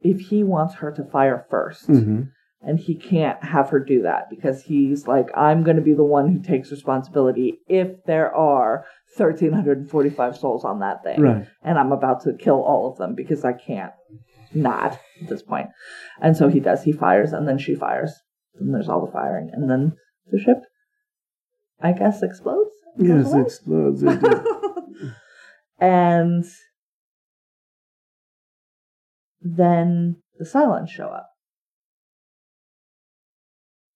if 0.00 0.18
he 0.20 0.42
wants 0.42 0.74
her 0.74 0.90
to 0.92 1.04
fire 1.04 1.46
1st 1.50 1.86
hmm 1.86 2.20
and 2.66 2.78
he 2.80 2.94
can't 2.94 3.44
have 3.44 3.68
her 3.68 3.78
do 3.78 4.00
that 4.02 4.28
because 4.30 4.62
he's 4.62 5.06
like 5.06 5.28
i'm 5.36 5.62
going 5.62 5.76
to 5.76 5.82
be 5.82 5.92
the 5.94 6.02
one 6.02 6.32
who 6.32 6.42
takes 6.42 6.70
responsibility 6.70 7.58
if 7.68 7.88
there 8.06 8.34
are 8.34 8.86
1345 9.18 10.36
souls 10.36 10.64
on 10.64 10.80
that 10.80 11.02
thing 11.04 11.20
Right. 11.20 11.46
and 11.62 11.78
i'm 11.78 11.92
about 11.92 12.22
to 12.22 12.32
kill 12.32 12.60
all 12.62 12.90
of 12.90 12.96
them 12.98 13.14
because 13.14 13.44
i 13.44 13.52
can't 13.52 13.92
not 14.54 14.92
at 15.20 15.28
this 15.28 15.42
point 15.42 15.68
and 16.22 16.36
so 16.36 16.48
he 16.48 16.58
does 16.58 16.82
he 16.82 16.92
fires 16.92 17.32
and 17.32 17.46
then 17.46 17.58
she 17.58 17.74
fires 17.74 18.12
and 18.58 18.72
there's 18.74 18.88
all 18.88 19.04
the 19.04 19.12
firing 19.12 19.50
and 19.52 19.68
then 19.70 19.92
the 20.32 20.38
ship 20.40 20.58
i 21.80 21.92
guess 21.92 22.22
explodes 22.22 22.70
Yes, 22.96 23.32
it 23.34 23.40
explodes. 23.40 24.02
It 24.04 24.20
and 25.80 26.44
then 29.40 30.16
the 30.38 30.44
Cylons 30.44 30.88
show 30.88 31.06
up. 31.08 31.30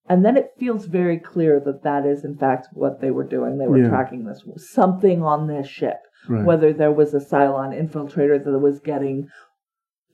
And 0.07 0.25
then 0.25 0.35
it 0.35 0.51
feels 0.57 0.85
very 0.85 1.17
clear 1.17 1.59
that 1.61 1.83
that 1.83 2.05
is, 2.05 2.25
in 2.25 2.35
fact, 2.35 2.67
what 2.73 2.99
they 2.99 3.11
were 3.11 3.23
doing. 3.23 3.57
They 3.57 3.67
were 3.67 3.77
Yeah. 3.77 3.89
tracking 3.89 4.25
this 4.25 4.43
something 4.57 5.23
on 5.23 5.47
this 5.47 5.67
ship. 5.67 5.99
right. 6.27 6.43
Whether 6.43 6.73
there 6.73 6.91
was 6.91 7.13
a 7.13 7.19
Cylon 7.19 7.71
infiltrator 7.73 8.43
that 8.43 8.59
was 8.59 8.79
getting 8.81 9.29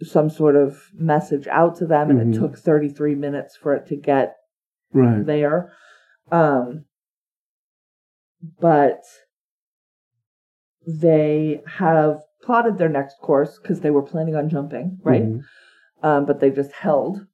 some 0.03 0.29
sort 0.29 0.55
of 0.55 0.91
message 0.93 1.47
out 1.47 1.75
to 1.77 1.87
them, 1.87 2.11
and 2.11 2.19
Mhm. 2.19 2.35
it 2.35 2.39
took 2.39 2.57
33 2.57 3.15
minutes 3.15 3.55
for 3.55 3.73
it 3.73 3.87
to 3.87 3.95
get 3.95 4.35
right. 4.93 5.25
there. 5.25 5.71
Um, 6.31 6.85
but 8.59 9.01
they 10.87 11.61
have 11.67 12.21
plotted 12.43 12.77
their 12.77 12.89
next 12.89 13.17
course 13.19 13.57
because 13.61 13.81
they 13.81 13.89
were 13.91 14.03
planning 14.03 14.35
on 14.35 14.49
jumping, 14.49 14.99
right? 15.03 15.23
Mhm. 15.23 15.43
Um, 16.03 16.25
but 16.25 16.39
they 16.39 16.51
just 16.51 16.71
held. 16.73 17.25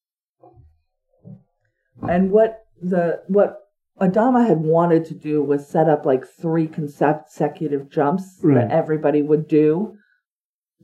And 2.07 2.32
what 2.32 2.59
the 2.82 3.22
what 3.28 3.57
Adama 3.99 4.47
had 4.47 4.59
wanted 4.62 5.05
to 5.05 5.14
do 5.14 5.43
was 5.43 5.68
set 5.68 5.88
up 5.89 6.05
like 6.05 6.26
three 6.26 6.68
consecutive 6.68 7.89
jumps 7.89 8.39
Right. 8.41 8.55
that 8.55 8.72
everybody 8.72 9.22
would 9.22 9.47
do 9.47 9.95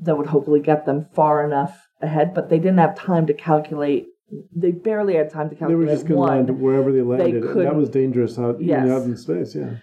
that 0.01 0.17
would 0.17 0.27
hopefully 0.27 0.59
get 0.59 0.85
them 0.85 1.05
far 1.13 1.43
enough 1.43 1.87
ahead, 2.01 2.33
but 2.35 2.49
they 2.49 2.59
didn't 2.59 2.77
have 2.77 2.95
time 2.95 3.25
to 3.27 3.33
calculate. 3.33 4.07
They 4.55 4.71
barely 4.71 5.15
had 5.15 5.31
time 5.31 5.49
to 5.49 5.55
calculate. 5.55 5.79
They 5.87 5.91
were 5.91 5.95
just 5.95 6.05
going 6.07 6.45
to 6.45 6.51
land 6.53 6.61
wherever 6.61 6.91
they 6.91 7.01
landed. 7.01 7.43
and 7.43 7.61
that 7.65 7.75
was 7.75 7.89
dangerous 7.89 8.37
out, 8.37 8.61
Yes. 8.61 8.87
out 8.87 9.03
in 9.03 9.15
space, 9.17 9.55
yeah. 9.55 9.77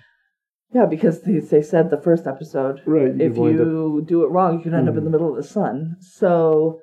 Yeah, 0.74 0.86
because 0.86 1.22
they, 1.22 1.38
they 1.38 1.62
said 1.62 1.88
the 1.90 2.00
first 2.00 2.26
episode, 2.26 2.80
Right. 2.84 3.18
if 3.20 3.36
wind 3.36 3.60
up- 3.60 3.66
you 3.66 4.04
do 4.06 4.24
it 4.24 4.28
wrong, 4.30 4.56
you 4.58 4.62
can 4.62 4.74
end 4.74 4.88
up 4.88 4.96
in 4.96 5.04
the 5.04 5.10
middle 5.10 5.30
of 5.30 5.36
the 5.36 5.42
sun. 5.48 5.96
So 6.00 6.80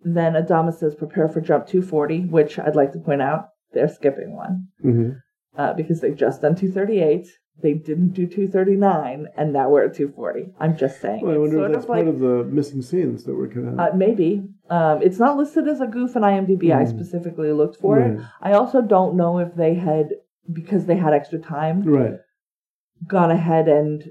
then 0.00 0.34
Adama 0.34 0.72
says, 0.72 0.94
prepare 0.94 1.28
for 1.28 1.40
jump 1.40 1.66
240, 1.66 2.26
which 2.26 2.58
I'd 2.58 2.76
like 2.76 2.92
to 2.92 2.98
point 3.00 3.22
out, 3.22 3.46
they're 3.72 3.88
skipping 3.88 4.36
one 4.36 4.68
Mhm. 4.84 5.16
uh, 5.56 5.72
because 5.74 6.00
they've 6.00 6.16
just 6.16 6.42
done 6.42 6.54
238. 6.54 7.26
They 7.62 7.72
didn't 7.74 8.08
do 8.14 8.26
239, 8.26 9.28
and 9.36 9.52
now 9.52 9.70
we're 9.70 9.84
at 9.84 9.94
240. 9.94 10.52
I'm 10.58 10.76
just 10.76 11.00
saying. 11.00 11.22
Well, 11.22 11.30
I 11.30 11.34
It's 11.34 11.40
wonder 11.54 11.66
if 11.66 11.72
that's 11.72 11.84
of 11.84 11.88
part 11.88 11.98
like- 12.06 12.14
of 12.14 12.20
the 12.20 12.44
missing 12.44 12.82
scenes 12.82 13.24
that 13.24 13.34
were 13.34 13.46
cut 13.48 13.64
out. 13.64 13.92
uh, 13.92 13.96
maybe. 13.96 14.42
Um, 14.70 15.00
it's 15.02 15.18
not 15.20 15.36
listed 15.36 15.68
as 15.68 15.80
a 15.80 15.86
goof 15.86 16.16
in 16.16 16.22
IMDb. 16.24 16.72
I 16.72 16.82
Mhm. 16.84 16.88
specifically 16.88 17.52
looked 17.52 17.76
for 17.76 17.98
it. 18.00 18.20
I 18.42 18.52
also 18.52 18.82
don't 18.82 19.14
know 19.16 19.38
if 19.38 19.54
they 19.54 19.74
had, 19.74 20.14
because 20.52 20.86
they 20.86 20.96
had 20.96 21.12
extra 21.14 21.38
time, 21.38 21.82
right. 21.82 22.14
gone 23.06 23.30
ahead 23.30 23.68
and 23.68 24.04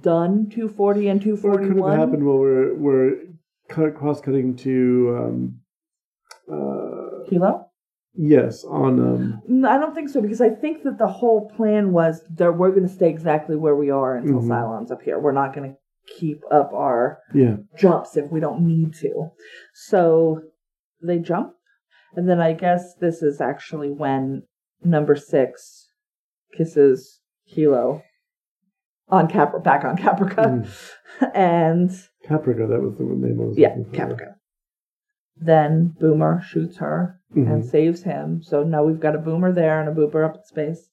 done 0.00 0.48
240 0.50 1.08
and 1.08 1.20
Or 1.20 1.28
it 1.28 1.32
could 1.32 1.40
241. 1.40 1.90
have 1.90 1.98
happened 2.00 2.24
while 2.26 2.38
we're, 2.38 2.74
we're 2.74 3.16
cut, 3.68 3.94
cross-cutting 3.94 4.56
to... 4.56 5.16
Um, 5.18 5.60
uh, 6.50 7.24
Helo? 7.30 7.64
yes, 8.14 8.64
on... 8.64 9.00
Um, 9.00 9.42
No, 9.48 9.68
I 9.70 9.78
don't 9.78 9.94
think 9.94 10.10
so 10.10 10.20
because 10.20 10.40
I 10.40 10.50
think 10.50 10.82
that 10.84 10.98
the 10.98 11.06
whole 11.08 11.48
plan 11.56 11.92
was 11.92 12.22
that 12.36 12.52
we're 12.56 12.70
going 12.70 12.86
to 12.86 12.94
stay 12.94 13.08
exactly 13.08 13.56
where 13.56 13.74
we 13.76 13.90
are 13.90 14.16
until 14.16 14.40
Mhm. 14.40 14.48
Cylon's 14.48 14.90
up 14.92 15.02
here. 15.02 15.18
We're 15.18 15.32
not 15.32 15.54
going 15.54 15.70
to 15.72 15.76
keep 16.18 16.42
up 16.52 16.70
our 16.74 17.18
yeah. 17.34 17.56
jumps 17.78 18.16
if 18.16 18.30
we 18.30 18.38
don't 18.40 18.66
need 18.66 18.92
to. 18.96 19.30
So 19.72 20.42
they 21.02 21.18
jump, 21.18 21.54
and 22.14 22.28
then 22.28 22.40
I 22.40 22.52
guess 22.52 22.94
this 23.00 23.22
is 23.22 23.40
actually 23.40 23.90
when 23.90 24.42
number 24.84 25.16
six 25.16 25.88
kisses 26.56 27.20
Helo 27.54 28.02
on 29.08 29.28
Cap 29.28 29.62
back 29.62 29.84
on 29.84 29.96
Caprica, 29.96 30.66
and 31.34 31.90
Caprica, 32.26 32.68
that 32.68 32.80
was 32.80 32.96
the 32.96 33.04
name 33.04 33.36
was 33.38 33.56
yeah. 33.58 33.76
Caprica. 33.92 34.34
Then 35.36 35.94
Boomer 35.98 36.40
shoots 36.42 36.76
her 36.78 37.20
Mhm. 37.34 37.50
and 37.52 37.64
saves 37.64 38.02
him. 38.04 38.40
So 38.42 38.62
now 38.62 38.84
we've 38.84 39.00
got 39.00 39.16
a 39.16 39.18
Boomer 39.18 39.52
there 39.52 39.80
and 39.80 39.88
a 39.88 39.92
Boomer 39.92 40.24
up 40.24 40.36
in 40.36 40.44
space. 40.44 40.88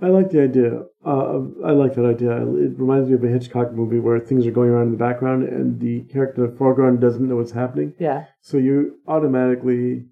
I 0.00 0.08
like 0.08 0.30
the 0.30 0.42
idea. 0.42 0.82
Uh, 1.04 1.40
I 1.64 1.70
like 1.72 1.94
that 1.94 2.04
idea. 2.04 2.32
It 2.36 2.78
reminds 2.78 3.08
me 3.08 3.14
of 3.14 3.24
a 3.24 3.28
Hitchcock 3.28 3.72
movie 3.72 3.98
where 3.98 4.18
things 4.20 4.46
are 4.46 4.50
going 4.50 4.74
on 4.74 4.82
in 4.82 4.90
the 4.92 4.98
background 4.98 5.44
and 5.48 5.80
the 5.80 6.02
character 6.12 6.44
in 6.44 6.50
the 6.50 6.56
foreground 6.56 7.00
doesn't 7.00 7.26
know 7.26 7.36
what's 7.36 7.52
happening. 7.52 7.94
Yeah, 7.98 8.24
So 8.40 8.58
you're 8.58 8.90
automatically 9.06 10.06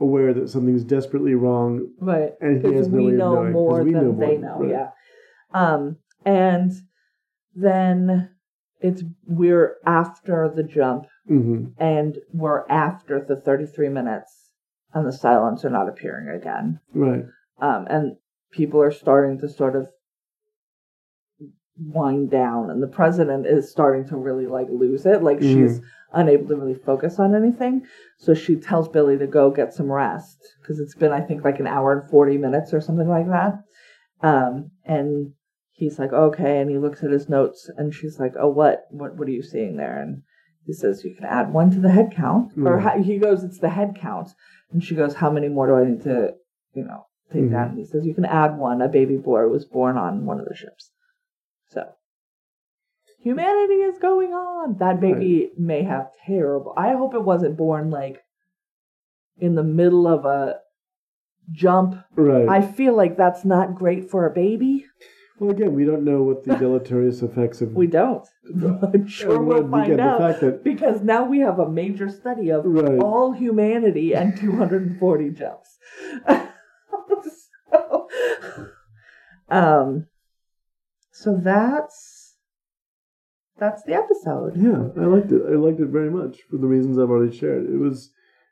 aware 0.00 0.34
that 0.34 0.48
something's 0.50 0.84
desperately 0.84 1.34
wrong. 1.34 1.88
right. 2.00 2.32
And 2.40 2.56
he 2.56 2.62
Because 2.62 2.86
has 2.86 2.88
no 2.88 2.98
we 2.98 3.06
way 3.06 3.12
of 3.12 3.18
know 3.18 3.44
more 3.50 3.82
we 3.82 3.92
than 3.92 4.02
know 4.18 4.26
they 4.26 4.36
know. 4.36 4.58
right. 4.60 4.70
Yeah. 4.70 4.90
Um, 5.54 5.96
and 6.24 6.72
then 7.54 8.30
it's 8.80 9.02
we're 9.26 9.76
after 9.86 10.52
the 10.54 10.62
jump 10.62 11.06
hmm 11.26 11.64
and 11.78 12.18
we're 12.32 12.66
after 12.68 13.24
the 13.26 13.36
33 13.36 13.88
minutes 13.88 14.50
and 14.92 15.06
the 15.06 15.10
Cylons 15.16 15.64
are 15.64 15.70
not 15.70 15.88
appearing 15.88 16.28
again. 16.28 16.78
Right. 16.94 17.24
Um, 17.60 17.86
and 17.88 18.16
people 18.52 18.80
are 18.82 18.92
starting 18.92 19.38
to 19.40 19.48
sort 19.48 19.76
of 19.76 19.88
wind 21.78 22.30
down 22.30 22.70
and 22.70 22.82
the 22.82 22.86
president 22.88 23.46
is 23.46 23.70
starting 23.70 24.06
to 24.08 24.16
really 24.16 24.46
like 24.46 24.68
lose 24.70 25.04
it. 25.06 25.22
Like 25.22 25.38
Mhm. 25.38 25.52
she's 25.52 25.80
unable 26.12 26.48
to 26.48 26.56
really 26.56 26.74
focus 26.74 27.18
on 27.18 27.34
anything. 27.34 27.82
So 28.18 28.34
she 28.34 28.56
tells 28.56 28.88
Billy 28.88 29.18
to 29.18 29.26
go 29.26 29.50
get 29.50 29.74
some 29.74 29.90
rest 29.90 30.38
because 30.60 30.78
it's 30.80 30.94
been, 30.94 31.12
I 31.12 31.20
think, 31.20 31.44
like 31.44 31.60
an 31.60 31.66
hour 31.66 31.92
and 31.92 32.10
40 32.10 32.38
minutes 32.38 32.72
or 32.72 32.80
something 32.80 33.08
like 33.08 33.26
that. 33.28 33.62
Um, 34.22 34.70
and 34.84 35.32
he's 35.72 35.98
like, 35.98 36.12
okay. 36.12 36.60
And 36.60 36.70
he 36.70 36.78
looks 36.78 37.02
at 37.02 37.10
his 37.10 37.28
notes 37.28 37.70
and 37.76 37.92
she's 37.94 38.18
like, 38.18 38.32
oh, 38.38 38.48
what, 38.48 38.86
what, 38.90 39.16
what 39.16 39.28
are 39.28 39.32
you 39.32 39.42
seeing 39.42 39.76
there? 39.76 40.00
And 40.00 40.22
He 40.64 40.72
says 40.72 41.04
you 41.04 41.14
can 41.14 41.24
add 41.26 41.52
one 41.52 41.70
to 41.70 41.78
the 41.80 41.90
head 41.92 42.12
count, 42.12 42.50
or 42.56 42.78
Mm. 42.78 42.82
how, 42.82 43.00
he 43.00 43.18
goes, 43.18 43.44
it's 43.44 43.60
the 43.60 43.68
head 43.70 43.96
count, 44.00 44.30
and 44.72 44.82
she 44.82 44.96
goes, 44.96 45.14
how 45.14 45.30
many 45.30 45.48
more 45.48 45.68
do 45.68 45.76
I 45.76 45.84
need 45.88 46.02
to, 46.02 46.34
you 46.74 46.82
know, 46.82 47.06
take 47.32 47.44
Mhm. 47.44 47.50
down? 47.52 47.68
And 47.68 47.78
he 47.78 47.84
says 47.84 48.04
you 48.04 48.14
can 48.16 48.24
add 48.24 48.58
one. 48.58 48.82
A 48.82 48.88
baby 48.88 49.16
boy 49.16 49.46
was 49.46 49.64
born 49.64 49.96
on 49.96 50.26
one 50.26 50.40
of 50.40 50.46
the 50.48 50.56
ships, 50.56 50.90
so 51.68 51.84
humanity 53.18 53.74
is 53.74 53.98
going 53.98 54.32
on. 54.32 54.76
That 54.78 55.00
baby 55.00 55.50
may 55.58 55.82
have 55.82 56.10
terrible. 56.26 56.72
I 56.76 56.92
hope 56.92 57.14
it 57.14 57.22
wasn't 57.22 57.56
born 57.56 57.90
like 57.90 58.22
in 59.38 59.54
the 59.54 59.62
middle 59.64 60.06
of 60.06 60.24
a 60.24 60.60
jump. 61.52 62.02
Right. 62.14 62.48
I 62.48 62.60
feel 62.66 62.96
like 62.96 63.16
that's 63.16 63.44
not 63.44 63.74
great 63.74 64.10
for 64.10 64.26
a 64.26 64.30
baby. 64.34 64.86
well, 65.38 65.50
again, 65.50 65.74
we 65.74 65.84
don't 65.84 66.04
know 66.04 66.22
what 66.22 66.44
the 66.44 66.56
deleterious 66.58 67.22
effects 67.22 67.60
of. 67.60 67.72
We 67.74 67.86
don't. 67.86 68.26
I'm 68.54 69.06
sure 69.06 69.36
and 69.36 69.46
we'll 69.46 69.68
find 69.68 70.00
out. 70.00 70.40
That 70.40 70.64
because 70.64 71.02
now 71.02 71.24
we 71.24 71.40
have 71.40 71.58
a 71.58 71.68
major 71.68 72.08
study 72.08 72.50
of 72.50 72.64
Right. 72.64 72.98
all 72.98 73.32
humanity 73.32 74.14
and 74.14 74.36
240 74.40 75.30
jumps. 75.30 75.76
so, 77.70 78.08
um, 79.48 80.06
so 81.12 81.40
that's 81.42 82.15
that's 83.58 83.82
the 83.84 83.94
episode. 83.94 84.56
Yeah, 84.56 84.88
I 85.02 85.06
liked 85.06 85.32
it. 85.32 85.42
I 85.48 85.54
liked 85.56 85.80
it 85.80 85.88
very 85.88 86.10
much 86.10 86.42
for 86.50 86.56
the 86.58 86.66
reasons 86.66 86.98
I've 86.98 87.10
already 87.10 87.36
shared. 87.36 87.64
It 87.70 87.78
was 87.78 88.10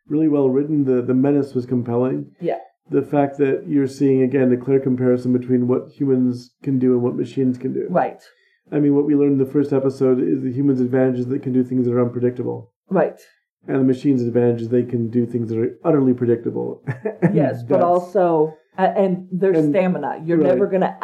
really 0.09 0.29
well 0.29 0.49
written. 0.49 0.85
The 0.85 1.03
the 1.03 1.15
menace 1.15 1.55
was 1.55 1.67
compelling. 1.67 2.33
Yeah. 2.41 2.59
The 2.91 3.03
fact 3.03 3.39
that 3.39 3.65
you're 3.67 3.87
seeing 3.87 4.23
again 4.23 4.53
a 4.53 4.57
clear 4.59 4.79
comparison 4.79 5.33
between 5.33 5.67
what 5.69 5.89
humans 5.91 6.51
can 6.63 6.79
do 6.79 6.93
and 6.93 7.03
what 7.03 7.17
machines 7.17 7.57
can 7.57 7.73
do. 7.73 7.87
Right, 7.89 8.23
I 8.71 8.79
mean, 8.79 8.95
what 8.95 9.07
we 9.07 9.15
learned 9.15 9.33
in 9.41 9.47
the 9.47 9.51
first 9.53 9.73
episode 9.73 10.21
is 10.21 10.43
the 10.43 10.53
humans' 10.53 10.81
advantage 10.83 11.19
is 11.21 11.27
they 11.29 11.39
can 11.39 11.53
do 11.55 11.65
things 11.65 11.87
that 11.87 11.95
are 11.95 12.03
unpredictable, 12.05 12.73
right. 12.91 13.19
and 13.67 13.77
the 13.81 13.85
machines' 13.85 14.21
advantage 14.23 14.61
is 14.61 14.69
they 14.69 14.83
can 14.83 15.09
do 15.09 15.25
things 15.25 15.49
that 15.49 15.59
are 15.59 15.79
utterly 15.83 16.13
predictable. 16.13 16.85
Yes, 17.33 17.63
but 17.69 17.81
also, 17.81 18.55
uh, 18.77 18.83
and 18.95 19.29
their 19.33 19.53
And- 19.53 19.71
stamina. 19.73 20.23
You're 20.23 20.37
right. 20.37 20.49
never 20.49 20.67
going 20.67 20.83
to 20.83 20.95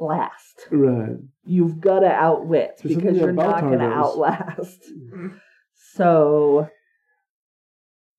outlast. 0.00 0.66
right. 0.70 1.16
You've 1.44 1.80
got 1.80 2.00
to 2.00 2.10
outwit 2.10 2.80
There's 2.82 2.96
because 2.96 3.16
you're 3.16 3.32
not 3.32 3.60
going 3.62 3.78
to 3.78 3.84
outlast. 3.86 4.84
So 5.94 6.68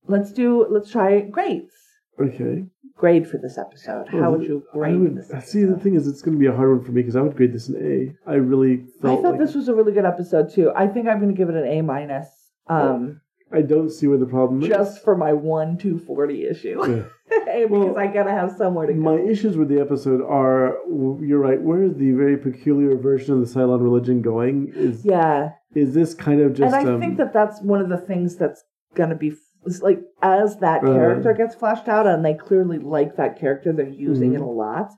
let's 0.07 0.31
do. 0.33 0.65
Let's 0.69 0.91
try 0.91 1.21
grades. 1.21 1.73
Okay. 2.19 2.65
Grade 2.97 3.29
for 3.29 3.37
this 3.37 3.57
episode. 3.57 4.09
How 4.09 4.31
would 4.31 4.43
you 4.43 4.63
I 4.73 4.77
grade 4.77 4.99
would- 4.99 5.15
this? 5.17 5.27
See, 5.49 5.61
the 5.61 5.67
episode? 5.73 5.83
thing 5.83 5.95
is, 5.95 6.07
it's 6.07 6.21
going 6.21 6.35
to 6.35 6.39
be 6.39 6.47
a 6.47 6.53
hard 6.53 6.69
one 6.77 6.83
for 6.83 6.91
me 6.91 7.01
because 7.01 7.15
I 7.15 7.21
would 7.21 7.37
grade 7.37 7.53
this 7.53 7.69
an 7.69 7.75
A. 7.77 8.29
I 8.29 8.35
really 8.35 8.85
I 9.03 9.15
thought 9.15 9.21
like 9.23 9.39
this 9.39 9.55
was 9.55 9.67
a 9.69 9.75
really 9.75 9.93
good 9.93 10.03
episode 10.05 10.51
too. 10.51 10.71
I 10.75 10.87
think 10.87 11.07
I'm 11.07 11.19
going 11.19 11.33
to 11.33 11.37
give 11.37 11.47
it 11.49 11.55
an 11.55 11.65
A 11.67 11.81
minus. 11.81 12.27
Um, 12.67 13.21
I 13.51 13.61
don't 13.61 13.89
see 13.89 14.07
where 14.07 14.17
the 14.17 14.25
problem 14.25 14.61
is. 14.61 14.69
just 14.69 15.03
for 15.03 15.15
my 15.17 15.33
one 15.33 15.77
two 15.77 15.97
forty 15.99 16.45
issue, 16.45 16.79
Yeah. 16.87 17.03
because 17.29 17.69
Well, 17.69 17.97
I 17.97 18.07
gotta 18.07 18.31
have 18.31 18.51
somewhere 18.57 18.85
to 18.87 18.93
go. 18.93 18.99
My 18.99 19.19
issues 19.19 19.57
with 19.57 19.69
the 19.69 19.79
episode 19.81 20.21
are, 20.21 20.77
you're 21.21 21.39
right. 21.39 21.59
Where 21.61 21.83
is 21.83 21.95
the 21.95 22.11
very 22.11 22.37
peculiar 22.37 22.95
version 22.95 23.33
of 23.33 23.39
the 23.41 23.59
Cylon 23.59 23.81
religion 23.81 24.21
going? 24.21 24.71
Is 24.75 25.03
yeah, 25.03 25.51
is 25.75 25.93
this 25.93 26.13
kind 26.13 26.41
of 26.41 26.53
just? 26.53 26.73
and 26.75 26.87
I 26.87 26.91
um, 26.93 26.99
think 26.99 27.17
that 27.17 27.33
that's 27.33 27.61
one 27.61 27.81
of 27.81 27.89
the 27.89 27.97
things 27.97 28.35
that's 28.35 28.63
gonna 28.95 29.15
be 29.15 29.33
like 29.81 29.99
as 30.21 30.57
that 30.57 30.83
Uh. 30.83 30.93
character 30.93 31.33
gets 31.33 31.55
fleshed 31.55 31.87
out, 31.87 32.05
and 32.07 32.23
they 32.23 32.33
clearly 32.35 32.77
like 32.79 33.17
that 33.17 33.39
character, 33.39 33.73
they're 33.73 33.87
using 33.89 34.33
it 34.33 34.41
Mhm. 34.41 34.45
a 34.47 34.49
lot. 34.51 34.91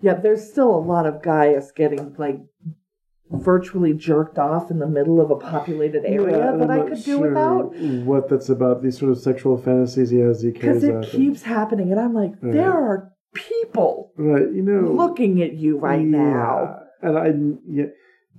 Yet 0.00 0.22
there's 0.24 0.50
still 0.50 0.74
a 0.74 0.82
lot 0.84 1.06
of 1.06 1.22
Gaius 1.22 1.70
getting 1.70 2.14
like 2.18 2.40
virtually 3.32 3.92
jerked 3.94 4.38
off 4.38 4.70
in 4.70 4.78
the 4.78 4.86
middle 4.86 5.20
of 5.20 5.30
a 5.30 5.36
populated 5.36 6.04
area 6.04 6.38
yeah, 6.38 6.56
that 6.56 6.70
I 6.70 6.80
could 6.80 6.96
do 6.96 7.02
sure 7.02 7.28
without. 7.28 7.74
What 8.04 8.28
that's 8.28 8.48
about? 8.48 8.82
These 8.82 8.98
sort 8.98 9.10
of 9.12 9.18
sexual 9.18 9.56
fantasies 9.56 10.10
he 10.10 10.18
has. 10.18 10.42
He 10.42 10.50
Because 10.50 10.84
it 10.84 11.04
keeps 11.10 11.42
happening, 11.42 11.90
and 11.92 12.00
I'm 12.00 12.14
like, 12.14 12.32
Right. 12.40 12.52
there 12.52 12.72
are 12.72 13.12
people 13.34 14.12
right. 14.16 14.52
You 14.52 14.62
know, 14.62 14.92
looking 14.92 15.42
at 15.42 15.54
you 15.54 15.78
right 15.78 16.04
now. 16.04 16.80
And 17.00 17.18
I 17.18 17.32
yeah. 17.68 17.86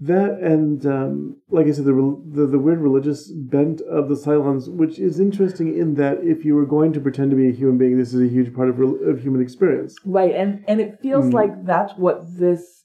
That 0.01 0.39
and 0.39 0.85
um, 0.87 1.37
like 1.49 1.67
I 1.67 1.71
said, 1.71 1.85
the, 1.85 1.93
the 2.31 2.47
the 2.47 2.59
weird 2.59 2.79
religious 2.79 3.31
bent 3.31 3.79
of 3.81 4.09
the 4.09 4.15
Cylons, 4.15 4.67
which 4.67 4.97
is 4.97 5.19
interesting 5.19 5.77
in 5.77 5.93
that 5.95 6.17
if 6.23 6.43
you 6.43 6.55
were 6.55 6.65
going 6.65 6.93
to 6.93 6.99
pretend 6.99 7.29
to 7.31 7.37
be 7.37 7.47
a 7.47 7.51
human 7.53 7.77
being, 7.77 7.97
this 7.97 8.11
is 8.13 8.19
a 8.21 8.27
huge 8.27 8.53
part 8.55 8.69
of, 8.69 8.79
of 8.79 9.21
human 9.21 9.39
experience. 9.41 9.95
Right, 10.03 10.33
and 10.33 10.65
and 10.67 10.81
it 10.81 10.99
feels 11.01 11.25
Mm. 11.25 11.33
like 11.33 11.65
that's 11.65 11.93
what 11.93 12.25
this. 12.37 12.83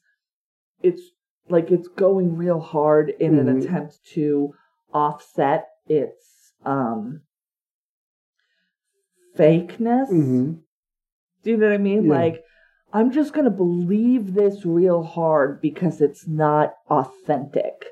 It's 0.83 1.01
like 1.51 1.71
it's 1.71 1.89
going 1.89 2.37
real 2.37 2.61
hard 2.61 3.11
in 3.11 3.39
an 3.39 3.47
Mhm. 3.47 3.63
attempt 3.63 4.05
to 4.15 4.55
offset 4.93 5.69
its 5.87 6.53
um 6.65 7.23
fakeness. 9.37 10.09
hmm 10.09 10.55
Do 11.45 11.51
you 11.51 11.57
know 11.57 11.67
what 11.69 11.75
I 11.75 11.79
mean? 11.79 12.05
Yeah. 12.05 12.11
Like, 12.11 12.43
I'm 12.93 13.11
just 13.13 13.33
gonna 13.33 13.51
believe 13.51 14.35
this 14.35 14.67
real 14.67 15.03
hard 15.03 15.61
because 15.61 16.01
it's 16.01 16.27
not 16.27 16.75
authentic. 16.91 17.85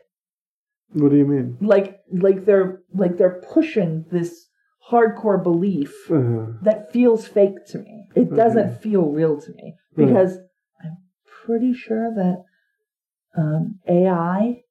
What 0.92 1.10
do 1.10 1.16
you 1.16 1.26
mean? 1.26 1.58
Like, 1.60 2.00
like 2.10 2.44
they're 2.44 2.82
like 2.92 3.16
they're 3.18 3.42
pushing 3.52 4.04
this 4.10 4.48
hardcore 4.90 5.42
belief 5.42 5.94
Uh, 6.10 6.46
that 6.62 6.92
feels 6.92 7.26
fake 7.28 7.64
to 7.66 7.78
me. 7.78 8.08
It 8.14 8.28
Okay. 8.28 8.36
doesn't 8.36 8.80
feel 8.80 9.10
real 9.10 9.40
to 9.40 9.52
me 9.52 9.76
because 9.96 10.38
I'm 10.82 10.96
pretty 11.44 11.72
sure 11.72 12.12
that 12.14 12.44
um, 13.36 13.78
AI 13.88 14.62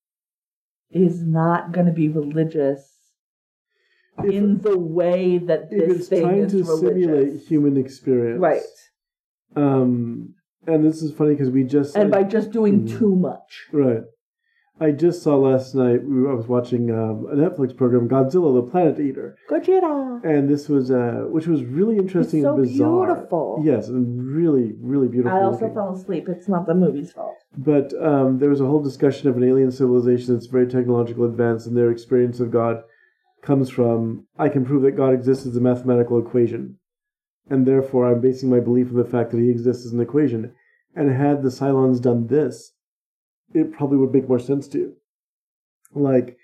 is 0.91 1.21
not 1.23 1.71
going 1.71 1.85
to 1.87 1.91
be 1.93 2.09
religious 2.09 2.91
If- 4.23 4.33
in 4.33 4.59
the 4.61 4.77
way 4.77 5.37
that 5.39 5.69
this 5.69 5.97
it's 5.97 6.07
thing 6.07 6.21
trying 6.21 6.47
to 6.47 6.63
simulate 6.63 7.41
human 7.41 7.77
experience, 7.77 8.39
right? 8.39 8.61
Um, 9.55 10.35
and 10.67 10.83
this 10.83 11.01
is 11.01 11.13
funny 11.13 11.31
because 11.31 11.49
we 11.49 11.63
just 11.63 11.95
And 11.95 12.11
by 12.11 12.23
just 12.23 12.51
doing 12.51 12.81
Mhm. 12.81 12.97
too 12.97 13.15
much, 13.15 13.67
right. 13.71 14.03
I 14.79 14.91
just 14.91 15.23
saw 15.23 15.37
last 15.37 15.73
night. 15.73 16.01
I 16.01 16.33
was 16.33 16.47
watching 16.47 16.91
um, 16.91 17.27
a 17.31 17.35
Netflix 17.35 17.75
program, 17.75 18.09
Godzilla: 18.09 18.53
The 18.55 18.69
Planet 18.69 18.99
Eater, 18.99 19.37
Gojira. 19.49 20.21
and 20.25 20.49
this 20.49 20.67
was 20.67 20.91
uh, 20.91 21.23
which 21.29 21.47
was 21.47 21.63
really 21.63 21.97
interesting 21.97 22.41
so 22.41 22.55
and 22.55 22.63
bizarre. 22.63 23.05
beautiful. 23.05 23.61
Yes, 23.63 23.87
and 23.87 24.21
really, 24.25 24.73
really 24.81 25.07
beautiful. 25.07 25.37
I 25.37 25.43
also 25.43 25.61
looking. 25.61 25.75
fell 25.75 25.95
asleep. 25.95 26.27
It's 26.27 26.49
not 26.49 26.67
the 26.67 26.73
movie's 26.73 27.13
fault. 27.13 27.37
But 27.57 27.93
um, 28.03 28.39
there 28.39 28.49
was 28.49 28.59
a 28.59 28.65
whole 28.65 28.83
discussion 28.83 29.29
of 29.29 29.37
an 29.37 29.45
alien 29.45 29.71
civilization 29.71 30.33
that's 30.33 30.47
very 30.47 30.67
technological 30.67 31.23
advanced, 31.23 31.67
and 31.67 31.77
their 31.77 31.89
experience 31.89 32.41
of 32.41 32.51
God 32.51 32.83
comes 33.41 33.69
from 33.69 34.27
I 34.37 34.49
can 34.49 34.65
prove 34.65 34.81
that 34.81 34.97
God 34.97 35.13
exists 35.13 35.45
as 35.45 35.55
a 35.55 35.61
mathematical 35.61 36.19
equation, 36.19 36.79
and 37.49 37.65
therefore 37.65 38.11
I'm 38.11 38.19
basing 38.19 38.49
my 38.49 38.59
belief 38.59 38.87
on 38.89 38.97
the 38.97 39.05
fact 39.05 39.31
that 39.31 39.39
He 39.39 39.49
exists 39.49 39.85
as 39.85 39.93
an 39.93 40.01
equation. 40.01 40.53
And 40.97 41.11
had 41.11 41.43
the 41.43 41.49
Cylons 41.49 42.01
done 42.01 42.27
this, 42.27 42.71
it 43.55 43.71
probably 43.71 43.97
would 43.97 44.13
make 44.13 44.27
more 44.29 44.39
sense 44.39 44.67
to 44.69 44.77
you. 44.77 44.93
Like, 45.93 46.37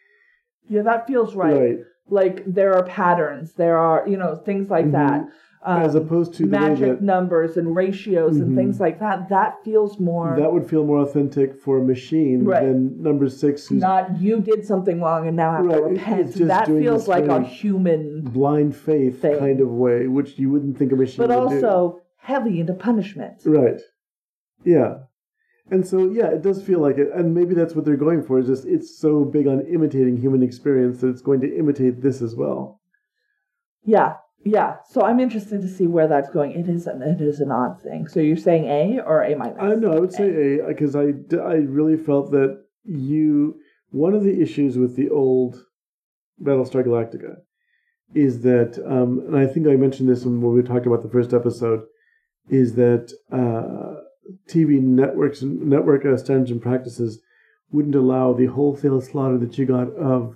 Yeah, 0.70 0.84
that 0.84 1.08
feels 1.08 1.36
right. 1.36 1.60
right, 1.60 1.80
Like 2.10 2.44
there 2.46 2.74
are 2.76 2.84
patterns. 2.84 3.54
There 3.54 3.78
are 3.78 4.08
you 4.08 4.18
know 4.18 4.36
things 4.36 4.70
like 4.70 4.86
Mhm. 4.88 4.92
that. 4.94 5.28
Um, 5.64 5.84
as 5.84 5.94
opposed 5.94 6.34
to 6.36 6.48
magic 6.48 6.90
that 6.90 7.02
numbers 7.04 7.56
and 7.56 7.76
ratios 7.76 8.38
and 8.40 8.52
Mhm. 8.52 8.56
things 8.56 8.80
like 8.80 9.00
that. 9.00 9.30
That 9.30 9.64
feels 9.64 10.00
more 10.00 10.36
that 10.36 10.52
would 10.52 10.66
feel 10.66 10.84
more 10.84 10.98
authentic 11.00 11.56
for 11.56 11.78
a 11.78 11.84
machine 11.84 12.44
Right. 12.46 12.64
than 12.66 13.02
number 13.04 13.30
six, 13.30 13.68
who's 13.68 13.80
not 13.80 14.20
you 14.20 14.40
did 14.42 14.66
something 14.66 15.00
wrong 15.02 15.28
and 15.28 15.38
now 15.38 15.52
have 15.52 15.62
to 15.64 15.68
Right, 15.70 15.78
it- 15.78 15.90
repent. 15.92 16.34
That 16.48 16.66
feels 16.66 17.08
like 17.08 17.28
a 17.28 17.42
human, 17.42 18.22
blind 18.24 18.76
faith 18.76 19.22
Thing. 19.22 19.38
kind 19.38 19.62
of 19.62 19.72
way, 19.72 20.08
which 20.08 20.40
you 20.40 20.50
wouldn't 20.50 20.78
think 20.80 20.92
a 20.92 20.96
machine 20.96 21.28
but 21.28 21.30
would 21.30 21.50
do. 21.60 21.68
also 21.68 22.02
heavy 22.18 22.60
into 22.60 22.74
punishment. 22.74 23.44
Right. 23.46 23.80
Yeah. 24.64 25.04
And 25.72 25.88
so 25.88 26.10
yeah, 26.12 26.28
it 26.28 26.42
does 26.42 26.62
feel 26.62 26.80
like 26.80 26.98
it, 26.98 27.10
and 27.16 27.34
maybe 27.34 27.56
that's 27.56 27.74
what 27.74 27.86
they're 27.86 27.96
going 27.96 28.24
for. 28.24 28.38
Is 28.40 28.48
just 28.48 28.66
it's 28.66 29.00
so 29.00 29.24
big 29.24 29.48
on 29.48 29.62
imitating 29.62 30.18
human 30.18 30.44
experience 30.44 31.00
that 31.00 31.08
it's 31.08 31.22
going 31.22 31.42
to 31.42 31.58
imitate 31.58 32.02
this 32.02 32.22
as 32.22 32.36
well. 32.36 32.82
Yeah, 33.84 34.16
yeah. 34.44 34.76
So 34.90 35.02
I'm 35.02 35.20
interested 35.22 35.62
to 35.62 35.70
see 35.70 35.88
where 35.88 36.10
that's 36.10 36.30
going. 36.30 36.52
It 36.52 36.68
is 36.68 36.88
an 36.88 37.02
it 37.02 37.22
is 37.22 37.40
an 37.40 37.52
odd 37.52 37.82
thing. 37.82 38.08
So 38.10 38.20
you're 38.20 38.36
saying 38.36 38.66
A 38.66 39.00
or 39.00 39.24
A 39.24 39.36
minus? 39.36 39.58
I 39.60 39.76
know 39.76 39.94
I 39.94 40.00
would 40.00 40.14
say 40.14 40.60
A 40.60 40.68
because 40.68 40.96
I 40.96 41.14
I 41.38 41.56
really 41.56 41.98
felt 41.98 42.32
that 42.32 42.62
you 42.84 43.56
one 43.92 44.14
of 44.14 44.24
the 44.24 44.42
issues 44.42 44.78
with 44.78 44.96
the 44.98 45.10
old 45.10 45.64
Battlestar 46.42 46.84
Galactica 46.84 47.36
is 48.14 48.42
that, 48.42 48.78
um, 48.86 49.24
and 49.28 49.38
I 49.38 49.46
think 49.48 49.68
I 49.68 49.76
mentioned 49.76 50.10
this 50.10 50.26
when 50.26 50.42
we 50.42 50.62
talked 50.64 50.86
about 50.86 51.02
the 51.02 51.10
first 51.10 51.34
episode, 51.34 51.82
is 52.50 52.76
that 52.76 53.14
uh, 53.32 54.02
TV 54.50 54.82
networks 54.82 55.42
and 55.42 55.62
network 55.64 56.06
uh, 56.06 56.18
standards 56.18 56.52
and 56.52 56.62
practices 56.62 57.20
wouldn't 57.72 57.96
allow 57.96 58.34
the 58.34 58.48
wholesale 58.48 59.02
slaughter 59.02 59.38
that 59.38 59.58
you 59.58 59.66
got 59.66 59.90
of 59.96 60.36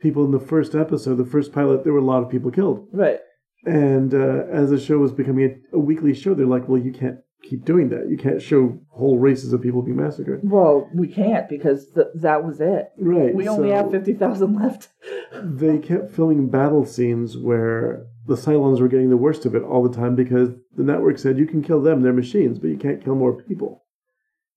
people 0.00 0.24
in 0.24 0.30
the 0.30 0.40
first 0.40 0.74
episode, 0.74 1.16
the 1.16 1.24
first 1.24 1.52
pilot. 1.52 1.84
There 1.84 1.92
were 1.92 1.98
a 1.98 2.04
lot 2.04 2.22
of 2.22 2.30
people 2.30 2.50
killed, 2.50 2.88
Right. 2.92 3.18
and 3.64 4.12
uh, 4.14 4.44
as 4.50 4.70
the 4.70 4.78
show 4.80 4.98
was 4.98 5.12
becoming 5.12 5.62
a, 5.72 5.76
a 5.76 5.78
weekly 5.80 6.14
show, 6.14 6.34
they're 6.34 6.46
like, 6.46 6.68
well, 6.68 6.80
you 6.80 6.92
can't 6.92 7.18
keep 7.42 7.64
doing 7.64 7.88
that. 7.88 8.08
You 8.08 8.16
can't 8.16 8.40
show 8.40 8.78
whole 8.90 9.18
races 9.18 9.52
of 9.52 9.60
people 9.60 9.82
being 9.82 9.96
massacred. 9.96 10.40
Well, 10.44 10.88
we 10.94 11.08
can't 11.08 11.48
because 11.48 11.88
th- 11.92 12.06
that 12.14 12.44
was 12.44 12.60
it. 12.60 12.90
Right. 12.96 13.34
We 13.34 13.48
only 13.48 13.70
so 13.70 13.74
have 13.76 13.90
50,000 13.90 14.54
left. 14.54 14.88
They 15.44 15.78
kept 15.78 16.12
filming 16.12 16.50
battle 16.50 16.84
scenes 16.84 17.36
where 17.38 18.06
the 18.26 18.36
Cylons 18.36 18.80
were 18.80 18.88
getting 18.88 19.10
the 19.10 19.16
worst 19.16 19.46
of 19.46 19.54
it 19.54 19.62
all 19.62 19.82
the 19.82 19.94
time 19.94 20.14
because 20.14 20.50
the 20.76 20.84
network 20.84 21.18
said 21.18 21.38
you 21.38 21.46
can 21.46 21.62
kill 21.62 21.82
them, 21.82 22.02
they're 22.02 22.12
machines, 22.12 22.58
but 22.58 22.68
you 22.68 22.76
can't 22.76 23.02
kill 23.02 23.14
more 23.14 23.42
people 23.42 23.84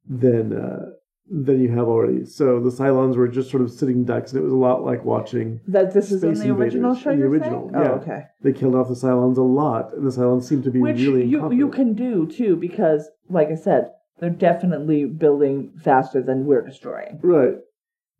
than 0.07 0.53
uh, 0.53 0.85
than 1.27 1.59
you 1.59 1.69
have 1.69 1.87
already. 1.87 2.25
So 2.25 2.59
the 2.59 2.69
Cylons 2.69 3.15
were 3.15 3.27
just 3.27 3.49
sort 3.49 3.63
of 3.63 3.71
sitting 3.71 4.05
ducks, 4.05 4.31
and 4.31 4.39
it 4.39 4.43
was 4.43 4.53
a 4.53 4.57
lot 4.57 4.83
like 4.83 5.03
watching. 5.03 5.59
That 5.67 5.93
this 5.93 6.11
is 6.11 6.23
in 6.23 6.35
Space 6.35 6.45
the 6.45 6.53
original 6.53 6.95
show. 6.95 7.11
in 7.11 7.19
the 7.19 7.25
original, 7.25 7.69
saying? 7.71 7.83
yeah. 7.83 7.91
Oh, 7.91 7.95
okay. 7.95 8.23
They 8.43 8.53
killed 8.53 8.75
off 8.75 8.87
the 8.87 8.93
Cylons 8.93 9.37
a 9.37 9.41
lot, 9.41 9.93
and 9.93 10.05
the 10.05 10.11
Cylons 10.11 10.43
seemed 10.43 10.63
to 10.65 10.71
be 10.71 10.79
Which 10.79 10.97
really 10.97 11.25
you 11.25 11.51
you 11.51 11.69
can 11.69 11.93
do 11.93 12.27
too 12.27 12.55
because, 12.55 13.09
like 13.29 13.49
I 13.49 13.55
said, 13.55 13.89
they're 14.19 14.29
definitely 14.29 15.05
building 15.05 15.73
faster 15.83 16.21
than 16.21 16.45
we're 16.45 16.61
destroying. 16.61 17.19
Right. 17.21 17.55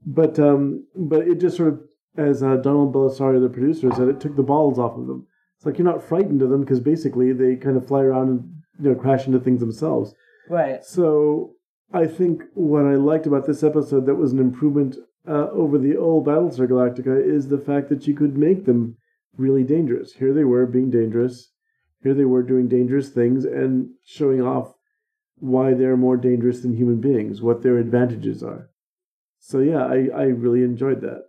But 0.06 0.40
um, 0.40 0.88
but 0.96 1.28
it 1.28 1.40
just 1.40 1.58
sort 1.58 1.74
of, 1.74 1.80
as 2.18 2.44
uh, 2.44 2.58
Donald 2.58 2.94
Bellisario, 2.94 3.42
the 3.42 3.50
producer, 3.50 3.92
said, 3.96 4.08
it 4.08 4.20
took 4.20 4.36
the 4.36 4.44
balls 4.44 4.78
off 4.78 4.98
of 4.98 5.08
them. 5.08 5.28
It's 5.58 5.66
like 5.66 5.78
you're 5.78 5.86
not 5.86 6.04
frightened 6.04 6.42
of 6.42 6.50
them 6.50 6.62
because 6.62 6.80
basically 6.80 7.34
they 7.34 7.56
kind 7.56 7.78
of 7.78 7.88
fly 7.88 8.02
around 8.02 8.30
and 8.30 8.56
you 8.80 8.90
know 8.90 8.96
crash 8.96 9.26
into 9.26 9.40
things 9.40 9.60
themselves. 9.60 10.14
Right. 10.50 10.84
So 10.84 11.52
I 11.94 12.08
think 12.08 12.44
what 12.54 12.86
I 12.86 12.96
liked 12.96 13.26
about 13.26 13.46
this 13.46 13.64
episode 13.64 14.06
that 14.06 14.16
was 14.16 14.32
an 14.32 14.40
improvement 14.40 14.98
uh, 15.28 15.50
over 15.52 15.78
the 15.78 15.98
old 15.98 16.26
Battlestar 16.26 16.68
Galactica 16.68 17.24
is 17.24 17.48
the 17.48 17.58
fact 17.58 17.90
that 17.90 18.08
you 18.08 18.14
could 18.14 18.38
make 18.38 18.66
them 18.66 18.98
really 19.38 19.64
dangerous. 19.64 20.14
Here 20.14 20.34
they 20.34 20.44
were 20.44 20.66
being 20.66 20.92
dangerous. 20.92 21.52
Here 22.04 22.14
they 22.14 22.26
were 22.26 22.44
doing 22.44 22.68
dangerous 22.68 23.10
things 23.10 23.46
and 23.46 23.90
showing 24.06 24.42
off 24.42 24.76
why 25.38 25.74
they're 25.74 25.98
more 25.98 26.18
dangerous 26.18 26.62
than 26.62 26.76
human 26.76 27.02
beings, 27.02 27.42
what 27.42 27.64
their 27.64 27.78
advantages 27.78 28.44
are. 28.44 28.70
So 29.40 29.60
yeah, 29.60 29.86
I, 29.86 30.10
I 30.16 30.24
really 30.26 30.64
enjoyed 30.64 31.02
that. 31.02 31.24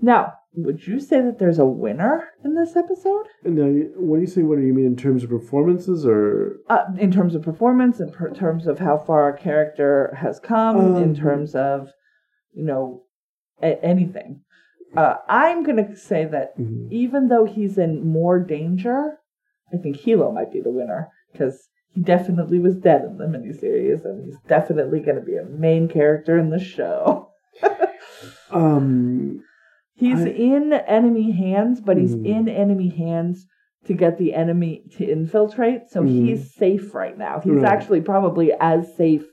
Now, 0.00 0.34
would 0.56 0.86
you 0.86 1.00
say 1.00 1.20
that 1.20 1.38
there's 1.38 1.58
a 1.58 1.64
winner 1.66 2.28
in 2.44 2.54
this 2.54 2.76
episode? 2.76 3.26
And 3.44 3.54
now, 3.56 3.88
when 3.96 4.20
you 4.20 4.26
say 4.26 4.42
what 4.42 4.56
do 4.58 4.62
you 4.64 4.72
mean 4.74 4.86
in 4.86 4.96
terms 4.96 5.24
of 5.24 5.30
performances 5.30 6.06
or 6.06 6.56
Uh, 6.68 6.84
in 6.98 7.10
terms 7.10 7.34
of 7.34 7.42
performance, 7.42 8.00
in 8.00 8.10
per- 8.10 8.30
terms 8.30 8.66
of 8.66 8.78
how 8.78 8.96
far 8.98 9.28
a 9.28 9.36
character 9.38 10.14
has 10.16 10.38
come, 10.40 10.96
in 10.96 11.10
Um, 11.10 11.14
terms 11.14 11.54
of, 11.54 11.90
you 12.52 12.64
know, 12.64 13.02
a- 13.62 13.82
anything. 13.84 14.40
Uh, 14.96 15.16
I'm 15.28 15.64
going 15.64 15.84
to 15.84 15.96
say 15.96 16.24
that 16.26 16.56
Mhm. 16.56 16.86
even 16.90 17.26
though 17.28 17.44
he's 17.44 17.78
in 17.78 18.06
more 18.06 18.38
danger, 18.38 19.18
I 19.72 19.76
think 19.78 19.96
Helo 19.96 20.32
might 20.32 20.52
be 20.52 20.60
the 20.60 20.70
winner 20.70 21.08
because 21.32 21.68
he 21.88 22.00
definitely 22.00 22.60
was 22.60 22.76
dead 22.76 23.04
in 23.04 23.18
the 23.18 23.24
miniseries, 23.26 24.04
and 24.04 24.24
he's 24.24 24.38
definitely 24.46 25.00
going 25.00 25.16
to 25.16 25.22
be 25.24 25.36
a 25.36 25.44
main 25.44 25.88
character 25.88 26.38
in 26.38 26.50
the 26.50 26.58
show. 26.60 27.28
um 28.50 29.42
He's 29.94 30.20
I- 30.24 30.28
in 30.28 30.72
enemy 30.72 31.30
hands, 31.32 31.80
but 31.80 31.96
he's 31.96 32.16
Mhm. 32.16 32.26
in 32.26 32.48
enemy 32.48 32.88
hands 32.88 33.46
to 33.84 33.94
get 33.94 34.18
the 34.18 34.34
enemy 34.34 34.84
to 34.96 35.04
infiltrate. 35.04 35.88
So 35.88 36.02
Mhm. 36.02 36.08
he's 36.08 36.54
safe 36.54 36.94
right 36.94 37.16
now. 37.16 37.40
He's 37.40 37.54
Right. 37.54 37.64
actually 37.64 38.00
probably 38.00 38.52
as 38.58 38.94
safe 38.96 39.30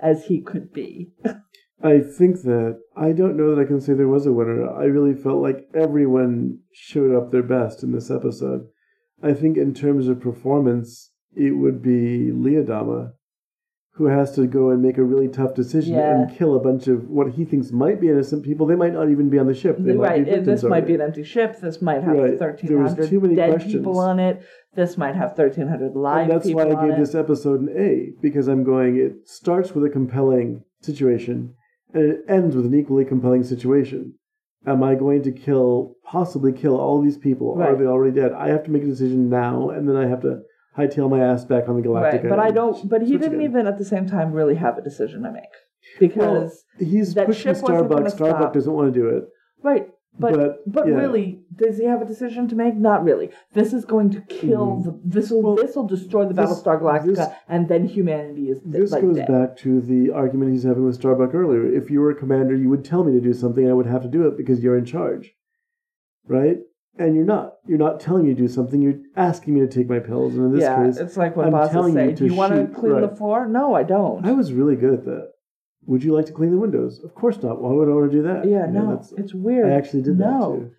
as 0.00 0.24
he 0.26 0.40
could 0.40 0.72
be. 0.72 1.12
I 1.82 2.00
think 2.00 2.42
that 2.42 2.78
I 2.96 3.12
don't 3.12 3.36
know 3.36 3.54
that 3.54 3.60
I 3.60 3.64
can 3.64 3.80
say 3.80 3.94
there 3.94 4.08
was 4.08 4.26
a 4.26 4.32
winner. 4.32 4.68
I 4.68 4.84
really 4.84 5.14
felt 5.14 5.40
like 5.42 5.66
everyone 5.74 6.58
showed 6.72 7.14
up 7.14 7.30
their 7.30 7.42
best 7.42 7.82
in 7.82 7.92
this 7.92 8.10
episode. 8.10 8.66
I 9.22 9.32
think 9.32 9.56
in 9.56 9.72
terms 9.74 10.08
of 10.08 10.20
performance, 10.20 11.12
it 11.34 11.52
would 11.52 11.80
be 11.82 12.32
Lee 12.32 12.54
Adama, 12.54 13.12
who 14.00 14.06
has 14.06 14.32
to 14.34 14.46
go 14.46 14.70
and 14.70 14.80
make 14.80 14.96
a 14.96 15.02
really 15.02 15.28
tough 15.28 15.54
decision 15.54 15.94
Yeah. 15.94 16.22
and 16.22 16.34
kill 16.34 16.56
a 16.56 16.58
bunch 16.58 16.88
of 16.88 17.10
what 17.10 17.32
he 17.32 17.44
thinks 17.44 17.70
might 17.70 18.00
be 18.00 18.08
innocent 18.08 18.42
people. 18.42 18.64
They 18.66 18.74
might 18.74 18.94
not 18.94 19.10
even 19.10 19.28
be 19.28 19.38
on 19.38 19.46
the 19.46 19.52
ship. 19.52 19.76
They 19.78 19.92
right. 19.92 20.24
this 20.42 20.62
might 20.62 20.86
be 20.86 20.94
an 20.94 21.02
empty 21.02 21.22
ship. 21.22 21.60
This 21.60 21.82
might 21.82 22.02
have 22.02 22.16
Right. 22.16 22.40
1,300 22.40 23.10
too 23.10 23.20
many 23.20 23.34
dead 23.34 23.50
questions. 23.50 23.74
people 23.74 23.98
on 23.98 24.18
it. 24.18 24.40
This 24.74 24.96
might 24.96 25.16
have 25.16 25.34
1,300 25.36 25.94
live 25.94 26.22
And 26.22 26.30
that's 26.30 26.46
people 26.46 26.64
why 26.64 26.74
I 26.74 26.86
gave 26.86 26.94
it. 26.94 26.98
this 26.98 27.14
episode 27.14 27.60
an 27.60 27.68
A 27.76 28.12
because 28.22 28.48
I'm 28.48 28.64
going. 28.64 28.96
It 28.96 29.28
starts 29.28 29.74
with 29.74 29.84
a 29.84 29.90
compelling 29.90 30.62
situation, 30.80 31.52
and 31.92 32.02
it 32.12 32.20
ends 32.26 32.56
with 32.56 32.64
an 32.64 32.74
equally 32.74 33.04
compelling 33.04 33.42
situation. 33.42 34.14
Am 34.66 34.82
I 34.82 34.94
going 34.94 35.22
to 35.24 35.30
kill, 35.32 35.96
possibly 36.04 36.52
kill 36.54 36.78
all 36.80 37.02
these 37.02 37.18
people? 37.18 37.60
Are 37.60 37.76
they 37.76 37.84
already 37.84 38.14
dead? 38.18 38.32
I 38.32 38.48
have 38.48 38.64
to 38.64 38.70
make 38.70 38.82
a 38.82 38.86
decision 38.86 39.28
now, 39.28 39.68
and 39.68 39.86
then 39.86 39.96
I 39.96 40.06
have 40.06 40.22
to 40.22 40.40
hightail 40.78 41.10
my 41.10 41.20
ass 41.20 41.44
back 41.44 41.68
on 41.68 41.76
the 41.76 41.82
Galactica. 41.86 42.22
Right, 42.24 42.28
but 42.28 42.38
I 42.38 42.50
don't. 42.50 42.88
But 42.88 43.02
he 43.02 43.12
didn't 43.18 43.34
again. 43.34 43.42
even 43.42 43.66
at 43.66 43.78
the 43.78 43.84
same 43.84 44.06
time 44.06 44.32
really 44.32 44.54
have 44.56 44.78
a 44.78 44.82
decision 44.82 45.22
to 45.24 45.30
make 45.32 45.42
Well, 46.00 46.08
because 46.08 46.64
he's 46.78 47.14
that 47.14 47.26
pushing 47.26 47.54
ship 47.54 47.62
wasn't 47.62 47.88
gonna 47.88 48.04
Starbucks. 48.06 48.14
Starbucks 48.16 48.38
stop. 48.38 48.52
doesn't 48.52 48.72
want 48.72 48.92
to 48.92 49.00
do 49.00 49.08
it. 49.08 49.24
right. 49.62 49.88
But 50.18 50.32
But, 50.34 50.56
but, 50.66 50.88
yeah. 50.88 50.94
really, 50.94 51.44
does 51.54 51.78
he 51.78 51.84
have 51.84 52.02
a 52.02 52.04
decision 52.04 52.48
to 52.48 52.56
make? 52.56 52.74
Not 52.74 53.04
really. 53.04 53.30
This 53.54 53.72
is 53.72 53.84
going 53.84 54.10
to 54.10 54.20
kill 54.22 54.66
Mhm. 54.78 54.84
the. 54.84 55.00
This 55.04 55.30
will 55.30 55.40
Well, 55.40 55.54
this 55.54 55.76
will 55.76 55.86
destroy 55.86 56.26
the 56.26 56.34
this- 56.34 56.50
Battlestar 56.64 56.80
Galactica, 56.80 57.14
this- 57.14 57.28
and 57.48 57.68
then 57.68 57.84
humanity 57.84 58.50
is 58.50 58.60
This 58.64 58.90
like 58.90 59.02
goes 59.02 59.14
dead. 59.16 59.28
back 59.28 59.56
to 59.58 59.80
the 59.80 60.10
argument 60.10 60.50
he's 60.50 60.64
having 60.64 60.84
with 60.84 60.96
Starbuck 60.96 61.32
earlier. 61.32 61.64
If 61.64 61.92
you 61.92 62.00
were 62.00 62.10
a 62.10 62.14
commander, 62.16 62.56
you 62.56 62.68
would 62.68 62.84
tell 62.84 63.04
me 63.04 63.12
to 63.12 63.20
do 63.20 63.32
something, 63.32 63.68
I 63.70 63.72
would 63.72 63.86
have 63.86 64.02
to 64.02 64.08
do 64.08 64.26
it 64.26 64.36
because 64.36 64.64
you're 64.64 64.76
in 64.76 64.84
charge, 64.84 65.32
right? 66.26 66.58
And 66.98 67.14
you're 67.14 67.24
not. 67.24 67.54
You're 67.66 67.78
not 67.78 68.00
telling 68.00 68.24
me 68.24 68.34
to 68.34 68.40
do 68.40 68.48
something. 68.48 68.82
You're 68.82 68.98
asking 69.16 69.54
me 69.54 69.60
to 69.60 69.68
take 69.68 69.88
my 69.88 70.00
pills. 70.00 70.34
And 70.34 70.46
in 70.46 70.52
this 70.52 70.62
yeah, 70.62 70.84
case, 70.84 70.98
it's 70.98 71.16
like 71.16 71.36
when 71.36 71.46
I'm 71.46 71.52
bosses 71.52 71.94
say, 71.94 72.10
you 72.10 72.16
"Do 72.16 72.26
you 72.26 72.34
want 72.34 72.52
to 72.52 72.66
shoot," 72.66 72.74
clean 72.74 73.00
the 73.00 73.08
floor?" 73.08 73.46
No, 73.46 73.74
I 73.74 73.84
don't. 73.84 74.26
I 74.26 74.32
was 74.32 74.52
really 74.52 74.76
good 74.76 74.94
at 74.94 75.04
that. 75.06 75.28
Would 75.86 76.04
you 76.04 76.12
like 76.14 76.26
to 76.26 76.32
clean 76.32 76.50
the 76.50 76.58
windows? 76.58 77.00
Of 77.02 77.14
course 77.14 77.42
not. 77.42 77.62
Why 77.62 77.70
would 77.72 77.88
I 77.88 77.92
want 77.92 78.10
to 78.10 78.16
do 78.18 78.22
that? 78.24 78.44
yeah, 78.46 78.66
You 78.66 78.72
know, 78.72 78.84
no, 78.90 79.02
it's 79.16 79.32
weird. 79.32 79.72
I 79.72 79.76
actually 79.76 80.02
did 80.02 80.18
no, 80.18 80.26
that 80.26 80.58
too. 80.58 80.70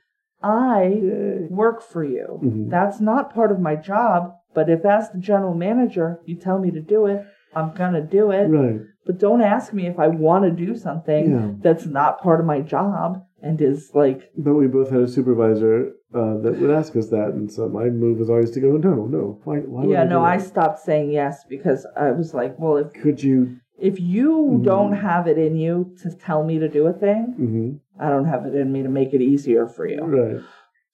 I 0.43 0.83
Yay. 0.83 1.47
work 1.49 1.81
for 1.81 2.03
you. 2.03 2.39
Mhm. 2.43 2.69
That's 2.69 2.99
not 3.01 3.33
part 3.33 3.51
of 3.51 3.59
my 3.59 3.75
job. 3.75 4.33
But 4.53 4.69
if 4.69 4.85
as 4.85 5.09
the 5.11 5.17
general 5.17 5.53
manager 5.55 6.19
you 6.25 6.35
tell 6.35 6.59
me 6.59 6.71
to 6.71 6.81
do 6.81 7.05
it, 7.07 7.23
I'm 7.55 7.71
gonna 7.73 8.01
do 8.05 8.31
it. 8.31 8.47
Right. 8.47 8.81
But 9.05 9.17
don't 9.17 9.41
ask 9.41 9.73
me 9.73 9.87
if 9.87 9.97
I 9.97 10.07
want 10.07 10.43
to 10.45 10.51
do 10.51 10.75
something 10.75 11.31
Yeah. 11.31 11.51
that's 11.61 11.85
not 11.87 12.21
part 12.21 12.39
of 12.39 12.45
my 12.45 12.61
job 12.61 13.23
and 13.41 13.59
is 13.61 13.91
like, 13.95 14.29
But 14.37 14.53
we 14.53 14.67
both 14.67 14.91
had 14.91 15.01
a 15.01 15.07
supervisor 15.07 15.93
uh, 16.13 16.37
that 16.37 16.57
would 16.59 16.71
ask 16.71 16.95
us 16.95 17.07
that, 17.09 17.29
and 17.29 17.51
so 17.51 17.69
my 17.69 17.85
move 17.85 18.19
was 18.19 18.29
always 18.29 18.51
to 18.51 18.59
go, 18.59 18.71
no, 18.77 19.05
no. 19.05 19.39
Why? 19.43 19.59
why 19.59 19.85
yeah, 19.85 20.03
no, 20.03 20.23
I 20.23 20.37
stopped 20.37 20.79
saying 20.79 21.11
yes 21.11 21.43
because 21.47 21.85
I 21.95 22.11
was 22.11 22.33
like, 22.33 22.57
well, 22.59 22.77
if 22.77 22.91
Could 22.93 23.23
you? 23.23 23.57
if 23.79 23.99
you 23.99 24.29
Mhm. 24.59 24.63
don't 24.63 24.93
have 24.93 25.27
it 25.27 25.37
in 25.37 25.55
you 25.55 25.93
to 26.03 26.11
tell 26.11 26.43
me 26.43 26.59
to 26.59 26.67
do 26.69 26.85
a 26.87 26.93
thing, 26.93 27.33
hmm 27.37 27.71
I 28.03 28.09
don't 28.09 28.25
have 28.25 28.45
it 28.45 28.55
in 28.55 28.71
me 28.71 28.83
to 28.83 28.89
make 28.89 29.13
it 29.13 29.21
easier 29.21 29.67
for 29.67 29.87
you. 29.87 30.01
Right. 30.03 30.41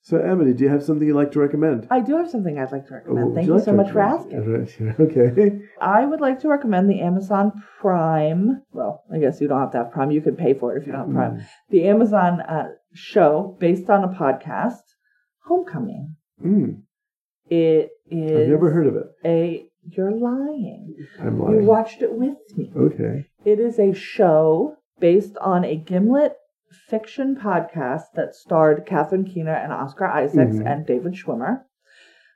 So, 0.02 0.18
Amity, 0.22 0.54
do 0.54 0.64
you 0.64 0.70
have 0.70 0.82
something 0.82 1.06
you'd 1.06 1.16
like 1.16 1.32
to 1.32 1.40
recommend? 1.40 1.86
I 1.90 2.00
do 2.00 2.16
have 2.16 2.30
something 2.30 2.58
I'd 2.58 2.72
like 2.72 2.86
to 2.86 2.94
Oh, 2.94 2.96
recommend. 2.96 3.26
would 3.26 3.34
Thank 3.34 3.46
you, 3.46 3.54
like 3.54 3.64
so 3.64 3.72
to 3.72 3.76
much 3.76 3.90
for 3.90 4.00
asking. 4.00 4.52
Right. 4.52 4.76
Okay. 5.00 5.60
I 5.80 6.04
would 6.06 6.20
like 6.20 6.38
to 6.40 6.48
recommend 6.48 6.88
the 6.88 7.00
Amazon 7.00 7.52
Prime. 7.80 8.62
Well, 8.72 9.02
I 9.12 9.18
guess 9.18 9.40
you 9.40 9.48
don't 9.48 9.60
have 9.60 9.72
to 9.72 9.78
have 9.78 9.90
Prime. 9.90 10.10
You 10.10 10.20
can 10.22 10.36
pay 10.36 10.54
for 10.54 10.74
it 10.74 10.80
if 10.80 10.86
you 10.86 10.92
don't 10.92 11.06
have 11.06 11.14
Prime. 11.14 11.34
Mm. 11.38 11.44
The 11.70 11.88
Amazon 11.88 12.40
uh, 12.40 12.68
show 12.94 13.56
based 13.58 13.90
on 13.90 14.04
a 14.04 14.08
podcast, 14.08 14.82
Homecoming. 15.48 16.14
Mm. 16.44 16.82
It 17.48 17.90
is. 18.10 18.42
I've 18.42 18.48
never 18.48 18.70
heard 18.70 18.86
of 18.86 18.96
it. 18.96 19.06
a. 19.24 19.64
You're 19.90 20.10
lying. 20.12 20.94
I'm 21.18 21.40
lying. 21.40 21.62
You 21.62 21.66
watched 21.66 22.02
it 22.02 22.12
with 22.12 22.36
me. 22.56 22.70
Okay. 22.76 23.24
It 23.46 23.58
is 23.58 23.78
a 23.78 23.94
show 23.94 24.76
based 25.00 25.38
on 25.38 25.64
a 25.64 25.76
Gimlet 25.76 26.34
fiction 26.90 27.34
podcast 27.36 28.02
that 28.14 28.34
starred 28.34 28.84
Catherine 28.84 29.24
Keener 29.24 29.54
and 29.54 29.72
Oscar 29.72 30.04
Isaacs 30.04 30.56
Mhm. 30.56 30.66
and 30.70 30.84
David 30.86 31.14
Schwimmer. 31.14 31.62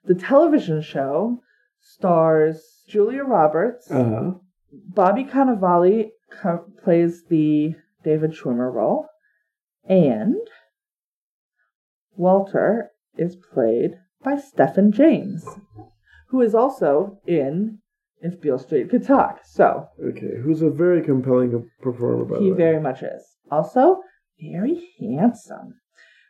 The 0.04 0.14
television 0.14 0.80
show 0.80 1.42
stars 1.78 2.82
Julia 2.88 3.24
Roberts. 3.24 3.90
Uh 3.90 4.04
huh. 4.04 4.30
Bobby 4.72 5.24
Cannavale 5.24 6.12
co- 6.30 6.64
plays 6.82 7.24
the 7.24 7.74
David 8.02 8.30
Schwimmer 8.30 8.72
role, 8.72 9.06
and 9.86 10.36
Walter 12.16 12.91
is 13.16 13.36
played 13.36 13.92
by 14.22 14.36
Stephan 14.36 14.92
James, 14.92 15.44
who 16.28 16.40
is 16.40 16.54
also 16.54 17.18
in 17.26 17.78
If 18.20 18.40
Beale 18.40 18.58
Street 18.58 18.90
Could 18.90 19.04
Talk. 19.06 19.40
So 19.44 19.88
Okay. 20.02 20.38
Who's 20.42 20.62
a 20.62 20.70
very 20.70 21.02
compelling 21.02 21.68
performer, 21.80 22.24
by 22.24 22.38
he 22.38 22.44
the 22.44 22.50
way. 22.50 22.56
He 22.56 22.56
very 22.56 22.80
much 22.80 23.02
is. 23.02 23.24
Also, 23.50 24.00
very 24.40 24.88
handsome. 25.00 25.74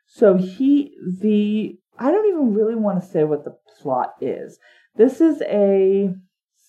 So 0.07 0.37
he 0.37 0.95
the 1.21 1.79
I 1.99 2.11
don't 2.11 2.29
even 2.29 2.55
really 2.55 2.75
want 2.75 3.01
to 3.01 3.07
say 3.07 3.25
what 3.25 3.45
the 3.45 3.57
plot 3.81 4.13
is. 4.21 4.59
This 4.97 5.21
is 5.21 5.43
a 5.43 6.15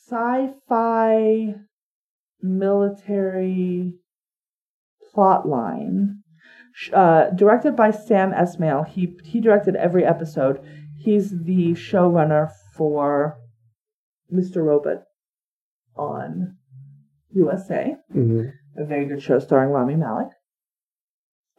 sci-fi 0.08 1.56
military 2.42 3.94
plot 5.14 5.48
line. 5.48 6.23
Uh, 6.92 7.30
directed 7.32 7.76
by 7.76 7.92
Sam 7.92 8.32
Esmail. 8.32 8.88
He 8.88 9.18
he 9.24 9.40
directed 9.40 9.76
every 9.76 10.06
episode. 10.06 10.60
He's 10.98 11.30
the 11.32 11.74
showrunner 11.74 12.52
for 12.76 13.38
Mr. 14.34 14.64
Robot 14.64 15.04
on 15.96 16.58
USA. 17.32 17.96
hmm 18.12 18.46
A 18.78 18.86
very 18.86 19.06
good 19.06 19.22
show 19.22 19.40
starring 19.40 19.70
Rami 19.72 19.96
Malek. 19.96 20.30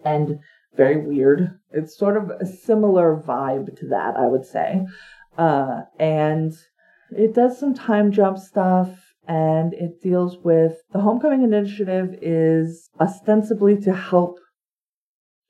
And 0.05 0.41
very 0.77 0.97
weird. 0.97 1.59
It's 1.71 1.97
sort 1.97 2.17
of 2.17 2.31
a 2.31 2.47
similar 2.47 3.17
vibe 3.17 3.79
to 3.79 3.89
that, 3.89 4.17
I 4.17 4.27
would 4.27 4.45
say. 4.45 4.87
Uh, 5.39 5.83
and 5.99 6.53
it 7.11 7.35
does 7.35 7.59
some 7.59 7.75
time 7.75 8.11
jump 8.11 8.39
stuff 8.39 8.91
and 9.27 9.73
it 9.75 10.03
deals 10.03 10.39
with 10.39 10.79
the 10.93 11.01
Homecoming 11.01 11.43
Initiative 11.43 12.15
is 12.21 12.91
ostensibly 13.01 13.77
to 13.83 13.93
help 13.93 14.39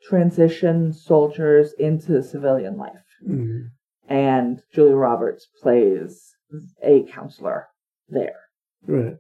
transition 0.08 0.92
soldiers 0.92 1.72
into 1.78 2.22
civilian 2.22 2.76
life. 2.76 2.92
hmm 3.24 3.62
And 4.08 4.62
Julia 4.72 4.96
Roberts 4.96 5.46
plays 5.62 6.34
a 6.82 7.04
counselor 7.04 7.68
there. 8.08 8.40
Right. 8.86 9.16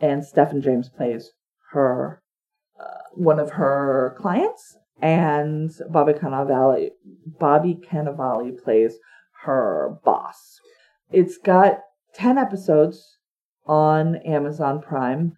And 0.00 0.24
Stephan 0.24 0.62
James 0.62 0.88
plays 0.88 1.32
her, 1.72 2.22
uh, 2.78 3.08
one 3.14 3.40
of 3.40 3.50
her 3.52 4.14
clients. 4.18 4.76
And 5.02 5.70
Bobby 5.90 6.14
Cannavale, 6.14 6.90
Bobby 7.38 7.74
Cannavale 7.74 8.62
plays 8.62 8.96
her 9.44 9.98
boss. 10.04 10.58
It's 11.10 11.36
got 11.36 11.80
10 12.14 12.38
episodes 12.38 13.18
on 13.66 14.16
Amazon 14.16 14.80
Prime. 14.80 15.34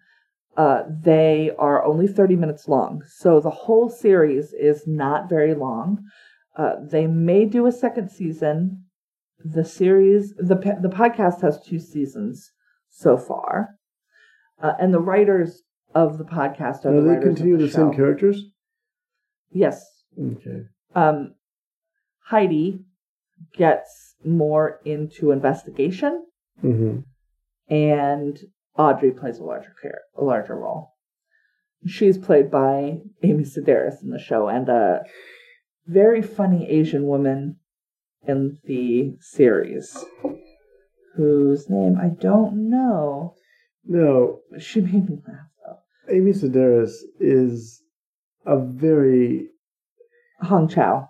Uh, 0.59 0.83
they 0.89 1.51
are 1.57 1.85
only 1.85 2.05
30 2.05 2.35
minutes 2.35 2.67
long. 2.67 3.01
So 3.07 3.39
the 3.39 3.49
whole 3.49 3.89
series 3.89 4.51
is 4.51 4.85
not 4.85 5.29
very 5.29 5.55
long. 5.55 6.03
Uh, 6.57 6.73
they 6.83 7.07
may 7.07 7.45
do 7.45 7.65
a 7.65 7.71
second 7.71 8.09
season. 8.11 8.83
The 9.41 9.63
series, 9.63 10.33
the, 10.35 10.55
the 10.81 10.89
podcast 10.89 11.39
has 11.43 11.61
two 11.61 11.79
seasons 11.79 12.51
so 12.89 13.15
far. 13.15 13.69
Uh, 14.61 14.73
and 14.81 14.93
the 14.93 14.99
writers 14.99 15.61
of 15.95 16.17
the 16.17 16.25
podcast 16.25 16.83
are 16.83 16.91
Now, 16.91 17.03
the 17.03 17.07
do 17.07 17.15
they 17.15 17.23
continue 17.23 17.57
the, 17.57 17.67
the 17.67 17.71
same 17.71 17.93
characters? 17.93 18.43
Yes. 19.51 19.81
Okay. 20.21 20.63
Um, 20.93 21.35
Heidi 22.19 22.81
gets 23.53 24.15
more 24.25 24.81
into 24.83 25.31
investigation, 25.31 26.25
hmm 26.59 26.97
and 27.69 28.39
Audrey 28.79 29.11
plays 29.11 29.39
a 29.39 29.43
larger 29.43 29.73
char- 29.81 30.01
a 30.15 30.23
larger 30.23 30.55
role. 30.55 30.93
She's 31.85 32.17
played 32.17 32.49
by 32.49 33.01
Amy 33.23 33.43
Sedaris 33.43 34.01
in 34.01 34.09
the 34.09 34.17
show, 34.19 34.47
and 34.47 34.69
a 34.69 35.03
very 35.85 36.21
funny 36.21 36.67
Asian 36.69 37.05
woman 37.05 37.57
in 38.25 38.57
the 38.63 39.17
series, 39.19 40.05
whose 41.15 41.69
name 41.69 41.97
I 42.01 42.07
don't 42.09 42.69
know. 42.69 43.35
No, 43.85 44.41
She 44.59 44.79
made 44.81 45.09
me 45.09 45.21
laugh 45.27 45.47
though. 45.65 46.13
Amy 46.13 46.31
Sedaris 46.31 46.93
is 47.19 47.81
a 48.45 48.57
very 48.57 49.49
Hong 50.41 50.69
Chau 50.69 51.09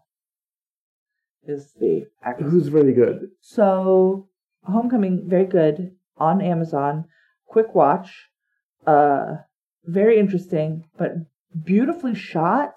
is 1.43 1.71
the 1.79 2.05
actress. 2.23 2.51
who's 2.51 2.67
very 2.67 2.93
good. 2.93 3.29
So, 3.41 4.27
Homecoming, 4.63 5.29
very 5.29 5.45
good 5.45 5.95
on 6.17 6.41
Amazon. 6.41 7.05
Quick 7.49 7.73
watch. 7.75 8.29
Uh, 8.85 9.37
very 9.85 10.19
interesting, 10.19 10.83
but 10.97 11.11
beautifully 11.63 12.15
shot 12.15 12.73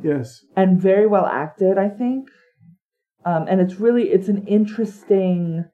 Yes. 0.00 0.44
and 0.56 0.80
very 0.80 1.06
well 1.06 1.26
acted, 1.26 1.76
I 1.76 1.88
think. 1.88 2.28
Um, 3.24 3.46
and 3.48 3.60
it's 3.60 3.80
really 3.80 4.10
it's 4.10 4.28
an 4.28 4.46
interesting 4.46 5.64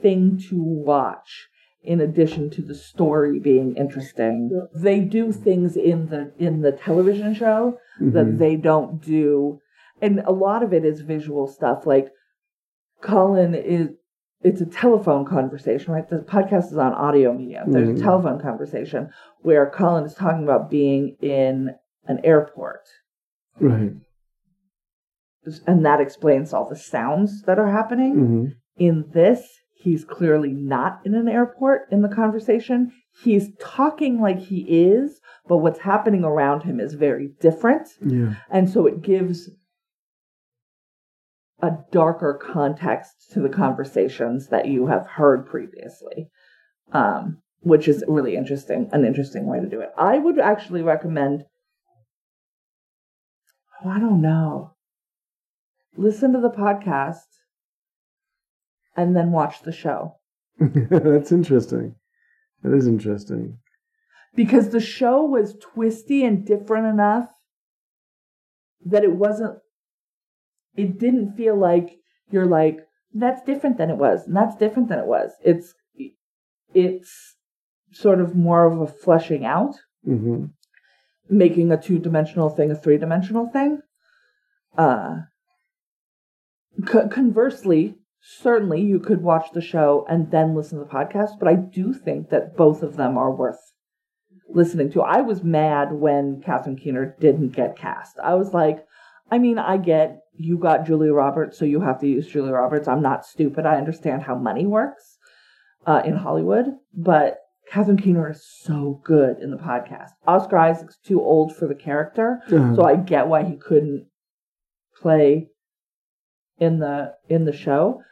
thing 0.00 0.38
to 0.48 0.62
watch 0.62 1.48
in 1.82 2.00
addition 2.00 2.48
to 2.50 2.62
the 2.62 2.74
story 2.74 3.38
being 3.38 3.76
interesting. 3.76 4.66
They 4.74 5.00
do 5.00 5.30
things 5.30 5.76
in 5.76 6.06
the 6.08 6.32
in 6.38 6.62
the 6.62 6.72
television 6.72 7.34
show 7.34 7.78
that 8.00 8.26
Mhm. 8.26 8.38
they 8.38 8.56
don't 8.56 9.00
do 9.02 9.60
and 10.02 10.20
a 10.20 10.32
lot 10.32 10.62
of 10.62 10.72
it 10.72 10.84
is 10.86 11.02
visual 11.02 11.46
stuff 11.46 11.86
like 11.86 12.10
colin 13.02 13.54
is 13.54 13.90
it's 14.42 14.60
a 14.60 14.66
telephone 14.66 15.24
conversation 15.24 15.92
right 15.92 16.08
the 16.08 16.18
podcast 16.18 16.66
is 16.72 16.78
on 16.78 16.92
audio 16.94 17.32
media. 17.32 17.64
there's 17.66 17.90
Mhm. 17.90 17.98
a 17.98 18.02
telephone 18.02 18.40
conversation 18.40 19.10
where 19.42 19.66
colin 19.70 20.04
is 20.04 20.14
talking 20.14 20.44
about 20.44 20.70
being 20.70 21.16
in 21.20 21.74
an 22.06 22.20
airport 22.24 22.88
Right. 23.60 23.92
and 25.66 25.84
that 25.84 26.00
explains 26.00 26.52
all 26.52 26.68
the 26.68 26.76
sounds 26.76 27.42
that 27.42 27.58
are 27.58 27.70
happening 27.70 28.14
hmm 28.14 28.46
in 28.76 29.04
this 29.12 29.58
he's 29.74 30.04
clearly 30.06 30.52
not 30.52 31.00
in 31.04 31.14
an 31.14 31.28
airport 31.28 31.82
in 31.90 32.00
the 32.00 32.08
conversation 32.08 32.90
he's 33.22 33.50
talking 33.58 34.20
like 34.22 34.38
he 34.38 34.60
is 34.60 35.20
but 35.48 35.58
what's 35.58 35.80
happening 35.80 36.24
around 36.24 36.62
him 36.62 36.80
is 36.80 36.94
very 36.94 37.28
different 37.40 37.88
Yeah. 38.00 38.34
And 38.50 38.70
so 38.70 38.86
it 38.86 39.02
gives 39.02 39.50
a 41.62 41.72
darker 41.92 42.38
context 42.42 43.30
to 43.32 43.40
the 43.40 43.48
conversations 43.48 44.48
that 44.48 44.66
you 44.66 44.86
have 44.86 45.06
heard 45.06 45.46
previously, 45.46 46.30
um, 46.92 47.38
which 47.60 47.86
is 47.86 48.04
really 48.08 48.36
interesting, 48.36 48.88
an 48.92 49.04
interesting 49.04 49.46
way 49.46 49.60
to 49.60 49.68
do 49.68 49.80
it. 49.80 49.90
I 49.98 50.18
would 50.18 50.38
actually 50.38 50.82
recommend, 50.82 51.44
oh, 53.84 53.88
I 53.90 53.98
don't 53.98 54.22
know, 54.22 54.74
listen 55.96 56.32
to 56.32 56.40
the 56.40 56.50
podcast 56.50 57.26
and 58.96 59.14
then 59.14 59.32
watch 59.32 59.62
the 59.62 59.72
show. 59.72 60.16
That's 60.58 61.32
interesting. 61.32 61.94
That 62.62 62.74
is 62.74 62.86
interesting. 62.86 63.58
because 64.34 64.68
the 64.68 64.80
show 64.80 65.24
was 65.24 65.56
twisty 65.60 66.24
and 66.24 66.46
different 66.46 66.86
enough 66.86 67.28
that 68.84 69.04
it 69.04 69.12
wasn't 69.12 69.58
it 70.80 70.98
didn't 70.98 71.36
feel 71.36 71.56
like 71.56 71.98
you're 72.30 72.46
like 72.46 72.78
that's 73.12 73.42
different 73.42 73.76
than 73.78 73.90
it 73.90 73.96
was 73.96 74.26
and 74.26 74.36
that's 74.36 74.56
different 74.56 74.88
than 74.88 74.98
it 74.98 75.06
was. 75.06 75.32
It's 75.44 75.74
it's 76.74 77.36
sort 77.92 78.20
of 78.20 78.36
more 78.36 78.66
of 78.66 78.80
a 78.80 78.86
fleshing 78.86 79.44
out. 79.44 79.74
Hmm 80.04 80.46
making 81.30 81.70
a 81.70 81.80
two-dimensional 81.80 82.50
thing 82.50 82.70
a 82.70 82.74
three-dimensional 82.74 83.46
thing. 83.46 83.80
Uh 84.76 85.18
co- 86.86 87.08
conversely 87.08 87.94
certainly 88.22 88.80
you 88.82 88.98
could 88.98 89.22
watch 89.22 89.46
the 89.52 89.60
show 89.60 90.04
and 90.08 90.30
then 90.30 90.54
listen 90.54 90.78
to 90.78 90.84
the 90.84 90.90
podcast 90.90 91.38
but 91.38 91.48
i 91.48 91.54
do 91.54 91.94
think 91.94 92.28
that 92.28 92.54
both 92.56 92.82
of 92.82 92.96
them 92.96 93.16
are 93.16 93.30
worth 93.30 93.72
listening 94.52 94.90
to. 94.90 95.00
I 95.00 95.20
was 95.20 95.42
mad 95.44 95.92
when 95.92 96.42
catherine 96.42 96.76
keener 96.76 97.16
didn't 97.20 97.50
get 97.50 97.78
cast. 97.78 98.18
I 98.18 98.34
was 98.34 98.52
like 98.52 98.84
i 99.30 99.38
mean 99.38 99.58
i 99.58 99.76
get 99.76 100.22
you 100.42 100.56
got 100.58 100.86
julia 100.86 101.12
roberts 101.12 101.58
so 101.58 101.64
you 101.64 101.80
have 101.80 101.98
to 102.00 102.06
use 102.06 102.26
julia 102.26 102.52
roberts 102.52 102.88
i'm 102.88 103.02
not 103.02 103.24
stupid 103.26 103.66
i 103.66 103.76
understand 103.76 104.22
how 104.22 104.34
money 104.34 104.66
works 104.66 105.18
uh, 105.86 106.00
in 106.04 106.14
hollywood 106.16 106.66
but 106.94 107.38
catherine 107.70 107.96
keener 107.98 108.30
is 108.30 108.42
so 108.62 109.00
good 109.04 109.38
in 109.40 109.50
the 109.50 109.56
podcast 109.56 110.10
oscar 110.26 110.56
isaac's 110.58 110.98
too 111.04 111.20
old 111.20 111.54
for 111.54 111.66
the 111.68 111.74
character 111.74 112.40
Uh-huh. 112.50 112.74
so 112.76 112.84
I 112.84 112.96
get 112.96 113.28
why 113.28 113.44
he 113.44 113.56
couldn't 113.56 114.06
play 115.00 115.48
in 116.58 116.78
the 116.78 117.14
in 117.28 117.44
the 117.44 117.52
show. 117.52 118.02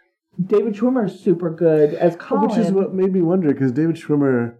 David 0.42 0.74
Schwimmer 0.74 1.06
is 1.06 1.18
super 1.20 1.50
good 1.50 1.94
as 1.94 2.14
Colin, 2.16 2.48
Which 2.48 2.56
is 2.56 2.70
what 2.72 2.94
made 2.94 3.12
me 3.12 3.20
wonder 3.22 3.48
because 3.52 3.72
David 3.72 3.96
Schwimmer, 3.96 4.57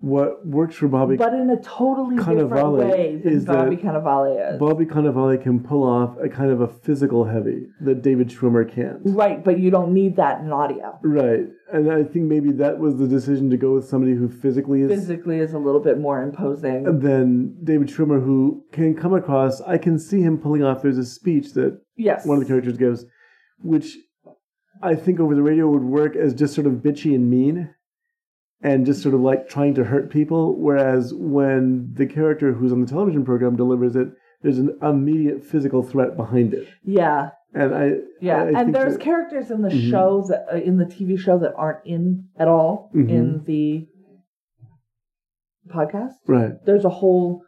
what 0.00 0.46
works 0.46 0.76
for 0.76 0.86
Bobby 0.86 1.16
but 1.16 1.34
in 1.34 1.50
a 1.50 1.60
totally 1.60 2.16
different 2.16 2.50
Cannavale 2.50 2.88
way 2.88 3.16
than 3.16 3.32
is 3.32 3.44
Bobby 3.44 3.76
Cannavale 3.76 4.54
is. 4.54 4.60
Bobby 4.60 4.84
Cannavale 4.84 5.42
can 5.42 5.58
pull 5.60 5.82
off 5.82 6.16
a 6.22 6.28
kind 6.28 6.52
of 6.52 6.60
a 6.60 6.68
physical 6.68 7.24
heavy 7.24 7.66
that 7.80 8.00
David 8.02 8.28
Schwimmer 8.28 8.72
can't. 8.72 9.00
right, 9.04 9.44
but 9.44 9.58
you 9.58 9.70
don't 9.70 9.92
need 9.92 10.14
that 10.16 10.40
in 10.40 10.52
audio. 10.52 10.96
Right, 11.02 11.46
and 11.72 11.90
I 11.90 12.04
think 12.04 12.26
maybe 12.26 12.52
that 12.52 12.78
was 12.78 12.96
the 12.96 13.08
decision 13.08 13.50
to 13.50 13.56
go 13.56 13.74
with 13.74 13.88
somebody 13.88 14.14
who 14.14 14.28
physically 14.28 14.82
is 14.82 14.88
Physically 14.88 15.40
is 15.40 15.52
a 15.52 15.58
little 15.58 15.80
bit 15.80 15.98
more 15.98 16.22
imposing. 16.22 17.00
than 17.00 17.56
David 17.64 17.88
Schwimmer, 17.88 18.24
who 18.24 18.64
can 18.72 18.94
come 18.94 19.14
across. 19.14 19.60
I 19.62 19.78
can 19.78 19.98
see 19.98 20.20
him 20.20 20.38
pulling 20.38 20.62
off. 20.62 20.82
There's 20.82 20.98
a 20.98 21.04
speech 21.04 21.54
that 21.54 21.80
yes. 21.96 22.24
one 22.24 22.38
of 22.38 22.44
the 22.44 22.48
characters 22.48 22.76
gives, 22.76 23.04
which 23.58 23.96
I 24.80 24.94
think 24.94 25.18
over 25.18 25.34
the 25.34 25.42
radio 25.42 25.68
would 25.68 25.82
work 25.82 26.14
as 26.14 26.34
just 26.34 26.54
sort 26.54 26.68
of 26.68 26.74
bitchy 26.74 27.14
and 27.16 27.28
mean, 27.28 27.74
and 28.60 28.84
just 28.86 29.02
sort 29.02 29.14
of 29.14 29.20
like 29.20 29.48
trying 29.48 29.74
to 29.74 29.84
hurt 29.84 30.10
people. 30.10 30.56
Whereas 30.58 31.12
when 31.14 31.92
the 31.94 32.06
character 32.06 32.52
who's 32.52 32.72
on 32.72 32.80
the 32.80 32.86
television 32.86 33.24
program 33.24 33.56
delivers 33.56 33.94
it, 33.96 34.08
there's 34.42 34.58
an 34.58 34.76
immediate 34.82 35.44
physical 35.44 35.82
threat 35.82 36.16
behind 36.16 36.54
it. 36.54 36.68
yeah. 36.84 37.30
And 37.54 37.74
I 37.74 37.92
Yeah, 38.20 38.42
I- 38.42 38.46
I 38.48 38.60
and 38.60 38.74
there's 38.74 38.94
that- 38.98 39.00
characters 39.02 39.50
in 39.50 39.62
the 39.62 39.70
Mhm. 39.70 39.90
show 39.90 40.22
that 40.28 40.46
uh, 40.52 40.56
in 40.58 40.76
the 40.76 40.84
TV 40.84 41.16
show 41.18 41.38
that 41.38 41.54
aren't 41.56 41.84
in 41.86 42.28
at 42.36 42.46
all 42.46 42.90
Mhm. 42.94 43.08
in 43.08 43.42
the 43.44 43.88
podcast. 45.74 46.12
right. 46.26 46.52
there's 46.66 46.84
a 46.84 46.88
whole 46.90 47.42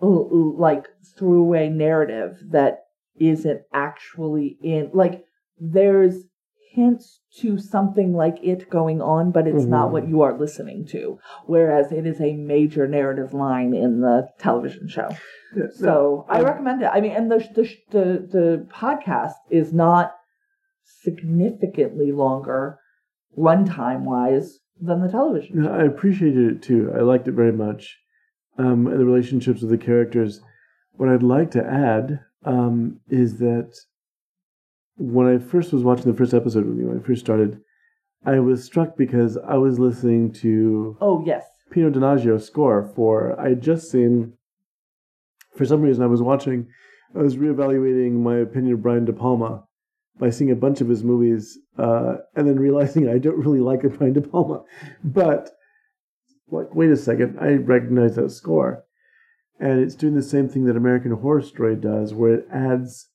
like 0.00 0.86
throughway 1.16 1.72
narrative 1.72 2.38
that 2.50 2.80
isn't 3.16 3.62
actually 3.72 4.56
in 4.62 4.90
like 4.92 5.24
there's 5.58 6.24
hints 6.70 7.20
to 7.40 7.58
something 7.58 8.12
like 8.14 8.38
it 8.42 8.68
going 8.70 9.00
on, 9.00 9.30
but 9.30 9.46
it's 9.46 9.64
not 9.64 9.88
Mhm. 9.88 9.92
what 9.92 10.08
you 10.08 10.22
are 10.22 10.36
listening 10.38 10.84
to. 10.86 11.18
Whereas 11.46 11.92
it 11.92 12.06
is 12.06 12.20
a 12.20 12.36
major 12.36 12.86
narrative 12.86 13.32
line 13.34 13.74
in 13.74 14.00
the 14.00 14.28
television 14.38 14.88
show. 14.88 15.08
Yeah, 15.56 15.64
So 15.70 16.26
I 16.28 16.42
recommend 16.42 16.82
it. 16.82 16.90
I 16.92 17.00
mean, 17.00 17.12
and 17.12 17.30
the 17.30 17.38
the 17.54 17.62
the, 17.90 18.04
the 18.30 18.66
podcast 18.70 19.34
is 19.50 19.72
not 19.72 20.12
significantly 21.02 22.12
longer 22.12 22.78
runtime 23.36 24.02
wise 24.04 24.58
than 24.80 25.00
the 25.00 25.08
television. 25.10 25.62
No, 25.62 25.70
I 25.70 25.84
appreciated 25.84 26.52
it 26.52 26.62
too. 26.62 26.92
I 26.94 27.00
liked 27.00 27.28
it 27.28 27.32
very 27.32 27.52
much. 27.52 27.96
Um, 28.56 28.86
and 28.88 28.98
the 29.00 29.04
relationships 29.04 29.60
with 29.60 29.70
the 29.70 29.78
characters. 29.78 30.40
What 30.96 31.08
I'd 31.08 31.22
like 31.22 31.50
to 31.52 31.64
add 31.64 32.20
um, 32.44 33.00
is 33.08 33.38
that 33.38 33.76
when 34.98 35.26
I 35.26 35.38
first 35.38 35.72
was 35.72 35.84
watching 35.84 36.10
the 36.10 36.16
first 36.16 36.34
episode 36.34 36.66
with 36.66 36.76
you, 36.76 36.88
when 36.88 36.98
I 36.98 37.02
first 37.02 37.20
started, 37.20 37.60
I 38.26 38.40
was 38.40 38.64
struck 38.64 38.96
because 38.96 39.38
I 39.38 39.54
was 39.54 39.78
listening 39.78 40.32
to 40.34 40.96
Oh 41.00 41.22
yes, 41.24 41.44
Pino 41.70 41.90
Donaggio 41.90 42.40
score 42.40 42.90
for 42.94 43.38
I 43.40 43.50
had 43.50 43.62
just 43.62 43.90
seen 43.90 44.34
for 45.56 45.64
some 45.64 45.82
reason 45.82 46.02
I 46.02 46.08
was 46.08 46.20
watching 46.20 46.68
I 47.14 47.20
was 47.20 47.36
reevaluating 47.36 48.12
my 48.12 48.36
opinion 48.36 48.74
of 48.74 48.82
Brian 48.82 49.04
De 49.04 49.12
Palma 49.12 49.64
by 50.18 50.30
seeing 50.30 50.50
a 50.50 50.56
bunch 50.56 50.80
of 50.80 50.88
his 50.88 51.04
movies 51.04 51.58
uh, 51.78 52.16
and 52.34 52.48
then 52.48 52.58
realizing 52.58 53.08
I 53.08 53.18
don't 53.18 53.38
really 53.38 53.60
like 53.60 53.82
Brian 53.98 54.14
De 54.14 54.20
Palma. 54.20 54.64
But 55.04 55.50
like 56.50 56.74
wait 56.74 56.90
a 56.90 56.96
second, 56.96 57.38
I 57.40 57.54
recognize 57.54 58.16
that 58.16 58.30
score. 58.30 58.84
And 59.60 59.80
it's 59.80 59.94
doing 59.94 60.14
the 60.14 60.22
same 60.22 60.48
thing 60.48 60.64
that 60.66 60.76
American 60.76 61.12
Horror 61.12 61.42
Story 61.42 61.76
does 61.76 62.14
where 62.14 62.34
it 62.34 62.48
adds 62.52 63.08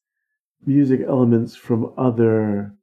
music 0.66 1.01
elements 1.07 1.55
from 1.55 1.93
other 1.97 2.74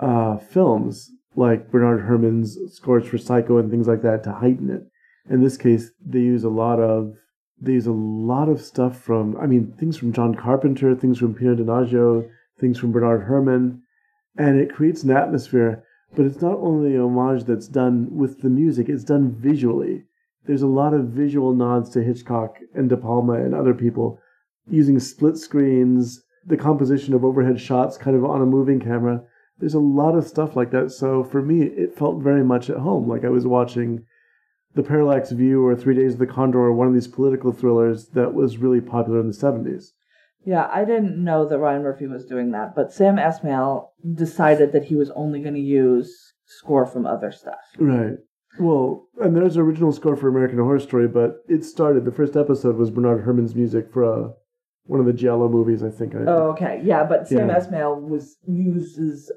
uh, 0.00 0.36
films 0.38 1.10
like 1.36 1.70
Bernard 1.70 2.04
Herrmann's 2.04 2.58
scores 2.72 3.06
for 3.06 3.18
Psycho 3.18 3.58
and 3.58 3.70
things 3.70 3.88
like 3.88 4.02
that 4.02 4.22
to 4.24 4.32
heighten 4.32 4.70
it. 4.70 4.82
In 5.30 5.42
this 5.42 5.56
case, 5.56 5.90
they 6.04 6.20
use 6.20 6.44
a 6.44 6.48
lot 6.48 6.80
of 6.80 7.14
they 7.60 7.72
use 7.72 7.86
a 7.86 7.92
lot 7.92 8.48
of 8.48 8.60
stuff 8.60 9.00
from 9.00 9.36
I 9.36 9.46
mean 9.46 9.72
things 9.78 9.96
from 9.96 10.12
John 10.12 10.34
Carpenter, 10.34 10.94
things 10.94 11.18
from 11.18 11.34
Pino 11.34 11.54
Donaggio, 11.54 12.28
things 12.60 12.78
from 12.78 12.92
Bernard 12.92 13.26
Herrmann, 13.26 13.82
and 14.36 14.58
it 14.58 14.74
creates 14.74 15.02
an 15.02 15.10
atmosphere. 15.10 15.84
But 16.14 16.26
it's 16.26 16.42
not 16.42 16.58
only 16.58 16.96
homage 16.96 17.44
that's 17.44 17.68
done 17.68 18.08
with 18.10 18.42
the 18.42 18.50
music; 18.50 18.88
it's 18.88 19.04
done 19.04 19.34
visually. 19.38 20.04
There's 20.46 20.62
a 20.62 20.66
lot 20.66 20.92
of 20.92 21.06
visual 21.06 21.54
nods 21.54 21.90
to 21.90 22.02
Hitchcock 22.02 22.58
and 22.74 22.88
De 22.88 22.96
Palma 22.96 23.34
and 23.34 23.54
other 23.54 23.74
people 23.74 24.18
using 24.68 24.98
split 25.00 25.38
screens, 25.38 26.22
the 26.46 26.56
composition 26.56 27.14
of 27.14 27.24
overhead 27.24 27.60
shots 27.60 27.96
kind 27.96 28.16
of 28.16 28.24
on 28.24 28.42
a 28.42 28.46
moving 28.46 28.80
camera. 28.80 29.22
There's 29.58 29.74
a 29.74 29.78
lot 29.78 30.16
of 30.16 30.26
stuff 30.26 30.56
like 30.56 30.70
that. 30.72 30.90
So 30.90 31.24
for 31.24 31.40
me, 31.40 31.62
it 31.62 31.96
felt 31.96 32.22
very 32.22 32.44
much 32.44 32.68
at 32.70 32.78
home, 32.78 33.08
like 33.08 33.24
I 33.24 33.28
was 33.28 33.46
watching 33.46 34.04
The 34.74 34.82
Parallax 34.82 35.30
View 35.30 35.64
or 35.64 35.76
Three 35.76 35.94
Days 35.94 36.14
of 36.14 36.18
the 36.18 36.26
Condor 36.26 36.58
or 36.58 36.72
one 36.72 36.88
of 36.88 36.94
these 36.94 37.08
political 37.08 37.52
thrillers 37.52 38.08
that 38.08 38.34
was 38.34 38.58
really 38.58 38.80
popular 38.80 39.20
in 39.20 39.28
the 39.28 39.32
70s. 39.32 39.92
yeah. 40.44 40.68
I 40.72 40.84
didn't 40.84 41.22
know 41.22 41.48
that 41.48 41.58
Ryan 41.58 41.82
Murphy 41.82 42.06
was 42.06 42.26
doing 42.26 42.50
that, 42.50 42.74
but 42.74 42.92
Sam 42.92 43.16
Esmail 43.16 43.88
decided 44.14 44.72
that 44.72 44.84
he 44.84 44.96
was 44.96 45.10
only 45.10 45.40
going 45.40 45.54
to 45.54 45.60
use 45.60 46.32
score 46.46 46.84
from 46.84 47.06
other 47.06 47.32
stuff. 47.32 47.60
Right. 47.78 48.18
Well, 48.58 49.08
and 49.20 49.34
there's 49.34 49.56
an 49.56 49.62
original 49.62 49.92
score 49.92 50.16
for 50.16 50.28
American 50.28 50.58
Horror 50.58 50.78
Story, 50.80 51.08
but 51.08 51.38
it 51.48 51.64
started, 51.64 52.04
the 52.04 52.12
first 52.12 52.36
episode 52.36 52.76
was 52.76 52.90
Bernard 52.90 53.24
Herrmann's 53.24 53.54
music 53.54 53.92
for 53.92 54.02
a, 54.04 54.32
one 54.86 55.00
of 55.00 55.06
the 55.06 55.12
Jello 55.12 55.48
movies, 55.48 55.82
I 55.82 55.90
think. 55.90 56.14
I, 56.14 56.18
Oh, 56.26 56.50
okay, 56.52 56.80
yeah, 56.84 57.04
but 57.04 57.26
Sam 57.28 57.48
Yeah. 57.48 57.58
Esmail 57.58 58.00
was 58.08 58.36
uses 58.46 59.30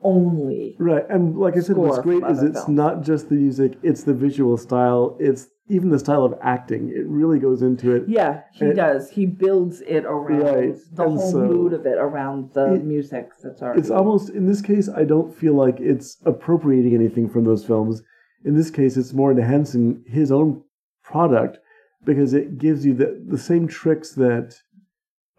only. 0.00 0.76
Right, 0.78 1.04
and 1.10 1.36
like 1.38 1.56
I 1.56 1.60
said, 1.60 1.76
what's 1.76 1.98
great 2.00 2.22
is 2.24 2.42
it's 2.42 2.58
films. 2.64 2.68
not 2.68 3.02
just 3.02 3.28
the 3.28 3.34
music; 3.34 3.78
it's 3.82 4.04
the 4.04 4.14
visual 4.14 4.56
style. 4.56 5.16
It's 5.18 5.48
even 5.68 5.90
the 5.90 5.98
style 5.98 6.24
of 6.24 6.34
acting. 6.40 6.88
It 6.88 7.06
really 7.06 7.38
goes 7.38 7.62
into 7.62 7.94
it. 7.94 8.04
Yeah, 8.08 8.42
he 8.54 8.66
It- 8.66 8.74
does. 8.74 9.10
He 9.10 9.26
builds 9.26 9.80
it 9.82 10.04
around 10.04 10.40
Right, 10.42 10.76
the 10.94 11.02
and 11.04 11.18
whole 11.18 11.30
so- 11.30 11.46
mood 11.46 11.72
of 11.72 11.84
it 11.84 11.98
around 11.98 12.52
the 12.54 12.74
It- 12.74 12.84
music 12.84 13.30
that's 13.42 13.60
already. 13.60 13.80
It's 13.80 13.90
almost 13.90 14.30
in 14.30 14.46
this 14.46 14.62
case, 14.62 14.88
I 14.88 15.04
don't 15.04 15.32
feel 15.34 15.54
like 15.54 15.80
it's 15.80 16.16
appropriating 16.24 16.94
anything 16.94 17.28
from 17.28 17.44
those 17.44 17.64
films. 17.64 18.02
In 18.44 18.54
this 18.54 18.70
case, 18.70 18.96
it's 18.96 19.12
more 19.12 19.30
enhancing 19.32 20.04
his 20.06 20.30
own 20.32 20.62
product 21.02 21.58
because 22.04 22.32
it 22.34 22.56
gives 22.58 22.86
you 22.86 22.94
the 22.94 23.20
the 23.28 23.36
same 23.38 23.66
tricks 23.66 24.14
that 24.14 24.54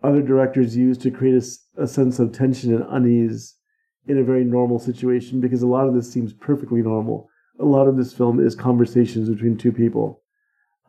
other 0.03 0.21
directors 0.21 0.75
use 0.77 0.97
to 0.99 1.11
create 1.11 1.43
a 1.77 1.87
sense 1.87 2.19
of 2.19 2.31
tension 2.31 2.73
and 2.73 2.85
unease 2.89 3.55
in 4.07 4.17
a 4.17 4.23
very 4.23 4.43
normal 4.43 4.79
situation. 4.79 5.39
Because 5.41 5.61
a 5.61 5.67
lot 5.67 5.87
of 5.87 5.93
this 5.93 6.11
seems 6.11 6.33
perfectly 6.33 6.81
normal. 6.81 7.29
A 7.59 7.65
lot 7.65 7.87
of 7.87 7.97
this 7.97 8.13
film 8.13 8.39
is 8.39 8.55
conversations 8.55 9.29
between 9.29 9.57
two 9.57 9.71
people. 9.71 10.21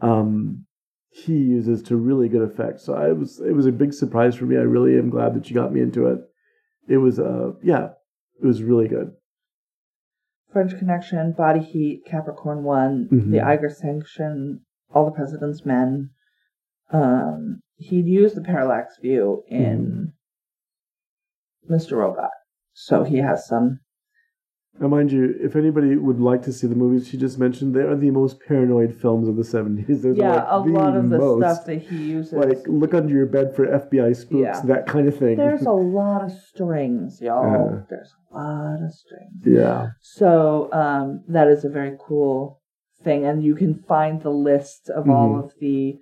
Um, 0.00 0.66
he 1.10 1.34
uses 1.34 1.82
to 1.82 1.96
really 1.96 2.28
good 2.28 2.42
effect. 2.42 2.80
So 2.80 2.94
I 2.94 3.12
was 3.12 3.40
it 3.40 3.52
was 3.52 3.66
a 3.66 3.72
big 3.72 3.92
surprise 3.92 4.36
for 4.36 4.44
me. 4.44 4.56
I 4.56 4.60
really 4.60 4.96
am 4.96 5.10
glad 5.10 5.34
that 5.34 5.50
you 5.50 5.54
got 5.54 5.72
me 5.72 5.80
into 5.80 6.06
it. 6.06 6.20
It 6.88 6.98
was 6.98 7.18
uh 7.18 7.52
yeah, 7.62 7.88
it 8.40 8.46
was 8.46 8.62
really 8.62 8.86
good. 8.86 9.12
French 10.52 10.76
Connection, 10.78 11.32
Body 11.32 11.60
Heat, 11.60 12.02
Capricorn 12.06 12.62
One, 12.64 13.08
Mhm. 13.10 13.30
The 13.32 13.40
Eiger 13.40 13.68
Sanction, 13.70 14.60
All 14.94 15.04
the 15.04 15.12
President's 15.12 15.64
Men. 15.64 16.10
Um, 16.92 17.60
he'd 17.80 18.06
used 18.06 18.36
the 18.36 18.42
parallax 18.42 18.98
view 19.00 19.42
in 19.48 20.12
Mm-hmm. 21.68 21.74
Mr. 21.74 21.92
Robot, 21.98 22.30
so 22.72 23.04
he 23.04 23.18
has 23.18 23.46
some. 23.46 23.80
Now, 24.80 24.88
mind 24.88 25.12
you, 25.12 25.34
if 25.40 25.56
anybody 25.56 25.94
would 25.96 26.20
like 26.20 26.42
to 26.44 26.52
see 26.52 26.66
the 26.66 26.74
movies 26.74 27.06
she 27.08 27.16
just 27.18 27.38
mentioned, 27.38 27.74
they 27.74 27.80
are 27.82 27.96
the 27.96 28.10
most 28.10 28.40
paranoid 28.40 28.94
films 28.94 29.28
of 29.28 29.36
the 29.36 29.44
seventies. 29.44 30.04
yeah, 30.14 30.46
a 30.48 30.58
lot 30.58 30.96
of 30.96 31.10
the 31.10 31.18
most. 31.18 31.40
stuff 31.42 31.66
that 31.66 31.82
he 31.82 31.96
uses. 31.96 32.32
like 32.32 32.66
look 32.66 32.94
under 32.94 33.12
your 33.14 33.26
bed 33.26 33.54
for 33.54 33.66
FBI 33.66 34.16
spooks, 34.16 34.32
Yeah. 34.42 34.60
that 34.66 34.86
kind 34.86 35.06
of 35.06 35.16
thing. 35.16 35.36
there's 35.36 35.62
a 35.66 35.70
lot 36.00 36.24
of 36.24 36.32
strings, 36.32 37.20
y'all. 37.20 37.44
Yeah. 37.72 37.82
There's 37.90 38.14
a 38.32 38.34
lot 38.36 38.82
of 38.84 38.92
strings. 38.94 39.42
yeah, 39.44 39.88
So 40.00 40.72
um, 40.72 41.24
that 41.28 41.48
is 41.48 41.64
a 41.64 41.68
very 41.68 41.96
cool 42.00 42.60
thing, 43.04 43.24
and 43.26 43.44
you 43.44 43.54
can 43.54 43.74
find 43.86 44.22
the 44.22 44.30
list 44.30 44.88
of 44.88 45.08
all 45.10 45.30
Mhm. 45.34 45.44
of 45.44 45.52
the 45.60 45.98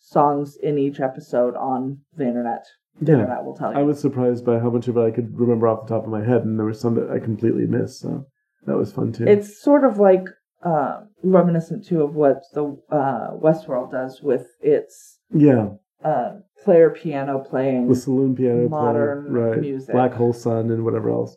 songs 0.00 0.56
in 0.62 0.78
each 0.78 0.98
episode 1.00 1.54
on 1.54 1.98
the 2.16 2.26
internet. 2.26 2.64
The 3.00 3.12
yeah. 3.12 3.18
internet 3.18 3.44
will 3.44 3.56
tell 3.56 3.72
you. 3.72 3.78
I 3.78 3.82
was 3.82 4.00
surprised 4.00 4.44
by 4.44 4.58
how 4.58 4.70
much 4.70 4.88
of 4.88 4.96
it 4.96 5.00
I 5.00 5.10
could 5.10 5.38
remember 5.38 5.68
off 5.68 5.86
the 5.86 5.94
top 5.94 6.04
of 6.04 6.10
my 6.10 6.24
head, 6.24 6.44
and 6.44 6.58
there 6.58 6.66
was 6.66 6.80
some 6.80 6.94
that 6.96 7.10
I 7.10 7.18
completely 7.18 7.66
missed. 7.66 8.00
So 8.00 8.26
that 8.66 8.76
was 8.76 8.92
fun 8.92 9.12
too. 9.12 9.26
It's 9.26 9.62
sort 9.62 9.84
of 9.84 9.98
like 9.98 10.24
uh, 10.62 11.02
reminiscent 11.22 11.86
too 11.86 12.02
of 12.02 12.14
what 12.14 12.42
the 12.52 12.76
uh, 12.90 13.30
Westworld 13.36 13.92
does 13.92 14.20
with 14.22 14.46
its 14.60 15.18
yeah, 15.32 15.68
uh, 16.04 16.36
player 16.64 16.90
piano 16.90 17.38
playing. 17.38 17.88
the 17.88 17.94
saloon 17.94 18.34
piano, 18.34 18.68
Modern 18.68 19.32
right? 19.32 19.60
music. 19.60 19.94
Black 19.94 20.14
Hole 20.14 20.32
Sun, 20.32 20.70
and 20.70 20.84
whatever 20.84 21.10
else. 21.10 21.36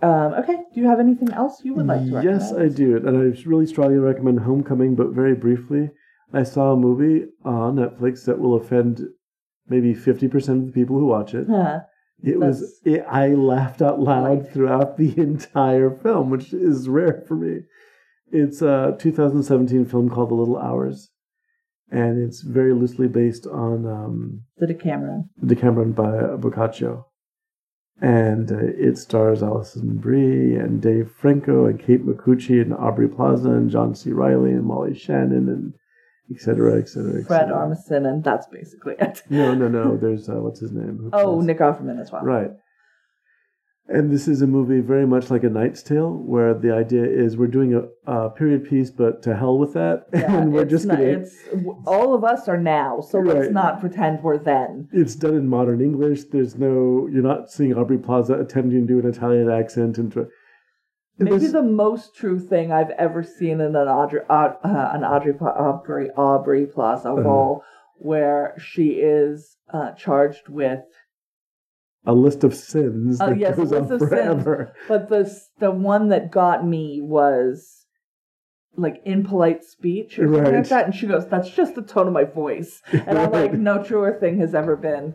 Um, 0.00 0.34
okay, 0.34 0.56
do 0.72 0.80
you 0.80 0.88
have 0.88 1.00
anything 1.00 1.32
else 1.32 1.60
you 1.64 1.74
would 1.74 1.86
like 1.86 2.06
to 2.06 2.14
recommend? 2.14 2.40
Yes, 2.40 2.52
I 2.52 2.68
do. 2.68 2.96
And 2.96 3.16
I 3.16 3.48
really 3.48 3.66
strongly 3.66 3.98
recommend 3.98 4.40
Homecoming, 4.40 4.94
but 4.94 5.08
very 5.08 5.34
briefly. 5.34 5.90
I 6.32 6.42
saw 6.42 6.72
a 6.72 6.76
movie 6.76 7.26
on 7.44 7.76
Netflix 7.76 8.24
that 8.26 8.38
will 8.38 8.54
offend 8.54 9.02
maybe 9.68 9.94
50% 9.94 10.48
of 10.48 10.66
the 10.66 10.72
people 10.72 10.98
who 10.98 11.06
watch 11.06 11.34
it. 11.34 11.46
Huh. 11.48 11.80
It 12.22 12.38
was, 12.40 12.80
it, 12.84 13.04
I 13.08 13.28
laughed 13.28 13.80
out 13.80 14.00
loud 14.00 14.38
Like- 14.40 14.52
throughout 14.52 14.96
the 14.96 15.16
entire 15.18 15.90
film, 15.90 16.30
which 16.30 16.52
is 16.52 16.88
rare 16.88 17.22
for 17.26 17.36
me. 17.36 17.60
It's 18.30 18.60
a 18.60 18.96
2017 18.98 19.86
film 19.86 20.10
called 20.10 20.30
The 20.30 20.34
Little 20.34 20.58
Hours. 20.58 21.10
And 21.90 22.22
it's 22.22 22.42
very 22.42 22.74
loosely 22.74 23.08
based 23.08 23.46
on 23.46 23.86
um, 23.86 24.42
The 24.58 24.66
Decameron. 24.66 25.30
The 25.40 25.54
Decameron 25.54 25.92
by 25.92 26.36
Boccaccio. 26.36 27.06
And 28.00 28.52
uh, 28.52 28.58
it 28.58 28.98
stars 28.98 29.42
Alison 29.42 29.96
Brie 29.96 30.54
and 30.56 30.82
Dave 30.82 31.10
Franco 31.10 31.64
and 31.66 31.80
Kate 31.80 32.04
Micucci 32.04 32.60
and 32.60 32.74
Aubrey 32.74 33.08
Plaza 33.08 33.50
and 33.50 33.70
John 33.70 33.94
C. 33.94 34.12
Reilly 34.12 34.50
and 34.52 34.64
Molly 34.66 34.94
Shannon 34.94 35.48
and 35.48 35.72
et 36.30 36.40
cetera, 36.40 36.78
et 36.78 36.88
cetera, 36.88 37.20
et 37.20 37.26
Fred. 37.26 37.48
Armisen, 37.48 38.06
and 38.08 38.22
that's 38.24 38.46
basically 38.48 38.94
it. 38.98 39.22
No, 39.30 39.54
no, 39.54 39.68
no. 39.68 39.96
There's, 39.96 40.28
uh, 40.28 40.34
what's 40.34 40.60
his 40.60 40.72
name? 40.72 40.98
Who 40.98 41.10
Oh, 41.12 41.34
plays- 41.36 41.46
Nick 41.46 41.58
Offerman 41.58 42.00
as 42.00 42.10
well. 42.12 42.22
Right. 42.22 42.50
And 43.90 44.10
this 44.12 44.28
is 44.28 44.42
a 44.42 44.46
movie 44.46 44.80
very 44.80 45.06
much 45.06 45.30
like 45.30 45.44
A 45.44 45.48
Knight's 45.48 45.82
Tale, 45.82 46.10
where 46.12 46.52
the 46.52 46.74
idea 46.74 47.04
is 47.04 47.38
we're 47.38 47.46
doing 47.46 47.72
a, 47.74 48.12
a 48.12 48.28
period 48.28 48.68
piece, 48.68 48.90
but 48.90 49.22
to 49.22 49.34
hell 49.34 49.56
with 49.58 49.72
that. 49.72 50.04
Yeah, 50.12 50.42
and 50.42 50.52
we're 50.52 50.66
just 50.66 50.84
not, 50.84 51.00
it's 51.00 51.34
all 51.86 52.14
of 52.14 52.22
us 52.22 52.48
are 52.48 52.58
now, 52.60 53.00
so 53.00 53.18
let's 53.20 53.50
not 53.50 53.80
pretend 53.80 54.22
we're 54.22 54.36
then. 54.36 54.88
it's 54.92 55.14
done 55.14 55.34
in 55.36 55.48
modern 55.48 55.80
English. 55.80 56.24
There's 56.24 56.56
no, 56.56 57.08
you're 57.10 57.22
not 57.22 57.50
seeing 57.50 57.72
Aubrey 57.72 57.96
Plaza 57.96 58.34
attempting 58.34 58.86
to 58.86 58.92
do 58.92 58.98
an 58.98 59.06
Italian 59.14 59.48
accent. 59.50 59.96
And 59.96 60.12
Maybe 61.18 61.38
This- 61.38 61.52
the 61.52 61.62
most 61.62 62.14
true 62.14 62.38
thing 62.38 62.70
I've 62.72 62.90
ever 62.90 63.22
seen 63.22 63.60
in 63.60 63.74
an 63.74 63.88
Audrey, 63.88 64.20
uh, 64.28 64.52
an 64.62 65.04
Audrey, 65.04 65.34
Aubrey, 65.40 66.10
Aubrey 66.16 66.66
Plaza 66.66 67.08
Uh-huh. 67.10 67.20
role, 67.22 67.62
where 67.96 68.54
she 68.58 69.00
is 69.00 69.56
uh, 69.72 69.90
charged 69.92 70.48
with 70.48 70.84
a 72.06 72.14
list 72.14 72.44
of 72.44 72.54
sins 72.54 73.20
Oh, 73.20 73.30
that 73.30 73.38
yes, 73.38 73.54
a 73.54 73.56
goes 73.56 73.72
on 73.72 73.82
of 73.82 73.88
sins. 73.88 74.08
forever. 74.08 74.72
But 74.86 75.08
the 75.08 75.30
the 75.58 75.72
one 75.72 76.08
that 76.08 76.30
got 76.30 76.64
me 76.66 77.00
was 77.02 77.84
like 78.76 79.02
impolite 79.04 79.64
speech 79.64 80.18
or 80.20 80.26
something 80.26 80.42
Right. 80.44 80.54
like 80.54 80.68
that, 80.68 80.84
and 80.84 80.94
she 80.94 81.08
goes, 81.08 81.26
"That's 81.26 81.50
just 81.50 81.74
the 81.74 81.82
tone 81.82 82.06
of 82.06 82.12
my 82.12 82.22
voice," 82.24 82.80
and 82.92 83.18
I'm 83.18 83.32
like, 83.32 83.52
"No 83.54 83.82
truer 83.82 84.12
thing 84.12 84.38
has 84.38 84.54
ever 84.54 84.76
been." 84.76 85.14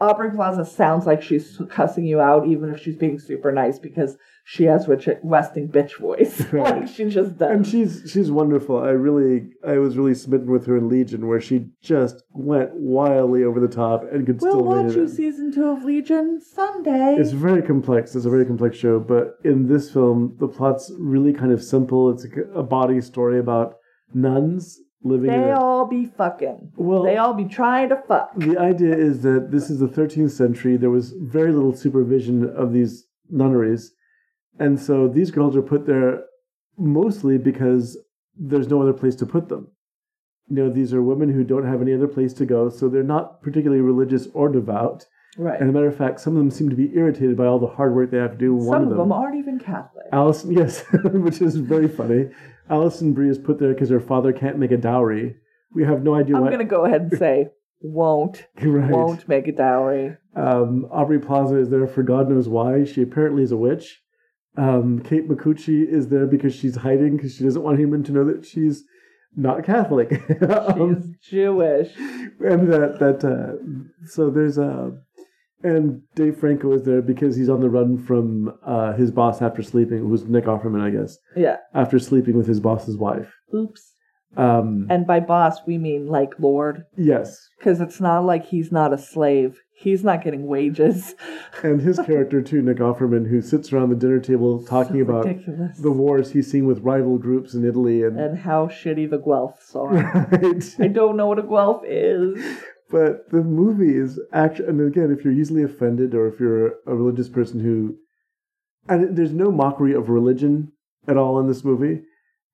Aubrey 0.00 0.30
Plaza 0.32 0.64
sounds 0.64 1.06
like 1.06 1.22
she's 1.22 1.60
cussing 1.70 2.04
you 2.04 2.20
out, 2.20 2.46
even 2.46 2.70
if 2.74 2.80
she's 2.80 2.96
being 2.96 3.18
super 3.20 3.50
nice, 3.52 3.78
because 3.78 4.18
she 4.50 4.64
has 4.64 4.88
Rich- 4.88 5.18
resting 5.22 5.68
bitch 5.68 5.98
voice. 6.00 6.40
Right. 6.52 6.80
like 6.80 6.88
she 6.88 7.04
just 7.10 7.36
does. 7.36 7.50
And 7.50 7.66
she's 7.66 7.92
she's 8.10 8.30
wonderful. 8.30 8.78
I 8.78 8.90
really 9.06 9.50
I 9.66 9.76
was 9.76 9.98
really 9.98 10.14
smitten 10.14 10.50
with 10.50 10.64
her 10.66 10.76
in 10.78 10.88
Legion, 10.88 11.28
where 11.28 11.40
she 11.48 11.66
just 11.82 12.22
went 12.32 12.70
wildly 12.74 13.44
over 13.44 13.60
the 13.60 13.68
top 13.68 14.04
and 14.10 14.24
could 14.26 14.40
we'll 14.40 14.52
still 14.52 14.64
rein 14.64 14.86
watch 14.86 14.96
you 14.96 15.02
in. 15.02 15.08
season 15.08 15.52
two 15.52 15.68
of 15.68 15.84
Legion 15.84 16.40
Sunday. 16.40 17.16
It's 17.20 17.32
very 17.32 17.60
complex. 17.60 18.14
It's 18.16 18.24
a 18.24 18.30
very 18.30 18.46
complex 18.46 18.76
show, 18.78 18.98
but 18.98 19.34
in 19.44 19.68
this 19.68 19.90
film, 19.92 20.34
the 20.40 20.48
plot's 20.48 20.90
really 20.98 21.34
kind 21.34 21.52
of 21.52 21.62
simple. 21.62 22.10
It's 22.10 22.24
a, 22.24 22.58
a 22.60 22.62
body 22.62 23.02
story 23.02 23.38
about 23.38 23.74
nuns 24.14 24.80
living 25.02 25.30
in 25.30 25.42
they 25.42 25.50
a, 25.50 25.56
all 25.58 25.86
be 25.86 26.06
fucking. 26.06 26.72
Well- 26.76 27.02
they 27.02 27.18
all 27.18 27.34
be 27.34 27.44
trying 27.44 27.90
to 27.90 27.96
fuck. 28.08 28.30
The 28.36 28.58
idea 28.58 28.96
is 28.96 29.20
that 29.22 29.50
this 29.50 29.68
is 29.68 29.78
the 29.80 29.88
13th 29.88 30.30
century. 30.30 30.76
There 30.78 30.90
was 30.90 31.12
very 31.20 31.52
little 31.52 31.74
supervision 31.74 32.48
of 32.56 32.72
these 32.72 33.06
nunneries. 33.28 33.92
And 34.58 34.78
so 34.80 35.08
these 35.08 35.30
girls 35.30 35.56
are 35.56 35.62
put 35.62 35.86
there 35.86 36.24
mostly 36.76 37.38
because 37.38 37.98
there's 38.36 38.68
no 38.68 38.82
other 38.82 38.92
place 38.92 39.14
to 39.16 39.26
put 39.26 39.48
them. 39.48 39.68
You 40.48 40.56
know, 40.56 40.70
these 40.70 40.94
are 40.94 41.02
women 41.02 41.32
who 41.32 41.44
don't 41.44 41.66
have 41.66 41.82
any 41.82 41.92
other 41.92 42.08
place 42.08 42.32
to 42.34 42.46
go, 42.46 42.70
so 42.70 42.88
they're 42.88 43.02
not 43.02 43.42
particularly 43.42 43.82
religious 43.82 44.28
or 44.32 44.48
devout. 44.48 45.04
Right. 45.36 45.60
And 45.60 45.64
as 45.64 45.68
a 45.68 45.72
matter 45.72 45.88
of 45.88 45.96
fact, 45.96 46.20
some 46.20 46.34
of 46.34 46.38
them 46.38 46.50
seem 46.50 46.70
to 46.70 46.76
be 46.76 46.90
irritated 46.94 47.36
by 47.36 47.44
all 47.46 47.58
the 47.58 47.66
hard 47.66 47.94
work 47.94 48.10
they 48.10 48.16
have 48.16 48.32
to 48.32 48.38
do. 48.38 48.54
One 48.54 48.66
Some 48.66 48.74
of 48.76 48.82
of 48.84 48.88
them, 48.90 48.98
them 48.98 49.12
aren't 49.12 49.36
even 49.36 49.58
Catholic. 49.58 50.06
Alison, 50.12 50.52
yes, 50.52 50.84
which 51.04 51.42
is 51.42 51.56
very 51.56 51.86
funny. 51.86 52.30
Alison 52.70 53.12
Brie 53.12 53.28
is 53.28 53.38
put 53.38 53.58
there 53.58 53.74
because 53.74 53.90
her 53.90 54.00
father 54.00 54.32
can't 54.32 54.58
make 54.58 54.70
a 54.70 54.76
dowry. 54.76 55.36
We 55.74 55.84
have 55.84 56.02
no 56.02 56.14
idea 56.14 56.36
I'm 56.36 56.50
gonna 56.50 56.64
go 56.64 56.86
ahead 56.86 57.02
and 57.02 57.18
say 57.18 57.48
won't 57.80 58.46
Right. 58.60 58.90
won't 58.90 59.28
make 59.28 59.46
a 59.48 59.52
dowry. 59.52 60.16
Um, 60.34 60.86
Aubrey 60.90 61.18
Plaza 61.18 61.56
is 61.56 61.68
there 61.70 61.86
for 61.86 62.02
God 62.02 62.28
knows 62.28 62.48
why. 62.48 62.84
She 62.84 63.02
apparently 63.02 63.42
is 63.42 63.52
a 63.52 63.56
witch. 63.56 64.00
Um, 64.56 65.00
Kate 65.00 65.28
Micucci 65.28 65.86
is 65.88 66.08
there 66.08 66.26
because 66.26 66.54
she's 66.54 66.76
hiding 66.76 67.16
because 67.16 67.34
she 67.36 67.44
doesn't 67.44 67.62
want 67.62 67.76
anyone 67.78 68.02
to 68.04 68.12
know 68.12 68.24
that 68.24 68.44
she's 68.44 68.84
not 69.36 69.64
Catholic. 69.64 70.10
Um, 70.50 71.14
She's 71.20 71.30
Jewish. 71.30 71.92
and 72.40 72.72
that 72.72 72.98
that 72.98 73.24
uh, 73.24 73.56
so 74.06 74.30
there's 74.30 74.58
a 74.58 74.92
and 75.62 76.02
Dave 76.14 76.36
Franco 76.38 76.72
is 76.72 76.84
there 76.84 77.02
because 77.02 77.34
he's 77.36 77.48
on 77.48 77.60
the 77.60 77.68
run 77.70 77.98
from 77.98 78.52
uh, 78.64 78.92
his 78.94 79.10
boss 79.10 79.42
after 79.42 79.62
sleeping, 79.62 79.98
who's 79.98 80.24
Nick 80.24 80.44
Offerman, 80.44 80.80
I 80.80 80.90
guess, 80.90 81.18
Yeah. 81.36 81.56
after 81.74 81.98
sleeping 81.98 82.36
with 82.36 82.46
his 82.46 82.60
boss's 82.60 82.96
wife. 82.96 83.32
Oops. 83.54 83.94
Um, 84.36 84.86
And 84.88 85.06
by 85.06 85.18
boss 85.20 85.58
we 85.66 85.76
mean 85.78 86.06
like 86.06 86.30
Lord, 86.38 86.84
yes, 86.96 87.48
because 87.58 87.80
it's 87.80 88.00
not 88.00 88.24
like 88.24 88.46
he's 88.46 88.70
not 88.72 88.92
a 88.92 88.98
slave. 88.98 89.60
He's 89.80 90.02
not 90.02 90.24
getting 90.24 90.46
wages. 90.46 91.14
and 91.62 91.80
his 91.80 92.00
character 92.00 92.42
too, 92.42 92.60
Nick 92.62 92.78
Offerman, 92.78 93.28
who 93.28 93.40
sits 93.40 93.72
around 93.72 93.90
the 93.90 93.94
dinner 93.94 94.18
table 94.18 94.64
talking 94.64 94.96
So 94.96 95.02
about 95.02 95.24
ridiculous. 95.24 95.78
the 95.78 95.92
wars 95.92 96.32
he's 96.32 96.50
seen 96.50 96.66
with 96.66 96.80
rival 96.80 97.16
groups 97.16 97.54
in 97.54 97.64
Italy 97.64 98.02
and 98.02 98.18
and 98.18 98.38
how 98.38 98.66
shitty 98.66 99.08
the 99.08 99.18
Guelphs 99.20 99.76
are. 99.76 99.88
right. 100.32 100.76
I 100.80 100.88
don't 100.88 101.16
know 101.16 101.28
what 101.28 101.38
a 101.38 101.42
Guelph 101.42 101.82
is. 101.86 102.44
But 102.90 103.30
the 103.30 103.42
movie 103.42 103.96
is 103.96 104.18
actually, 104.32 104.68
and 104.68 104.80
again, 104.80 105.10
if 105.16 105.22
you're 105.24 105.32
easily 105.34 105.62
offended 105.62 106.14
or 106.14 106.26
if 106.26 106.40
you're 106.40 106.68
a 106.86 106.94
religious 106.96 107.28
person 107.28 107.60
who, 107.60 107.96
and 108.88 109.16
there's 109.16 109.32
no 109.32 109.52
mockery 109.52 109.92
of 109.94 110.08
religion 110.08 110.72
at 111.06 111.16
all 111.16 111.38
in 111.38 111.46
this 111.46 111.64
movie. 111.64 112.00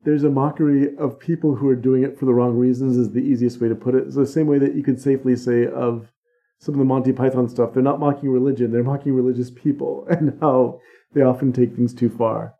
There's 0.03 0.25
a 0.25 0.31
mockery 0.31 0.95
of 0.99 1.18
people 1.18 1.55
who 1.55 1.68
are 1.68 1.77
doing 1.77 2.03
it 2.03 2.18
for 2.18 2.27
the 2.27 2.35
wrong 2.35 2.59
reasons, 2.59 2.99
is 2.99 3.12
the 3.12 3.20
easiest 3.20 3.61
way 3.62 3.68
to 3.68 3.75
put 3.75 3.95
it. 3.95 4.05
It's 4.07 4.16
the 4.16 4.27
same 4.27 4.47
way 4.47 4.59
that 4.59 4.75
you 4.75 4.83
could 4.83 5.01
safely 5.01 5.35
say 5.37 5.66
of 5.66 6.11
some 6.59 6.75
of 6.75 6.79
the 6.79 6.85
Monty 6.85 7.13
Python 7.13 7.49
stuff. 7.49 7.73
They're 7.75 7.83
not 7.83 8.01
mocking 8.01 8.31
religion, 8.31 8.71
they're 8.73 8.83
mocking 8.83 9.15
religious 9.15 9.51
people 9.51 10.07
and 10.11 10.37
how 10.41 10.81
they 11.13 11.23
often 11.23 11.53
take 11.53 11.75
things 11.75 11.95
too 11.95 12.09
far. 12.09 12.55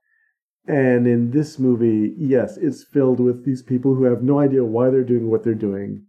And 0.67 1.07
in 1.07 1.31
this 1.31 1.59
movie, 1.59 2.15
yes, 2.17 2.57
it's 2.57 2.85
filled 2.85 3.21
with 3.21 3.45
these 3.45 3.63
people 3.63 3.95
who 3.95 4.05
have 4.05 4.23
no 4.23 4.41
idea 4.41 4.65
why 4.65 4.89
they're 4.89 5.05
doing 5.05 5.29
what 5.31 5.45
they're 5.45 5.55
doing. 5.55 6.07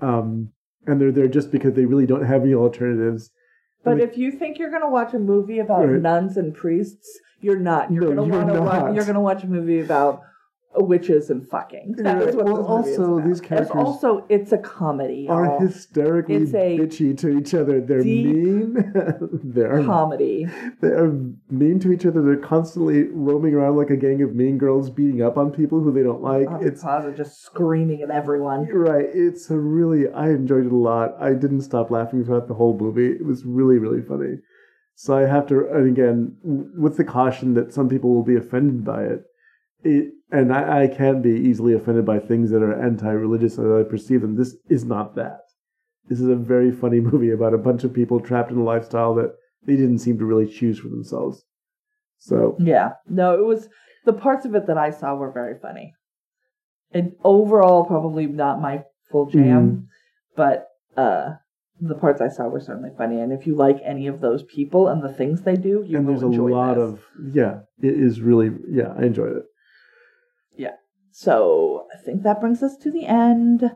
Um, 0.00 0.50
and 0.86 1.00
they're 1.00 1.10
there 1.12 1.26
just 1.28 1.50
because 1.50 1.74
they 1.74 1.84
really 1.84 2.06
don't 2.06 2.24
have 2.24 2.42
any 2.42 2.54
alternatives. 2.54 3.30
But 3.84 3.92
And 3.94 4.00
if 4.00 4.16
you 4.16 4.30
think 4.30 4.58
you're 4.58 4.70
gonna 4.70 4.88
watch 4.90 5.14
a 5.14 5.18
movie 5.18 5.58
about 5.58 5.88
Right. 5.88 6.00
nuns 6.00 6.36
and 6.36 6.54
priests, 6.54 7.08
you're 7.40 7.58
not. 7.58 7.90
You're 7.92 8.14
No, 8.14 8.22
want 8.22 8.52
to. 8.54 8.60
Wa- 8.60 8.78
not. 8.78 8.94
you're 8.94 9.04
gonna 9.04 9.20
watch 9.20 9.42
a 9.42 9.48
movie 9.48 9.80
about 9.80 10.20
witches 10.76 11.30
and 11.30 11.48
fucking. 11.48 11.94
That 11.98 12.18
Yeah, 12.18 12.28
is 12.28 12.36
what 12.36 12.44
well, 12.46 12.82
this 12.82 12.86
movie 12.86 12.90
is 12.90 12.98
also, 12.98 13.28
these 13.28 13.40
characters 13.40 13.70
also 13.74 14.26
it's 14.28 14.52
a 14.52 14.58
comedy. 14.58 15.26
are 15.28 15.46
y'all. 15.46 15.60
hysterically 15.60 16.36
It's 16.36 16.54
a 16.54 16.78
bitchy 16.78 17.16
to 17.18 17.28
each 17.38 17.54
other. 17.54 17.80
They're 17.80 18.02
mean. 18.04 18.92
they're 19.44 19.84
comedy. 19.84 20.46
they 20.80 20.88
are 20.88 21.10
mean 21.50 21.80
to 21.80 21.92
each 21.92 22.06
other. 22.06 22.22
They're 22.22 22.36
constantly 22.36 23.04
roaming 23.04 23.54
around 23.54 23.76
like 23.76 23.90
a 23.90 23.96
gang 23.96 24.22
of 24.22 24.34
mean 24.34 24.58
girls, 24.58 24.90
beating 24.90 25.22
up 25.22 25.36
on 25.38 25.50
people 25.50 25.80
who 25.80 25.92
they 25.92 26.02
don't 26.02 26.22
like. 26.22 26.48
Aubrey 26.48 26.68
It's 26.68 26.82
Plaza 26.82 27.12
just 27.12 27.42
screaming 27.42 28.02
at 28.02 28.10
everyone. 28.10 28.66
right. 28.68 29.06
It's 29.12 29.50
a 29.50 29.58
really. 29.58 30.08
I 30.12 30.28
enjoyed 30.30 30.66
it 30.66 30.72
a 30.72 30.76
lot. 30.76 31.14
I 31.20 31.32
didn't 31.34 31.62
stop 31.62 31.90
laughing 31.90 32.24
throughout 32.24 32.46
the 32.48 32.54
whole 32.54 32.76
movie. 32.78 33.06
It 33.12 33.24
was 33.24 33.44
really 33.44 33.78
really 33.78 34.02
funny. 34.02 34.36
So 35.00 35.16
I 35.16 35.26
have 35.26 35.46
to, 35.48 35.68
and 35.72 35.88
again, 35.88 36.36
with 36.76 36.96
the 36.96 37.04
caution 37.04 37.54
that 37.54 37.72
some 37.72 37.88
people 37.88 38.12
will 38.12 38.24
be 38.24 38.34
offended 38.36 38.84
by 38.84 39.04
it. 39.04 39.22
It 39.84 40.12
and 40.30 40.52
I, 40.52 40.82
I 40.82 40.86
can 40.88 41.22
be 41.22 41.30
easily 41.30 41.72
offended 41.74 42.04
by 42.04 42.18
things 42.18 42.50
that 42.50 42.62
are 42.62 42.80
anti-religious 42.82 43.58
as 43.58 43.66
I 43.70 43.82
perceive 43.88 44.20
them. 44.20 44.36
This 44.36 44.56
is 44.68 44.84
not 44.84 45.14
that. 45.16 45.40
This 46.08 46.20
is 46.20 46.28
a 46.28 46.36
very 46.36 46.70
funny 46.70 47.00
movie 47.10 47.30
about 47.30 47.54
a 47.54 47.58
bunch 47.58 47.84
of 47.84 47.94
people 47.94 48.20
trapped 48.20 48.50
in 48.50 48.58
a 48.58 48.64
lifestyle 48.64 49.14
that 49.14 49.34
they 49.66 49.76
didn't 49.76 49.98
seem 49.98 50.18
to 50.18 50.24
really 50.26 50.46
choose 50.46 50.78
for 50.78 50.88
themselves. 50.88 51.44
So 52.18 52.56
Yeah. 52.58 52.90
No, 53.08 53.34
it 53.38 53.44
was 53.46 53.68
the 54.04 54.12
parts 54.12 54.44
of 54.44 54.54
it 54.54 54.66
that 54.66 54.78
I 54.78 54.90
saw 54.90 55.14
were 55.14 55.30
very 55.32 55.58
funny. 55.58 55.94
And 56.92 57.12
overall, 57.22 57.84
probably 57.84 58.26
not 58.26 58.60
my 58.60 58.84
full 59.10 59.26
jam, 59.26 59.42
Mm-hmm. 59.44 59.80
but 60.36 60.68
uh, 60.96 61.34
the 61.80 61.94
parts 61.94 62.20
I 62.20 62.28
saw 62.28 62.48
were 62.48 62.60
certainly 62.60 62.90
funny. 62.96 63.20
And 63.20 63.32
if 63.32 63.46
you 63.46 63.54
like 63.54 63.76
any 63.84 64.06
of 64.06 64.20
those 64.20 64.42
people 64.42 64.88
and 64.88 65.02
the 65.02 65.12
things 65.12 65.42
they 65.42 65.54
do, 65.54 65.84
you 65.86 65.98
and 65.98 66.06
will 66.06 66.18
there's 66.18 66.38
a 66.38 66.42
lot 66.42 66.74
this. 66.74 66.82
of 66.84 67.00
yeah. 67.32 67.60
It 67.80 67.94
is 67.94 68.20
really 68.20 68.50
yeah. 68.68 68.94
I 68.98 69.02
enjoyed 69.04 69.36
it. 69.36 69.44
So 71.20 71.88
I 71.92 72.00
think 72.00 72.22
that 72.22 72.40
brings 72.40 72.62
us 72.62 72.76
to 72.76 72.92
the 72.92 73.04
end. 73.04 73.72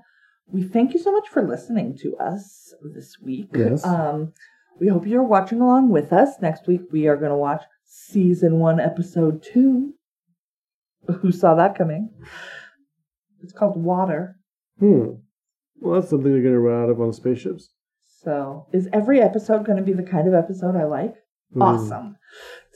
We 0.47 0.63
thank 0.63 0.95
you 0.95 1.01
so 1.01 1.11
much 1.11 1.29
for 1.29 1.43
listening 1.43 1.99
to 2.01 2.17
us 2.19 2.73
this 2.95 3.17
week. 3.21 3.49
Yes. 3.53 3.85
Um, 3.85 4.33
we 4.79 4.87
hope 4.87 5.09
you're 5.09 5.25
watching 5.25 5.61
along 5.61 5.89
with 5.89 6.13
us. 6.13 6.41
Next 6.41 6.69
week 6.69 6.83
we 6.93 7.09
are 7.09 7.17
going 7.17 7.33
to 7.33 7.37
watch 7.37 7.65
season 7.85 8.61
one, 8.61 8.79
episode 8.79 9.43
two. 9.43 9.95
Who 11.21 11.33
saw 11.33 11.57
that 11.57 11.77
coming? 11.77 12.11
It's 13.43 13.53
called 13.53 13.77
Water. 13.77 14.37
Hmm. 14.79 15.15
Well, 15.81 16.01
that's 16.01 16.11
something 16.11 16.33
they're 16.33 16.43
going 16.43 16.55
to 16.55 16.61
run 16.61 16.85
out 16.85 16.91
of 16.91 17.01
on 17.01 17.13
spaceships. 17.13 17.71
So, 18.23 18.69
is 18.73 18.89
every 18.93 19.21
episode 19.21 19.67
going 19.67 19.79
to 19.79 19.85
be 19.85 19.95
the 19.95 20.09
kind 20.09 20.29
of 20.29 20.35
episode 20.35 20.77
I 20.77 20.85
like? 20.85 21.17
Hmm. 21.55 21.63
Awesome. 21.63 22.17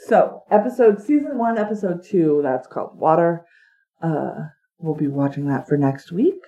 So, 0.09 0.43
episode 0.51 1.01
season 1.01 1.39
one, 1.39 1.57
episode 1.57 2.03
two, 2.05 2.41
that's 2.43 2.67
called 2.67 2.99
Water. 2.99 3.47
Uh, 4.03 4.49
we'll 4.79 4.95
be 4.95 5.09
watching 5.09 5.47
that 5.49 5.69
for 5.69 5.77
next 5.77 6.13
week. 6.13 6.41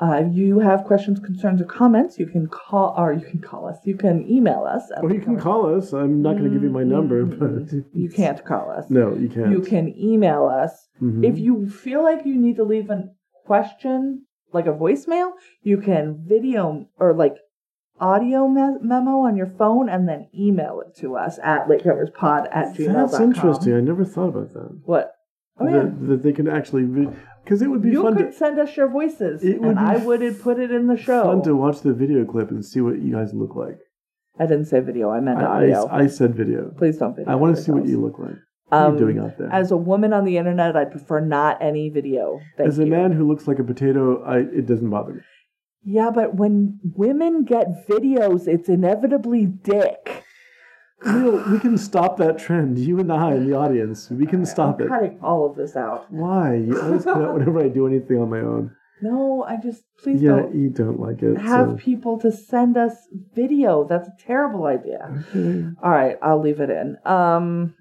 Uh, 0.00 0.22
if 0.26 0.34
you 0.34 0.58
have 0.58 0.82
questions, 0.84 1.20
concerns, 1.20 1.60
or 1.60 1.64
comments, 1.64 2.18
you 2.18 2.26
can 2.26 2.48
call, 2.48 2.92
or 2.96 3.12
you 3.12 3.24
can 3.24 3.40
call 3.40 3.68
us. 3.68 3.76
You 3.84 3.96
can 3.96 4.28
email 4.28 4.64
us. 4.68 4.90
at 4.96 5.04
Or 5.04 5.12
you 5.12 5.20
can 5.20 5.38
call 5.38 5.72
us. 5.76 5.92
I'm 5.92 6.20
not 6.22 6.32
going 6.32 6.44
to 6.44 6.50
give 6.50 6.62
you 6.64 6.70
my 6.70 6.82
number, 6.82 7.24
Mm, 7.24 7.38
but 7.38 7.86
You 7.94 8.08
can't 8.08 8.44
call 8.44 8.70
us. 8.70 8.86
No, 8.90 9.14
you 9.14 9.28
can't. 9.28 9.52
You 9.52 9.60
can 9.60 9.94
email 9.96 10.46
us. 10.46 10.88
Mhm. 11.00 11.24
If 11.24 11.38
you 11.38 11.68
feel 11.68 12.02
like 12.02 12.26
you 12.26 12.36
need 12.36 12.56
to 12.56 12.64
leave 12.64 12.90
a 12.90 13.10
question, 13.46 14.26
like 14.52 14.66
a 14.66 14.72
voicemail, 14.72 15.32
you 15.62 15.76
can 15.78 16.24
video 16.26 16.86
or 16.98 17.14
like 17.14 17.36
audio 18.00 18.48
me- 18.48 18.78
memo 18.82 19.20
on 19.20 19.36
your 19.36 19.46
phone 19.46 19.88
and 19.88 20.08
then 20.08 20.26
email 20.36 20.80
it 20.84 20.96
to 21.00 21.16
us 21.16 21.38
at 21.44 21.68
latecomerspod 21.68 22.48
at 22.50 22.74
gmail.com. 22.74 22.92
That's 22.94 23.20
interesting. 23.20 23.74
I 23.74 23.80
never 23.80 24.04
thought 24.04 24.28
about 24.30 24.52
that. 24.54 24.80
What? 24.84 25.12
Oh, 25.60 25.66
yeah. 25.68 25.82
that, 25.84 26.06
that 26.08 26.22
they 26.24 26.32
can 26.32 26.48
actually, 26.48 26.84
because 27.44 27.62
it 27.62 27.68
would 27.68 27.82
be 27.82 27.90
You 27.90 28.02
fun 28.02 28.16
could 28.16 28.30
to 28.30 28.36
send 28.36 28.58
us 28.58 28.76
your 28.76 28.88
voices, 28.88 29.42
It 29.44 29.60
would 29.60 29.76
and 29.76 29.78
be 29.78 29.84
I 29.84 29.96
would 29.96 30.40
put 30.40 30.58
it 30.58 30.70
in 30.70 30.86
the 30.86 30.96
show. 30.96 31.24
fun 31.24 31.42
to 31.42 31.54
watch 31.56 31.80
the 31.80 31.92
video 31.92 32.24
clip 32.24 32.50
and 32.50 32.64
see 32.64 32.80
what 32.80 33.00
you 33.00 33.12
guys 33.14 33.32
look 33.34 33.54
like. 33.56 33.78
I 34.38 34.46
didn't 34.46 34.64
say 34.66 34.80
video; 34.80 35.10
I 35.10 35.20
meant 35.20 35.40
I, 35.40 35.44
audio. 35.44 35.86
I, 35.88 36.00
I 36.02 36.06
said 36.06 36.34
video. 36.34 36.70
Please 36.78 36.96
don't 36.98 37.14
video. 37.14 37.30
I 37.30 37.34
want 37.36 37.54
to 37.56 37.62
see 37.62 37.70
what 37.72 37.86
you 37.86 38.00
look 38.00 38.18
like. 38.18 38.36
What 38.68 38.78
are 38.78 38.86
Um, 38.86 38.94
you 38.94 39.00
doing 39.00 39.18
out 39.18 39.36
there? 39.36 39.50
As 39.52 39.70
a 39.70 39.76
woman 39.76 40.14
on 40.14 40.24
the 40.24 40.38
internet, 40.38 40.74
I 40.76 40.86
prefer 40.86 41.20
not 41.20 41.60
any 41.60 41.90
video. 41.90 42.40
Thank 42.56 42.68
As 42.68 42.78
a 42.78 42.84
you. 42.86 42.90
man 42.90 43.12
who 43.12 43.28
looks 43.28 43.46
like 43.46 43.58
a 43.58 43.64
potato, 43.64 44.22
I, 44.24 44.38
it 44.38 44.66
doesn't 44.66 44.88
bother 44.88 45.12
me. 45.14 45.20
Yeah, 45.84 46.10
but 46.14 46.36
when 46.36 46.78
women 46.96 47.44
get 47.44 47.86
videos, 47.86 48.48
it's 48.48 48.68
inevitably 48.70 49.44
dick. 49.46 50.24
Neil, 51.04 51.42
we 51.50 51.58
can 51.58 51.76
stop 51.78 52.16
that 52.18 52.38
trend. 52.38 52.78
You 52.78 53.00
and 53.00 53.12
I 53.12 53.32
in 53.34 53.46
the 53.48 53.56
audience, 53.56 54.08
we 54.10 54.26
can 54.26 54.44
stop 54.46 54.78
I'm 54.80 54.86
it. 54.86 54.88
cutting 54.88 55.18
all 55.22 55.46
of 55.50 55.56
this 55.56 55.74
out. 55.76 56.10
Why? 56.12 56.54
You 56.56 56.80
always 56.80 57.04
cut 57.04 57.22
out 57.22 57.34
whenever 57.34 57.60
I 57.60 57.68
do 57.68 57.86
anything 57.86 58.18
on 58.18 58.30
my 58.30 58.40
own. 58.40 58.74
No, 59.00 59.42
I 59.42 59.56
just 59.56 59.82
please 59.98 60.22
Yeah, 60.22 60.36
don't 60.36 60.54
you 60.54 60.70
don't 60.70 61.00
like 61.00 61.22
it. 61.22 61.36
have 61.38 61.70
so- 61.70 61.76
people 61.76 62.18
to 62.20 62.30
send 62.30 62.76
us 62.76 62.94
video. 63.34 63.82
That's 63.84 64.06
a 64.08 64.14
terrible 64.24 64.66
idea. 64.66 65.24
Okay. 65.34 65.70
All 65.82 65.90
right, 65.90 66.16
I'll 66.22 66.38
leave 66.40 66.60
it 66.60 66.70
in. 66.70 66.96
Um, 67.04 67.74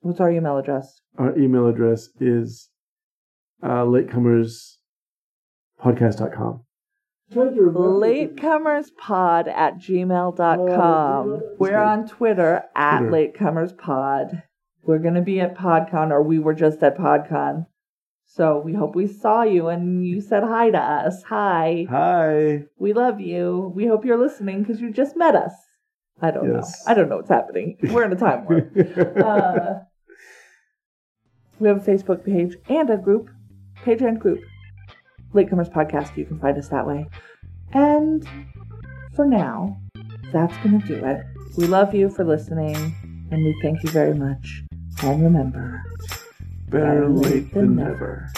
what's 0.00 0.20
our 0.20 0.30
email 0.30 0.58
address? 0.58 1.00
Our 1.16 1.34
email 1.38 1.66
address 1.66 2.10
is 2.20 2.68
uh, 3.62 3.84
latecomerspodcast.com. 3.84 6.64
latecomerspod 7.32 9.48
at 9.48 9.78
gmail.com. 9.78 11.42
We're 11.58 11.78
on 11.78 12.06
Twitter 12.08 12.64
at 12.76 13.00
latecomerspod. 13.02 14.42
We're 14.82 14.98
going 14.98 15.14
to 15.14 15.22
be 15.22 15.40
at 15.40 15.56
PodCon, 15.56 16.10
or 16.10 16.22
we 16.22 16.38
were 16.38 16.54
just 16.54 16.82
at 16.82 16.98
PodCon. 16.98 17.66
So 18.26 18.58
we 18.58 18.74
hope 18.74 18.94
we 18.96 19.06
saw 19.06 19.42
you 19.42 19.68
and 19.68 20.06
you 20.06 20.20
said 20.20 20.42
hi 20.42 20.70
to 20.70 20.78
us. 20.78 21.22
Hi. 21.24 21.86
Hi. 21.88 22.64
We 22.78 22.92
love 22.92 23.20
you. 23.20 23.72
We 23.74 23.86
hope 23.86 24.04
you're 24.04 24.18
listening 24.18 24.62
because 24.62 24.80
you 24.80 24.92
just 24.92 25.16
met 25.16 25.36
us. 25.36 25.52
I 26.20 26.30
don't 26.30 26.52
Yes. 26.52 26.84
know. 26.86 26.90
I 26.90 26.94
don't 26.94 27.08
know 27.08 27.16
what's 27.16 27.28
happening. 27.28 27.76
We're 27.90 28.04
in 28.04 28.12
a 28.12 28.16
time 28.16 28.44
warp. 28.46 28.70
uh, 29.16 29.74
we 31.60 31.68
have 31.68 31.86
a 31.86 31.90
Facebook 31.90 32.24
page 32.24 32.56
and 32.68 32.90
a 32.90 32.96
group, 32.96 33.30
page 33.84 34.02
and 34.02 34.18
group. 34.18 34.40
Latecomers 35.34 35.70
Podcast. 35.70 36.16
You 36.16 36.24
can 36.24 36.38
find 36.38 36.56
us 36.56 36.68
that 36.68 36.86
way. 36.86 37.06
And 37.72 38.26
for 39.14 39.26
now, 39.26 39.80
that's 40.32 40.56
going 40.58 40.80
to 40.80 40.86
do 40.86 41.04
it. 41.04 41.24
We 41.56 41.66
love 41.66 41.94
you 41.94 42.08
for 42.08 42.24
listening, 42.24 42.74
and 43.30 43.44
we 43.44 43.56
thank 43.62 43.82
you 43.82 43.90
very 43.90 44.14
much. 44.14 44.64
And 45.02 45.22
remember, 45.22 45.82
Better 46.68 47.08
late 47.08 47.52
than 47.52 47.76
never. 47.76 48.32